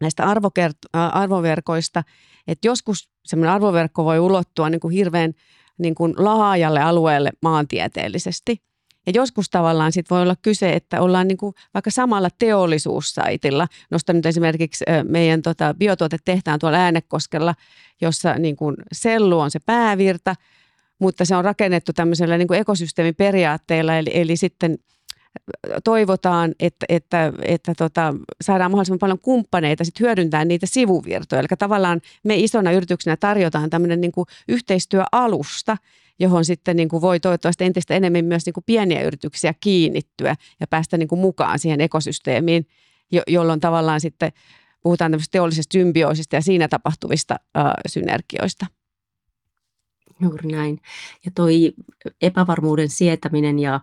näistä 0.00 0.24
arvokert- 0.24 0.88
arvoverkoista, 0.92 2.02
että 2.46 2.68
joskus 2.68 3.10
semmoinen 3.24 3.54
arvoverkko 3.54 4.04
voi 4.04 4.18
ulottua 4.18 4.70
niin 4.70 4.80
kuin 4.80 4.94
hirveän 4.94 5.32
niin 5.78 5.94
kuin 5.94 6.14
laajalle 6.16 6.80
alueelle 6.80 7.30
maantieteellisesti– 7.42 8.56
ja 9.08 9.12
joskus 9.14 9.50
tavallaan 9.50 9.92
sit 9.92 10.10
voi 10.10 10.22
olla 10.22 10.36
kyse, 10.42 10.72
että 10.72 11.00
ollaan 11.00 11.28
niin 11.28 11.38
kuin 11.38 11.54
vaikka 11.74 11.90
samalla 11.90 12.28
teollisuussaitilla. 12.38 13.66
Nostan 13.90 14.16
nyt 14.16 14.26
esimerkiksi 14.26 14.84
meidän 15.08 15.42
tota 15.42 15.74
biotuotetehtaan 15.74 16.58
tuolla 16.58 16.78
Äänekoskella, 16.78 17.54
jossa 18.00 18.34
niin 18.34 18.56
kuin 18.56 18.76
sellu 18.92 19.38
on 19.38 19.50
se 19.50 19.58
päävirta, 19.66 20.34
mutta 20.98 21.24
se 21.24 21.36
on 21.36 21.44
rakennettu 21.44 21.92
tämmöisellä 21.92 22.38
niin 22.38 22.48
kuin 22.48 22.60
ekosysteemiperiaatteella, 22.60 23.96
eli, 23.96 24.10
eli 24.14 24.36
sitten 24.36 24.78
toivotaan, 25.84 26.54
että, 26.60 26.86
että, 26.88 27.32
että 27.42 27.72
tota, 27.78 28.14
saadaan 28.40 28.70
mahdollisimman 28.70 28.98
paljon 28.98 29.18
kumppaneita 29.18 29.84
sit 29.84 30.00
hyödyntää 30.00 30.44
niitä 30.44 30.66
sivuvirtoja. 30.66 31.40
Eli 31.40 31.48
tavallaan 31.58 32.00
me 32.24 32.36
isona 32.36 32.72
yrityksenä 32.72 33.16
tarjotaan 33.16 33.70
tämmöinen 33.70 34.00
niin 34.00 34.12
yhteistyöalusta, 34.48 35.76
johon 36.18 36.44
sitten 36.44 36.76
niin 36.76 36.88
kuin 36.88 37.00
voi 37.00 37.20
toivottavasti 37.20 37.64
entistä 37.64 37.94
enemmän 37.94 38.24
myös 38.24 38.46
niin 38.46 38.54
kuin 38.54 38.64
pieniä 38.66 39.02
yrityksiä 39.02 39.54
kiinnittyä 39.60 40.36
ja 40.60 40.66
päästä 40.66 40.96
niin 40.96 41.08
kuin 41.08 41.20
mukaan 41.20 41.58
siihen 41.58 41.80
ekosysteemiin, 41.80 42.66
jo, 43.12 43.22
jolloin 43.26 43.60
tavallaan 43.60 44.00
sitten 44.00 44.32
puhutaan 44.82 45.10
tämmöisestä 45.10 45.32
teollisesta 45.32 45.72
symbioosista 45.72 46.36
ja 46.36 46.42
siinä 46.42 46.68
tapahtuvista 46.68 47.36
äh, 47.56 47.72
synergioista. 47.88 48.66
Juuri 50.20 50.48
näin. 50.48 50.80
Ja 51.24 51.30
toi 51.34 51.72
epävarmuuden 52.22 52.88
sietäminen 52.88 53.58
ja 53.58 53.80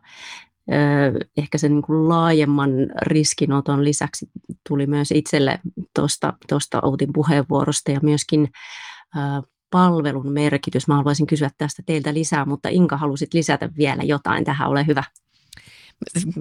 ehkä 1.38 1.58
sen 1.58 1.72
niin 1.72 1.82
kuin 1.82 2.10
laajemman 2.10 2.72
riskinoton 3.02 3.84
lisäksi 3.84 4.30
tuli 4.68 4.88
myös 4.88 5.12
itselle 5.12 5.60
tuosta 6.48 6.80
Outin 6.84 7.14
puheenvuorosta 7.14 7.92
ja 7.92 8.00
myöskin 8.04 8.50
palvelun 9.72 10.32
merkitys. 10.32 10.88
Mä 10.88 10.96
haluaisin 10.96 11.28
kysyä 11.28 11.50
tästä 11.58 11.84
teiltä 11.86 12.14
lisää, 12.14 12.46
mutta 12.46 12.70
Inka 12.70 12.98
halusit 12.98 13.34
lisätä 13.34 13.70
vielä 13.78 14.04
jotain 14.04 14.46
tähän, 14.46 14.70
ole 14.70 14.86
hyvä. 14.88 15.04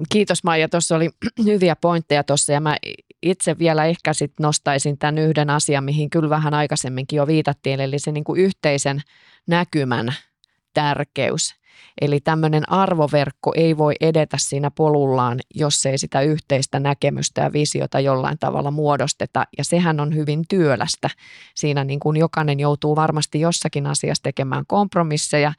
Kiitos 0.09 0.43
Maija, 0.43 0.69
tuossa 0.69 0.95
oli 0.95 1.09
hyviä 1.45 1.75
pointteja 1.75 2.23
tuossa 2.23 2.53
ja 2.53 2.59
mä 2.59 2.77
itse 3.23 3.59
vielä 3.59 3.85
ehkä 3.85 4.13
sit 4.13 4.33
nostaisin 4.39 4.97
tämän 4.97 5.17
yhden 5.17 5.49
asian, 5.49 5.83
mihin 5.83 6.09
kyllä 6.09 6.29
vähän 6.29 6.53
aikaisemminkin 6.53 7.17
jo 7.17 7.27
viitattiin, 7.27 7.79
eli 7.79 7.99
se 7.99 8.11
niin 8.11 8.23
kuin 8.23 8.41
yhteisen 8.41 9.01
näkymän 9.47 10.13
tärkeys. 10.73 11.55
Eli 12.01 12.19
tämmöinen 12.19 12.71
arvoverkko 12.71 13.53
ei 13.55 13.77
voi 13.77 13.93
edetä 14.01 14.37
siinä 14.39 14.71
polullaan, 14.71 15.39
jos 15.55 15.85
ei 15.85 15.97
sitä 15.97 16.21
yhteistä 16.21 16.79
näkemystä 16.79 17.41
ja 17.41 17.53
visiota 17.53 17.99
jollain 17.99 18.37
tavalla 18.39 18.71
muodosteta. 18.71 19.45
Ja 19.57 19.63
sehän 19.63 19.99
on 19.99 20.15
hyvin 20.15 20.43
työlästä. 20.49 21.09
Siinä 21.55 21.83
niin 21.83 21.99
kuin 21.99 22.17
jokainen 22.17 22.59
joutuu 22.59 22.95
varmasti 22.95 23.39
jossakin 23.39 23.87
asiassa 23.87 24.23
tekemään 24.23 24.63
kompromisseja 24.67 25.53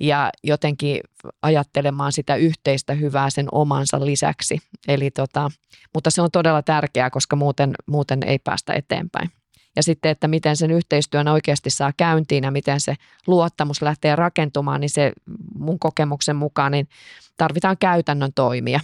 ja 0.00 0.30
jotenkin 0.44 1.00
ajattelemaan 1.42 2.12
sitä 2.12 2.36
yhteistä 2.36 2.94
hyvää 2.94 3.30
sen 3.30 3.48
omansa 3.52 4.06
lisäksi. 4.06 4.58
Eli 4.88 5.10
tota, 5.10 5.50
mutta 5.94 6.10
se 6.10 6.22
on 6.22 6.30
todella 6.30 6.62
tärkeää, 6.62 7.10
koska 7.10 7.36
muuten, 7.36 7.74
muuten 7.86 8.22
ei 8.22 8.38
päästä 8.38 8.72
eteenpäin 8.72 9.30
ja 9.78 9.82
sitten, 9.82 10.10
että 10.10 10.28
miten 10.28 10.56
sen 10.56 10.70
yhteistyön 10.70 11.28
oikeasti 11.28 11.70
saa 11.70 11.92
käyntiin 11.96 12.44
ja 12.44 12.50
miten 12.50 12.80
se 12.80 12.94
luottamus 13.26 13.82
lähtee 13.82 14.16
rakentumaan, 14.16 14.80
niin 14.80 14.90
se 14.90 15.12
mun 15.54 15.78
kokemuksen 15.78 16.36
mukaan 16.36 16.72
niin 16.72 16.88
tarvitaan 17.36 17.76
käytännön 17.78 18.32
toimia. 18.34 18.80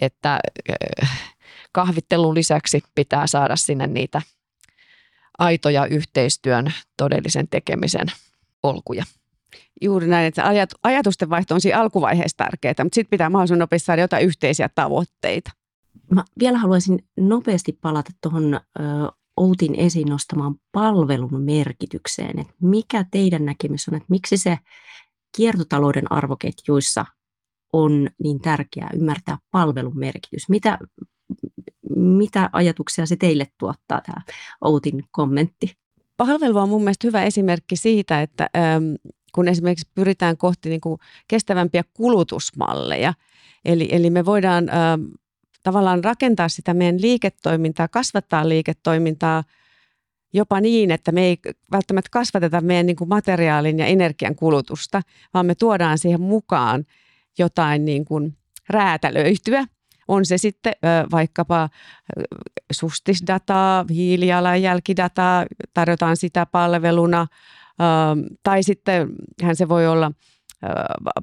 Että 0.00 0.40
kahvittelun 1.72 2.34
lisäksi 2.34 2.82
pitää 2.94 3.26
saada 3.26 3.56
sinne 3.56 3.86
niitä 3.86 4.22
aitoja 5.38 5.86
yhteistyön 5.86 6.72
todellisen 6.96 7.48
tekemisen 7.48 8.06
polkuja. 8.62 9.04
Juuri 9.80 10.06
näin, 10.06 10.26
että 10.26 10.44
ajatusten 10.82 11.30
vaihto 11.30 11.54
on 11.54 11.60
siinä 11.60 11.80
alkuvaiheessa 11.80 12.36
tärkeää, 12.36 12.74
mutta 12.82 12.94
sitten 12.94 13.10
pitää 13.10 13.30
mahdollisimman 13.30 13.58
nopeasti 13.58 13.86
saada 13.86 14.02
jotain 14.02 14.26
yhteisiä 14.26 14.68
tavoitteita. 14.74 15.50
Mä 16.10 16.24
vielä 16.38 16.58
haluaisin 16.58 17.04
nopeasti 17.16 17.78
palata 17.80 18.10
tuohon 18.20 18.60
Outin 19.36 19.74
esiin 19.74 20.08
nostamaan 20.08 20.54
palvelun 20.72 21.42
merkitykseen. 21.42 22.38
Että 22.38 22.54
mikä 22.60 23.04
teidän 23.10 23.44
näkemys 23.44 23.88
on, 23.88 23.94
että 23.94 24.06
miksi 24.08 24.36
se 24.36 24.58
kiertotalouden 25.36 26.12
arvoketjuissa 26.12 27.04
on 27.72 28.08
niin 28.22 28.40
tärkeää 28.40 28.90
ymmärtää 28.94 29.38
palvelun 29.50 29.98
merkitys? 29.98 30.48
Mitä, 30.48 30.78
mitä 31.96 32.50
ajatuksia 32.52 33.06
se 33.06 33.16
teille 33.16 33.46
tuottaa, 33.58 34.00
tämä 34.00 34.22
Outin 34.60 35.04
kommentti? 35.10 35.76
Palvelu 36.16 36.58
on 36.58 36.68
mun 36.68 36.82
mielestä 36.82 37.06
hyvä 37.06 37.24
esimerkki 37.24 37.76
siitä, 37.76 38.22
että 38.22 38.50
ähm, 38.56 38.84
kun 39.34 39.48
esimerkiksi 39.48 39.90
pyritään 39.94 40.36
kohti 40.36 40.68
niin 40.68 40.80
kuin 40.80 40.98
kestävämpiä 41.28 41.84
kulutusmalleja, 41.96 43.14
eli, 43.64 43.88
eli 43.92 44.10
me 44.10 44.24
voidaan 44.24 44.68
ähm, 44.68 45.02
tavallaan 45.62 46.04
rakentaa 46.04 46.48
sitä 46.48 46.74
meidän 46.74 47.00
liiketoimintaa, 47.00 47.88
kasvattaa 47.88 48.48
liiketoimintaa 48.48 49.44
jopa 50.32 50.60
niin, 50.60 50.90
että 50.90 51.12
me 51.12 51.24
ei 51.24 51.38
välttämättä 51.72 52.08
kasvateta 52.12 52.60
meidän 52.60 52.86
niin 52.86 52.96
kuin 52.96 53.08
materiaalin 53.08 53.78
ja 53.78 53.86
energian 53.86 54.34
kulutusta, 54.34 55.02
vaan 55.34 55.46
me 55.46 55.54
tuodaan 55.54 55.98
siihen 55.98 56.20
mukaan 56.20 56.84
jotain 57.38 57.84
niin 57.84 58.04
kuin 58.04 58.36
räätälöityä. 58.68 59.64
On 60.08 60.26
se 60.26 60.38
sitten 60.38 60.72
vaikkapa 61.12 61.68
sustisdataa, 62.72 63.84
hiilijalanjälkidataa, 63.90 65.46
tarjotaan 65.74 66.16
sitä 66.16 66.46
palveluna, 66.46 67.26
tai 68.42 68.62
sitten 68.62 69.08
hän 69.42 69.56
se 69.56 69.68
voi 69.68 69.86
olla– 69.86 70.12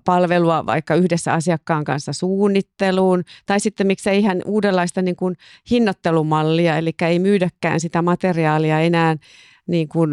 palvelua 0.06 0.66
vaikka 0.66 0.96
yhdessä 0.96 1.34
asiakkaan 1.34 1.84
kanssa 1.84 2.14
suunnitteluun, 2.14 3.24
tai 3.46 3.60
sitten 3.60 3.88
miksei 3.88 4.20
ihan 4.20 4.42
uudenlaista 4.46 5.02
niin 5.02 5.16
kuin 5.16 5.36
hinnoittelumallia, 5.72 6.78
eli 6.78 6.92
ei 7.02 7.20
myydäkään 7.20 7.80
sitä 7.80 8.02
materiaalia 8.02 8.80
enää 8.80 9.16
niin 9.68 9.88
kuin 9.88 10.12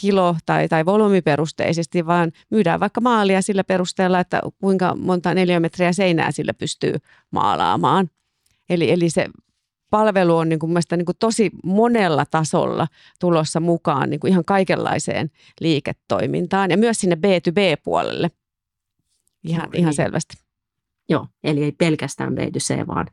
kilo- 0.00 0.36
tai, 0.46 0.68
tai 0.68 0.86
volyymiperusteisesti, 0.86 2.06
vaan 2.06 2.32
myydään 2.50 2.80
vaikka 2.80 3.00
maalia 3.00 3.42
sillä 3.42 3.64
perusteella, 3.64 4.20
että 4.20 4.40
kuinka 4.60 4.94
monta 4.94 5.34
neliömetriä 5.34 5.92
seinää 5.92 6.32
sillä 6.32 6.54
pystyy 6.54 6.94
maalaamaan. 7.30 8.10
Eli, 8.70 8.90
eli 8.90 9.10
se 9.10 9.28
palvelu 9.90 10.36
on 10.36 10.48
niin 10.48 10.58
kuin 10.58 10.74
niin 10.90 11.06
kuin 11.06 11.16
tosi 11.18 11.50
monella 11.64 12.26
tasolla 12.30 12.86
tulossa 13.20 13.60
mukaan 13.60 14.10
niin 14.10 14.20
kuin 14.20 14.30
ihan 14.30 14.44
kaikenlaiseen 14.44 15.30
liiketoimintaan 15.60 16.70
ja 16.70 16.76
myös 16.76 17.00
sinne 17.00 17.16
B2B-puolelle. 17.16 18.30
Ihan, 19.44 19.64
no, 19.64 19.70
ihan 19.74 19.94
selvästi. 19.94 20.36
Joo, 21.08 21.26
eli 21.44 21.64
ei 21.64 21.72
pelkästään 21.72 22.32
B2C, 22.32 22.86
vaan 22.86 23.06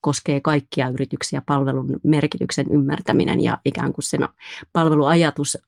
koskee 0.00 0.40
kaikkia 0.40 0.88
yrityksiä 0.88 1.42
palvelun 1.46 2.00
merkityksen 2.04 2.66
ymmärtäminen 2.70 3.40
ja 3.40 3.58
ikään 3.64 3.92
kuin 3.92 4.04
sen 4.04 4.28
palveluajatus, 4.72 5.58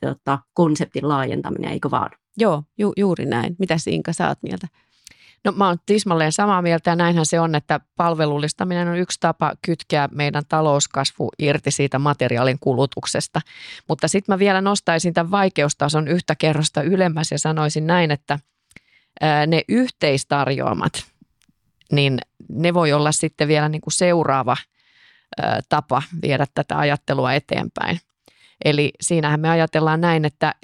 tota, 0.00 0.38
konseptin 0.54 1.08
laajentaminen, 1.08 1.72
eikö 1.72 1.90
vaan? 1.90 2.10
Joo, 2.36 2.62
ju, 2.78 2.92
juuri 2.96 3.26
näin. 3.26 3.56
Mitä 3.58 3.76
Inka, 3.86 4.12
sä 4.12 4.28
oot 4.28 4.38
mieltä? 4.42 4.68
No 5.44 5.52
mä 5.52 5.66
oon 5.66 5.76
tismalleen 5.86 6.32
samaa 6.32 6.62
mieltä 6.62 6.90
ja 6.90 6.96
näinhän 6.96 7.26
se 7.26 7.40
on, 7.40 7.54
että 7.54 7.80
palvelullistaminen 7.96 8.88
on 8.88 8.96
yksi 8.96 9.20
tapa 9.20 9.52
kytkeä 9.66 10.08
meidän 10.12 10.42
talouskasvu 10.48 11.30
irti 11.38 11.70
siitä 11.70 11.98
materiaalin 11.98 12.58
kulutuksesta. 12.60 13.40
Mutta 13.88 14.08
sitten 14.08 14.32
mä 14.32 14.38
vielä 14.38 14.60
nostaisin 14.60 15.14
tämän 15.14 15.30
vaikeustason 15.30 16.08
yhtä 16.08 16.34
kerrosta 16.34 16.82
ylemmäs 16.82 17.30
ja 17.30 17.38
sanoisin 17.38 17.86
näin, 17.86 18.10
että– 18.10 18.38
ne 19.46 19.62
yhteistarjoamat, 19.68 20.92
niin 21.92 22.18
ne 22.48 22.74
voi 22.74 22.92
olla 22.92 23.12
sitten 23.12 23.48
vielä 23.48 23.68
niin 23.68 23.80
kuin 23.80 23.92
seuraava 23.92 24.56
tapa 25.68 26.02
viedä 26.22 26.46
tätä 26.54 26.78
ajattelua 26.78 27.32
eteenpäin. 27.32 28.00
Eli 28.64 28.92
siinähän 29.00 29.40
me 29.40 29.50
ajatellaan 29.50 30.00
näin, 30.00 30.24
että 30.24 30.54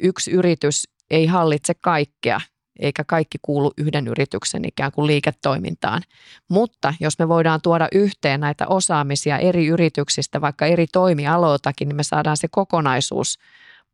yksi 0.00 0.30
yritys 0.30 0.88
ei 1.10 1.26
hallitse 1.26 1.74
kaikkea, 1.74 2.40
eikä 2.78 3.04
kaikki 3.04 3.38
kuulu 3.42 3.72
yhden 3.78 4.08
yrityksen 4.08 4.64
ikään 4.64 4.92
kuin 4.92 5.06
liiketoimintaan. 5.06 6.02
Mutta 6.48 6.94
jos 7.00 7.18
me 7.18 7.28
voidaan 7.28 7.60
tuoda 7.62 7.88
yhteen 7.92 8.40
näitä 8.40 8.66
osaamisia 8.66 9.38
eri 9.38 9.66
yrityksistä, 9.66 10.40
vaikka 10.40 10.66
eri 10.66 10.86
toimialoiltakin, 10.86 11.88
niin 11.88 11.96
me 11.96 12.02
saadaan 12.02 12.36
se 12.36 12.48
kokonaisuus 12.50 13.38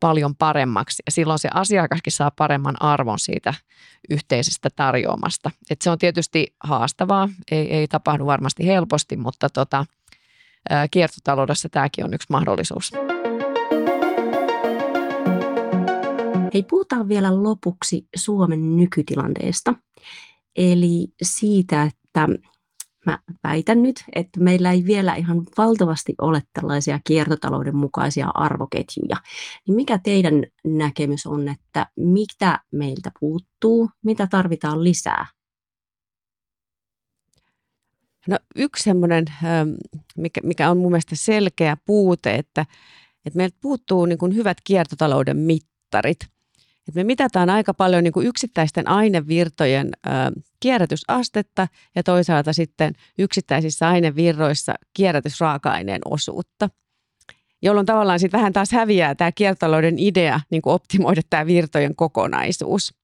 paljon 0.00 0.36
paremmaksi 0.36 1.02
ja 1.06 1.12
silloin 1.12 1.38
se 1.38 1.48
asiakaskin 1.54 2.12
saa 2.12 2.30
paremman 2.30 2.82
arvon 2.82 3.18
siitä 3.18 3.54
yhteisestä 4.10 4.68
tarjoamasta. 4.76 5.50
Et 5.70 5.82
se 5.82 5.90
on 5.90 5.98
tietysti 5.98 6.54
haastavaa, 6.60 7.28
ei, 7.50 7.72
ei 7.74 7.88
tapahdu 7.88 8.26
varmasti 8.26 8.66
helposti, 8.66 9.16
mutta 9.16 9.48
tota, 9.48 9.86
kiertotaloudessa 10.90 11.68
tämäkin 11.68 12.04
on 12.04 12.14
yksi 12.14 12.26
mahdollisuus. 12.30 12.92
Hei, 16.54 16.62
puhutaan 16.62 17.08
vielä 17.08 17.42
lopuksi 17.42 18.08
Suomen 18.16 18.76
nykytilanteesta. 18.76 19.74
Eli 20.56 21.08
siitä, 21.22 21.82
että 21.82 22.28
mä 23.08 23.18
väitän 23.44 23.82
nyt, 23.82 24.04
että 24.14 24.40
meillä 24.40 24.72
ei 24.72 24.84
vielä 24.84 25.14
ihan 25.14 25.42
valtavasti 25.58 26.14
ole 26.20 26.42
tällaisia 26.52 27.00
kiertotalouden 27.04 27.76
mukaisia 27.76 28.28
arvoketjuja. 28.34 29.16
Niin 29.66 29.76
mikä 29.76 29.98
teidän 29.98 30.44
näkemys 30.64 31.26
on, 31.26 31.48
että 31.48 31.86
mitä 31.96 32.60
meiltä 32.72 33.10
puuttuu, 33.20 33.90
mitä 34.04 34.26
tarvitaan 34.26 34.84
lisää? 34.84 35.26
No 38.28 38.38
yksi 38.56 38.82
semmoinen, 38.82 39.24
ähm, 39.44 39.68
mikä, 40.16 40.40
mikä 40.44 40.70
on 40.70 40.78
mun 40.78 40.90
mielestä 40.92 41.16
selkeä 41.16 41.76
puute, 41.86 42.34
että, 42.34 42.66
että 43.24 43.36
meiltä 43.36 43.56
puuttuu 43.60 44.06
niin 44.06 44.18
kuin 44.18 44.34
hyvät 44.34 44.58
kiertotalouden 44.64 45.36
mittarit– 45.36 46.18
et 46.88 46.94
me 46.94 47.04
mitataan 47.04 47.50
aika 47.50 47.74
paljon 47.74 48.04
niin 48.04 48.12
kuin 48.12 48.26
yksittäisten 48.26 48.88
ainevirtojen 48.88 49.90
ö, 50.06 50.10
kierrätysastetta 50.60 51.68
ja 51.94 52.02
toisaalta 52.02 52.52
sitten 52.52 52.92
yksittäisissä 53.18 53.88
ainevirroissa 53.88 54.74
kierrätysraaka-aineen 54.94 56.00
osuutta, 56.04 56.70
jolloin 57.62 57.86
tavallaan 57.86 58.20
sitten 58.20 58.38
vähän 58.38 58.52
taas 58.52 58.72
häviää 58.72 59.14
tämä 59.14 59.32
kiertotalouden 59.32 59.98
idea 59.98 60.40
niin 60.50 60.62
kuin 60.62 60.74
optimoida 60.74 61.20
tämä 61.30 61.46
virtojen 61.46 61.96
kokonaisuus. 61.96 62.94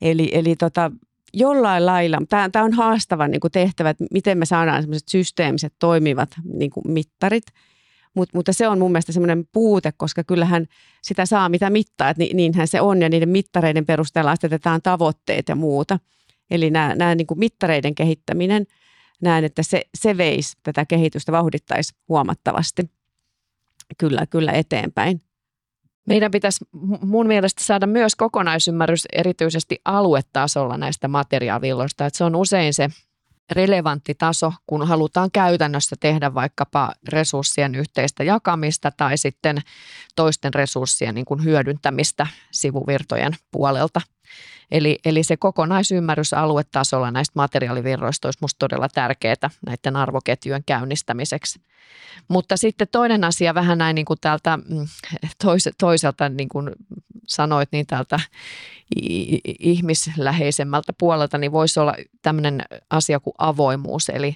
Eli, 0.00 0.30
eli 0.32 0.56
tota, 0.56 0.90
jollain 1.34 1.86
lailla, 1.86 2.18
tämä, 2.28 2.64
on 2.64 2.72
haastava 2.72 3.28
niin 3.28 3.40
kuin 3.40 3.52
tehtävä, 3.52 3.90
että 3.90 4.04
miten 4.10 4.38
me 4.38 4.46
saadaan 4.46 4.82
sellaiset 4.82 5.08
systeemiset 5.08 5.74
toimivat 5.78 6.30
niin 6.44 6.70
kuin 6.70 6.92
mittarit, 6.92 7.44
Mut, 8.14 8.28
mutta 8.34 8.52
se 8.52 8.68
on 8.68 8.78
mun 8.78 8.92
mielestä 8.92 9.12
semmoinen 9.12 9.48
puute, 9.52 9.92
koska 9.96 10.24
kyllähän 10.24 10.66
sitä 11.02 11.26
saa 11.26 11.48
mitä 11.48 11.70
mittaa, 11.70 12.10
että 12.10 12.22
ni, 12.22 12.30
niinhän 12.34 12.68
se 12.68 12.80
on 12.80 13.02
ja 13.02 13.08
niiden 13.08 13.28
mittareiden 13.28 13.86
perusteella 13.86 14.30
asetetaan 14.30 14.82
tavoitteet 14.82 15.48
ja 15.48 15.54
muuta. 15.54 15.98
Eli 16.50 16.70
nämä, 16.70 16.94
nämä 16.94 17.14
niin 17.14 17.26
kuin 17.26 17.38
mittareiden 17.38 17.94
kehittäminen, 17.94 18.66
näen, 19.22 19.44
että 19.44 19.62
se, 19.62 19.82
se 19.94 20.16
veisi 20.16 20.56
tätä 20.62 20.86
kehitystä, 20.86 21.32
vauhdittaisi 21.32 21.94
huomattavasti 22.08 22.90
kyllä, 23.98 24.26
kyllä 24.26 24.52
eteenpäin. 24.52 25.22
Meidän 26.06 26.30
pitäisi 26.30 26.64
mun 27.02 27.26
mielestä 27.26 27.64
saada 27.64 27.86
myös 27.86 28.14
kokonaisymmärrys 28.14 29.06
erityisesti 29.12 29.80
aluetasolla 29.84 30.76
näistä 30.76 31.08
materiaalivilloista, 31.08 32.06
että 32.06 32.18
se 32.18 32.24
on 32.24 32.36
usein 32.36 32.74
se 32.74 32.88
relevantti 33.52 34.14
taso, 34.14 34.52
kun 34.66 34.88
halutaan 34.88 35.30
käytännössä 35.32 35.96
tehdä 36.00 36.34
vaikkapa 36.34 36.92
resurssien 37.08 37.74
yhteistä 37.74 38.24
jakamista 38.24 38.90
tai 38.90 39.18
sitten 39.18 39.58
toisten 40.16 40.54
resurssien 40.54 41.14
niin 41.14 41.24
kuin 41.24 41.44
hyödyntämistä 41.44 42.26
sivuvirtojen 42.50 43.32
puolelta. 43.50 44.00
Eli, 44.70 44.98
eli 45.04 45.22
se 45.22 45.36
kokonaisymmärrys 45.36 46.34
aluetasolla 46.34 47.10
näistä 47.10 47.32
materiaalivirroista 47.34 48.28
olisi 48.28 48.38
minusta 48.40 48.58
todella 48.58 48.88
tärkeää 48.88 49.50
näiden 49.66 49.96
arvoketjujen 49.96 50.64
käynnistämiseksi. 50.66 51.60
Mutta 52.28 52.56
sitten 52.56 52.88
toinen 52.92 53.24
asia 53.24 53.54
vähän 53.54 53.78
näin 53.78 53.94
niin 53.94 54.04
kuin 54.04 54.18
täältä 54.20 54.56
mm, 54.56 54.86
tois, 55.44 55.68
toiselta 55.78 56.28
niin 56.28 56.48
kuin 56.48 56.70
sanoit, 57.28 57.68
niin 57.72 57.86
täältä 57.86 58.20
ihmisläheisemmältä 59.58 60.92
puolelta, 60.98 61.38
niin 61.38 61.52
voisi 61.52 61.80
olla 61.80 61.94
tämmöinen 62.22 62.62
asia 62.90 63.20
kuin 63.20 63.34
avoimuus. 63.38 64.08
Eli 64.08 64.34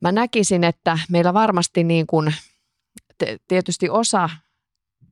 mä 0.00 0.12
näkisin, 0.12 0.64
että 0.64 0.98
meillä 1.10 1.34
varmasti 1.34 1.84
niin 1.84 2.06
kuin, 2.06 2.34
tietysti 3.48 3.90
osa 3.90 4.30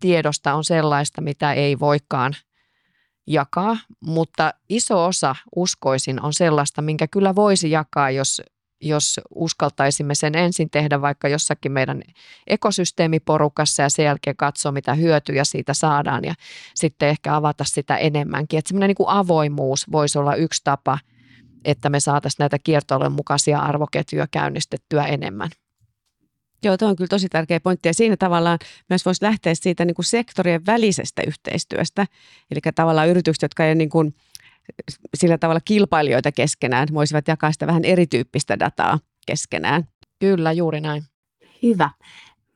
tiedosta 0.01 0.55
on 0.55 0.65
sellaista, 0.65 1.21
mitä 1.21 1.53
ei 1.53 1.79
voikaan– 1.79 2.37
jakaa, 3.27 3.77
mutta 4.01 4.55
iso 4.69 5.05
osa 5.05 5.37
uskoisin 5.57 6.23
on 6.23 6.33
sellaista, 6.33 6.83
minkä 6.83 7.07
kyllä 7.09 7.35
voisi 7.35 7.71
jakaa, 7.71 8.11
jos, 8.11 8.43
jos 8.85 9.21
uskaltaisimme 9.35 10.15
sen 10.15 10.35
ensin 10.35 10.71
tehdä 10.71 11.01
vaikka 11.01 11.29
jossakin 11.29 11.73
meidän 11.73 12.03
ekosysteemiporukassa 12.47 13.83
ja 13.83 13.89
sen 13.89 14.05
jälkeen 14.05 14.37
katsoa, 14.37 14.73
mitä 14.73 14.95
hyötyjä 14.95 15.45
siitä 15.45 15.75
saadaan 15.75 16.25
ja 16.25 16.35
sitten 16.75 17.09
ehkä 17.09 17.37
avata 17.37 17.65
sitä 17.65 17.97
enemmänkin. 17.97 18.59
Että 18.59 18.69
semmoinen 18.69 18.95
niin 18.99 19.09
avoimuus 19.09 19.93
voisi 19.93 20.19
olla 20.19 20.35
yksi 20.35 20.61
tapa, 20.65 20.99
että 21.65 21.91
me 21.91 22.01
saataisiin 22.01 22.37
näitä 22.39 22.59
kiertotalouden 22.59 23.13
mukaisia 23.13 23.59
arvoketjuja 23.59 24.27
käynnistettyä 24.31 25.05
enemmän. 25.05 25.51
Joo, 26.63 26.77
tuo 26.77 26.89
on 26.89 26.97
kyllä 26.97 27.09
tosi 27.09 27.29
tärkeä 27.29 27.61
pointti 27.61 27.89
ja 27.89 27.95
siinä 27.95 28.17
tavallaan 28.17 28.59
myös 28.89 29.05
voisi 29.07 29.25
lähteä 29.25 29.55
siitä 29.55 29.85
niin 29.85 29.95
kuin 29.95 30.05
sektorien 30.05 30.67
välisestä 30.67 31.23
yhteistyöstä. 31.27 32.07
Eli 32.51 32.61
tavallaan 32.75 33.09
yritykset, 33.09 33.43
jotka 33.43 33.65
ei 33.65 33.75
niin 33.75 33.91
kuin 33.91 34.15
sillä 35.15 35.39
tavalla 35.39 35.61
kilpailijoita 35.65 36.33
keskenään, 36.33 36.89
voisivat 36.95 37.29
jakaa 37.29 37.53
sitä 37.53 37.67
vähän 37.67 37.85
erityyppistä 37.85 38.59
dataa 38.59 38.99
keskenään. 39.27 39.85
Kyllä, 40.19 40.53
juuri 40.53 40.81
näin. 40.81 41.03
Hyvä. 41.63 41.91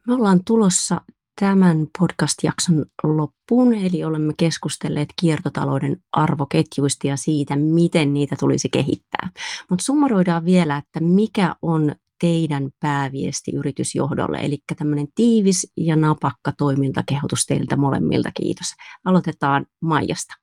Me 0.06 0.14
ollaan 0.14 0.44
tulossa 0.44 1.00
tämän 1.40 1.86
podcast-jakson 1.98 2.86
loppuun, 3.02 3.74
eli 3.74 4.04
olemme 4.04 4.32
keskustelleet 4.36 5.08
kiertotalouden 5.20 5.96
arvoketjuista 6.12 7.06
ja 7.06 7.16
siitä, 7.16 7.56
miten 7.56 8.14
niitä 8.14 8.36
tulisi 8.40 8.68
kehittää. 8.68 9.30
Mutta 9.70 9.84
summaroidaan 9.84 10.44
vielä, 10.44 10.76
että 10.76 11.00
mikä 11.00 11.54
on 11.62 11.94
teidän 12.20 12.70
pääviesti 12.80 13.50
yritysjohdolle, 13.54 14.38
eli 14.38 14.58
tämmöinen 14.78 15.08
tiivis 15.14 15.72
ja 15.76 15.96
napakka 15.96 16.52
toimintakehotus 16.58 17.46
teiltä 17.46 17.76
molemmilta. 17.76 18.30
Kiitos. 18.34 18.66
Aloitetaan 19.04 19.66
Maijasta. 19.80 20.34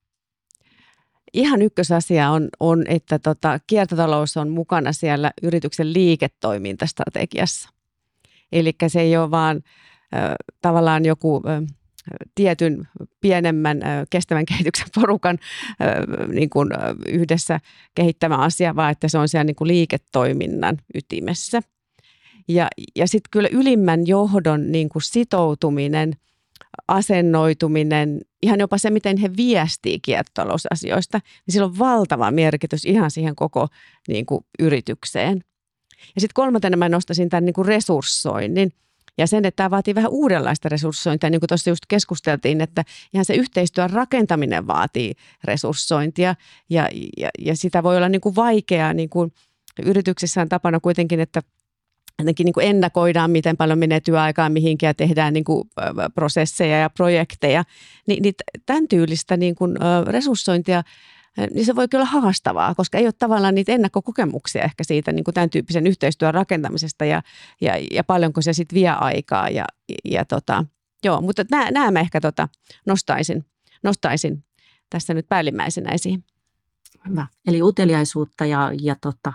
Ihan 1.35 1.61
ykkösasia 1.61 2.29
on, 2.29 2.49
on 2.59 2.83
että 2.87 3.19
tota, 3.19 3.59
kiertotalous 3.67 4.37
on 4.37 4.49
mukana 4.49 4.93
siellä 4.93 5.31
yrityksen 5.43 5.93
liiketoimintastrategiassa. 5.93 7.69
Eli 8.51 8.75
se 8.87 9.01
ei 9.01 9.17
ole 9.17 9.31
vaan 9.31 9.61
äh, 10.15 10.35
tavallaan 10.61 11.05
joku 11.05 11.43
äh, 11.47 11.63
tietyn 12.35 12.87
pienemmän 13.21 13.81
kestävän 14.09 14.45
kehityksen 14.51 14.87
porukan 14.95 15.39
niin 16.27 16.49
kuin 16.49 16.69
yhdessä 17.07 17.59
kehittämä 17.95 18.37
asia, 18.37 18.75
vaan 18.75 18.91
että 18.91 19.07
se 19.07 19.17
on 19.17 19.29
siellä 19.29 19.43
niin 19.43 19.55
kuin 19.55 19.67
liiketoiminnan 19.67 20.77
ytimessä. 20.95 21.61
Ja, 22.47 22.67
ja 22.95 23.07
sitten 23.07 23.29
kyllä 23.31 23.49
ylimmän 23.51 24.07
johdon 24.07 24.71
niin 24.71 24.89
kuin 24.89 25.03
sitoutuminen, 25.03 26.13
asennoituminen, 26.87 28.21
ihan 28.41 28.59
jopa 28.59 28.77
se, 28.77 28.89
miten 28.89 29.17
he 29.17 29.29
viestii 29.37 29.99
kiertotalousasioista, 29.99 31.17
niin 31.17 31.53
sillä 31.53 31.65
on 31.65 31.79
valtava 31.79 32.31
merkitys 32.31 32.85
ihan 32.85 33.11
siihen 33.11 33.35
koko 33.35 33.67
niin 34.07 34.25
kuin, 34.25 34.45
yritykseen. 34.59 35.43
Ja 36.15 36.21
sitten 36.21 36.33
kolmantena 36.33 36.77
mä 36.77 36.89
nostaisin 36.89 37.29
tämän 37.29 37.45
niin 37.45 37.53
kuin 37.53 37.65
resurssoinnin– 37.65 38.71
ja 39.17 39.27
sen, 39.27 39.45
että 39.45 39.55
tämä 39.55 39.71
vaatii 39.71 39.95
vähän 39.95 40.11
uudenlaista 40.11 40.69
resurssointia, 40.69 41.29
niin 41.29 41.39
kuin 41.39 41.47
tuossa 41.47 41.69
just 41.69 41.83
keskusteltiin, 41.87 42.61
että 42.61 42.83
ihan 43.13 43.25
se 43.25 43.35
yhteistyön 43.35 43.89
rakentaminen 43.89 44.67
vaatii 44.67 45.13
resurssointia 45.43 46.35
ja, 46.69 46.89
ja, 47.17 47.29
ja 47.39 47.55
sitä 47.55 47.83
voi 47.83 47.97
olla 47.97 48.09
niin 48.09 48.21
kuin 48.21 48.35
vaikeaa, 48.35 48.93
niin 48.93 49.09
kuin 49.09 49.33
yrityksissä 49.85 50.41
on 50.41 50.49
tapana 50.49 50.79
kuitenkin, 50.79 51.19
että 51.19 51.41
jotenkin 52.19 52.45
niin 52.45 52.53
kuin 52.53 52.67
ennakoidaan, 52.67 53.31
miten 53.31 53.57
paljon 53.57 53.79
menee 53.79 53.99
työaikaa 53.99 54.49
mihinkin 54.49 54.87
ja 54.87 54.93
tehdään 54.93 55.33
niin 55.33 55.43
kuin 55.43 55.69
prosesseja 56.15 56.77
ja 56.77 56.89
projekteja, 56.89 57.63
niin, 58.07 58.23
niin 58.23 58.33
tämän 58.65 58.87
tyylistä 58.87 59.37
niin 59.37 59.55
kuin 59.55 59.75
resurssointia 60.07 60.83
niin 61.53 61.65
se 61.65 61.75
voi 61.75 61.87
kyllä 61.87 62.05
haastavaa, 62.05 62.75
koska 62.75 62.97
ei 62.97 63.05
ole 63.05 63.13
tavallaan 63.19 63.55
niitä 63.55 63.71
ennakkokokemuksia 63.71 64.63
ehkä 64.63 64.83
siitä 64.83 65.11
niin 65.11 65.23
kuin 65.23 65.33
tämän 65.33 65.49
tyyppisen 65.49 65.87
yhteistyön 65.87 66.33
rakentamisesta 66.33 67.05
ja, 67.05 67.21
ja, 67.61 67.73
ja 67.91 68.03
paljonko 68.03 68.41
se 68.41 68.53
sitten 68.53 68.75
vie 68.75 68.89
aikaa. 68.89 69.49
Ja, 69.49 69.65
ja 70.05 70.25
tota, 70.25 70.65
joo, 71.03 71.21
mutta 71.21 71.45
nämä, 71.51 71.71
nämä 71.71 71.91
mä 71.91 71.99
ehkä 71.99 72.21
tota, 72.21 72.47
nostaisin, 72.85 73.45
nostaisin 73.83 74.43
tässä 74.89 75.13
nyt 75.13 75.29
päällimmäisenä 75.29 75.91
esiin. 75.91 76.23
Hyvä. 77.09 77.27
Eli 77.47 77.61
uteliaisuutta 77.61 78.45
ja, 78.45 78.71
ja 78.81 78.95
tota, 79.01 79.33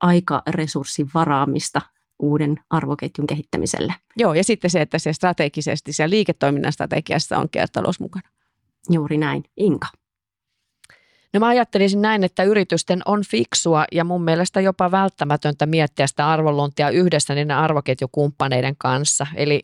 aikaresurssin 0.00 1.10
varaamista 1.14 1.80
uuden 2.18 2.56
arvoketjun 2.70 3.26
kehittämiselle. 3.26 3.94
Joo, 4.16 4.34
ja 4.34 4.44
sitten 4.44 4.70
se, 4.70 4.80
että 4.80 4.98
se 4.98 5.12
strategisesti, 5.12 5.92
siellä 5.92 6.10
liiketoiminnan 6.10 6.72
strategiassa 6.72 7.38
on 7.38 7.48
kiertotalous 7.50 8.00
mukana. 8.00 8.28
Juuri 8.90 9.18
näin. 9.18 9.44
Inka. 9.56 9.86
No 11.32 11.40
mä 11.40 11.46
ajattelisin 11.46 12.02
näin, 12.02 12.24
että 12.24 12.42
yritysten 12.42 13.02
on 13.04 13.22
fiksua 13.30 13.84
ja 13.92 14.04
mun 14.04 14.24
mielestä 14.24 14.60
jopa 14.60 14.90
välttämätöntä 14.90 15.66
miettiä 15.66 16.06
sitä 16.06 16.28
arvonluontia 16.28 16.90
yhdessä 16.90 17.34
niiden 17.34 17.56
arvoketjukumppaneiden 17.56 18.74
kanssa. 18.78 19.26
Eli 19.34 19.62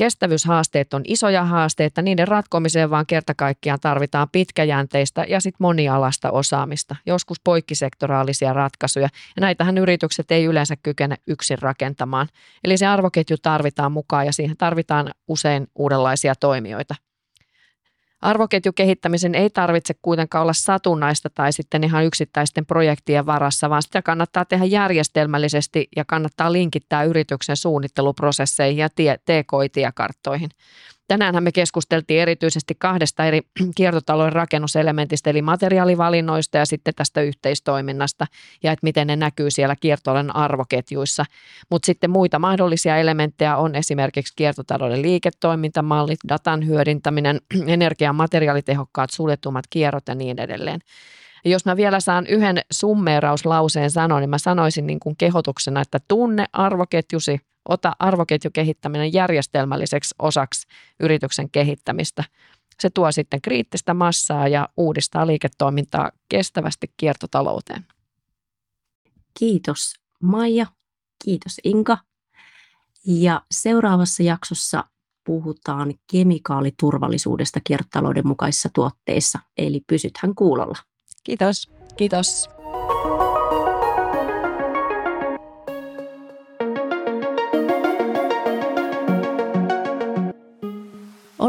kestävyyshaasteet 0.00 0.94
on 0.94 1.02
isoja 1.06 1.44
haasteita, 1.44 2.02
niiden 2.02 2.28
ratkomiseen 2.28 2.90
vaan 2.90 3.06
kerta 3.06 3.34
kaikkiaan 3.34 3.80
tarvitaan 3.80 4.28
pitkäjänteistä 4.32 5.24
ja 5.28 5.40
sitten 5.40 5.56
monialasta 5.58 6.30
osaamista, 6.30 6.96
joskus 7.06 7.40
poikkisektoraalisia 7.44 8.52
ratkaisuja. 8.52 9.08
Ja 9.36 9.40
näitähän 9.40 9.78
yritykset 9.78 10.30
ei 10.30 10.44
yleensä 10.44 10.74
kykene 10.82 11.16
yksin 11.26 11.58
rakentamaan. 11.62 12.28
Eli 12.64 12.76
se 12.76 12.86
arvoketju 12.86 13.36
tarvitaan 13.42 13.92
mukaan 13.92 14.26
ja 14.26 14.32
siihen 14.32 14.56
tarvitaan 14.56 15.10
usein 15.28 15.66
uudenlaisia 15.74 16.34
toimijoita. 16.34 16.94
Arvoketjukehittämisen 18.22 19.34
ei 19.34 19.50
tarvitse 19.50 19.94
kuitenkaan 20.02 20.42
olla 20.42 20.52
satunnaista 20.52 21.30
tai 21.30 21.52
sitten 21.52 21.84
ihan 21.84 22.04
yksittäisten 22.04 22.66
projektien 22.66 23.26
varassa, 23.26 23.70
vaan 23.70 23.82
sitä 23.82 24.02
kannattaa 24.02 24.44
tehdä 24.44 24.64
järjestelmällisesti 24.64 25.88
ja 25.96 26.04
kannattaa 26.04 26.52
linkittää 26.52 27.04
yrityksen 27.04 27.56
suunnitteluprosesseihin 27.56 28.78
ja 28.78 28.88
TKI-tiekarttoihin. 28.88 30.50
Tänäänhän 31.10 31.44
me 31.44 31.52
keskusteltiin 31.52 32.20
erityisesti 32.20 32.74
kahdesta 32.78 33.24
eri 33.24 33.40
kiertotalouden 33.76 34.32
rakennuselementistä, 34.32 35.30
eli 35.30 35.42
materiaalivalinnoista 35.42 36.58
ja 36.58 36.66
sitten 36.66 36.94
tästä 36.96 37.22
yhteistoiminnasta, 37.22 38.26
ja 38.62 38.72
että 38.72 38.84
miten 38.84 39.06
ne 39.06 39.16
näkyy 39.16 39.50
siellä 39.50 39.76
kiertotalouden 39.80 40.36
arvoketjuissa. 40.36 41.24
Mutta 41.70 41.86
sitten 41.86 42.10
muita 42.10 42.38
mahdollisia 42.38 42.96
elementtejä 42.96 43.56
on 43.56 43.74
esimerkiksi 43.74 44.32
kiertotalouden 44.36 45.02
liiketoimintamallit, 45.02 46.18
datan 46.28 46.66
hyödyntäminen, 46.66 47.40
energian 47.66 48.16
materiaalitehokkaat 48.16 49.10
suljetummat 49.10 49.64
kierrot 49.70 50.08
ja 50.08 50.14
niin 50.14 50.40
edelleen. 50.40 50.80
Ja 51.44 51.50
jos 51.50 51.64
mä 51.64 51.76
vielä 51.76 52.00
saan 52.00 52.26
yhden 52.26 52.60
summeerauslauseen 52.72 53.90
sanoa, 53.90 54.20
niin 54.20 54.30
mä 54.30 54.38
sanoisin 54.38 54.86
niin 54.86 55.00
kuin 55.00 55.16
kehotuksena, 55.16 55.80
että 55.80 55.98
tunne 56.08 56.46
arvoketjusi 56.52 57.40
ota 57.68 57.92
arvoketjukehittäminen 57.98 59.12
järjestelmälliseksi 59.12 60.14
osaksi 60.18 60.66
yrityksen 61.00 61.50
kehittämistä. 61.50 62.24
Se 62.80 62.90
tuo 62.90 63.12
sitten 63.12 63.40
kriittistä 63.42 63.94
massaa 63.94 64.48
ja 64.48 64.68
uudistaa 64.76 65.26
liiketoimintaa 65.26 66.10
kestävästi 66.28 66.92
kiertotalouteen. 66.96 67.86
Kiitos 69.38 69.94
Maija, 70.22 70.66
kiitos 71.24 71.60
Inka. 71.64 71.98
Ja 73.06 73.42
seuraavassa 73.50 74.22
jaksossa 74.22 74.84
puhutaan 75.24 75.94
kemikaaliturvallisuudesta 76.12 77.60
kiertotalouden 77.64 78.26
mukaisissa 78.26 78.68
tuotteissa, 78.74 79.38
eli 79.56 79.80
pysythän 79.86 80.34
kuulolla. 80.34 80.78
Kiitos. 81.24 81.70
Kiitos. 81.96 82.59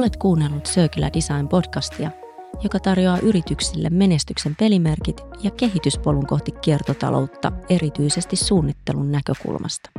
Olet 0.02 0.18
kuunnellut 0.18 0.64
Circular 0.64 1.12
Design 1.14 1.48
podcastia, 1.48 2.12
joka 2.64 2.80
tarjoaa 2.80 3.18
yrityksille 3.18 3.90
menestyksen 3.90 4.56
pelimerkit 4.56 5.22
ja 5.44 5.52
kehityspolun 5.52 6.28
kohti 6.28 6.52
kiertotaloutta 6.52 7.52
erityisesti 7.70 8.36
suunnittelun 8.36 9.12
näkökulmasta. 9.12 9.90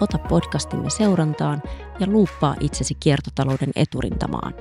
Ota 0.00 0.18
podcastimme 0.18 0.90
seurantaan 0.90 1.62
ja 2.00 2.06
luuppaa 2.06 2.56
itsesi 2.60 2.94
kiertotalouden 2.94 3.70
eturintamaan. 3.76 4.54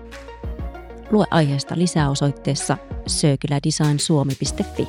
Lue 1.12 1.26
aiheesta 1.32 1.78
lisää 1.78 2.10
osoitteessa 2.10 2.78
circulardesignsuomi.fi. 3.08 4.88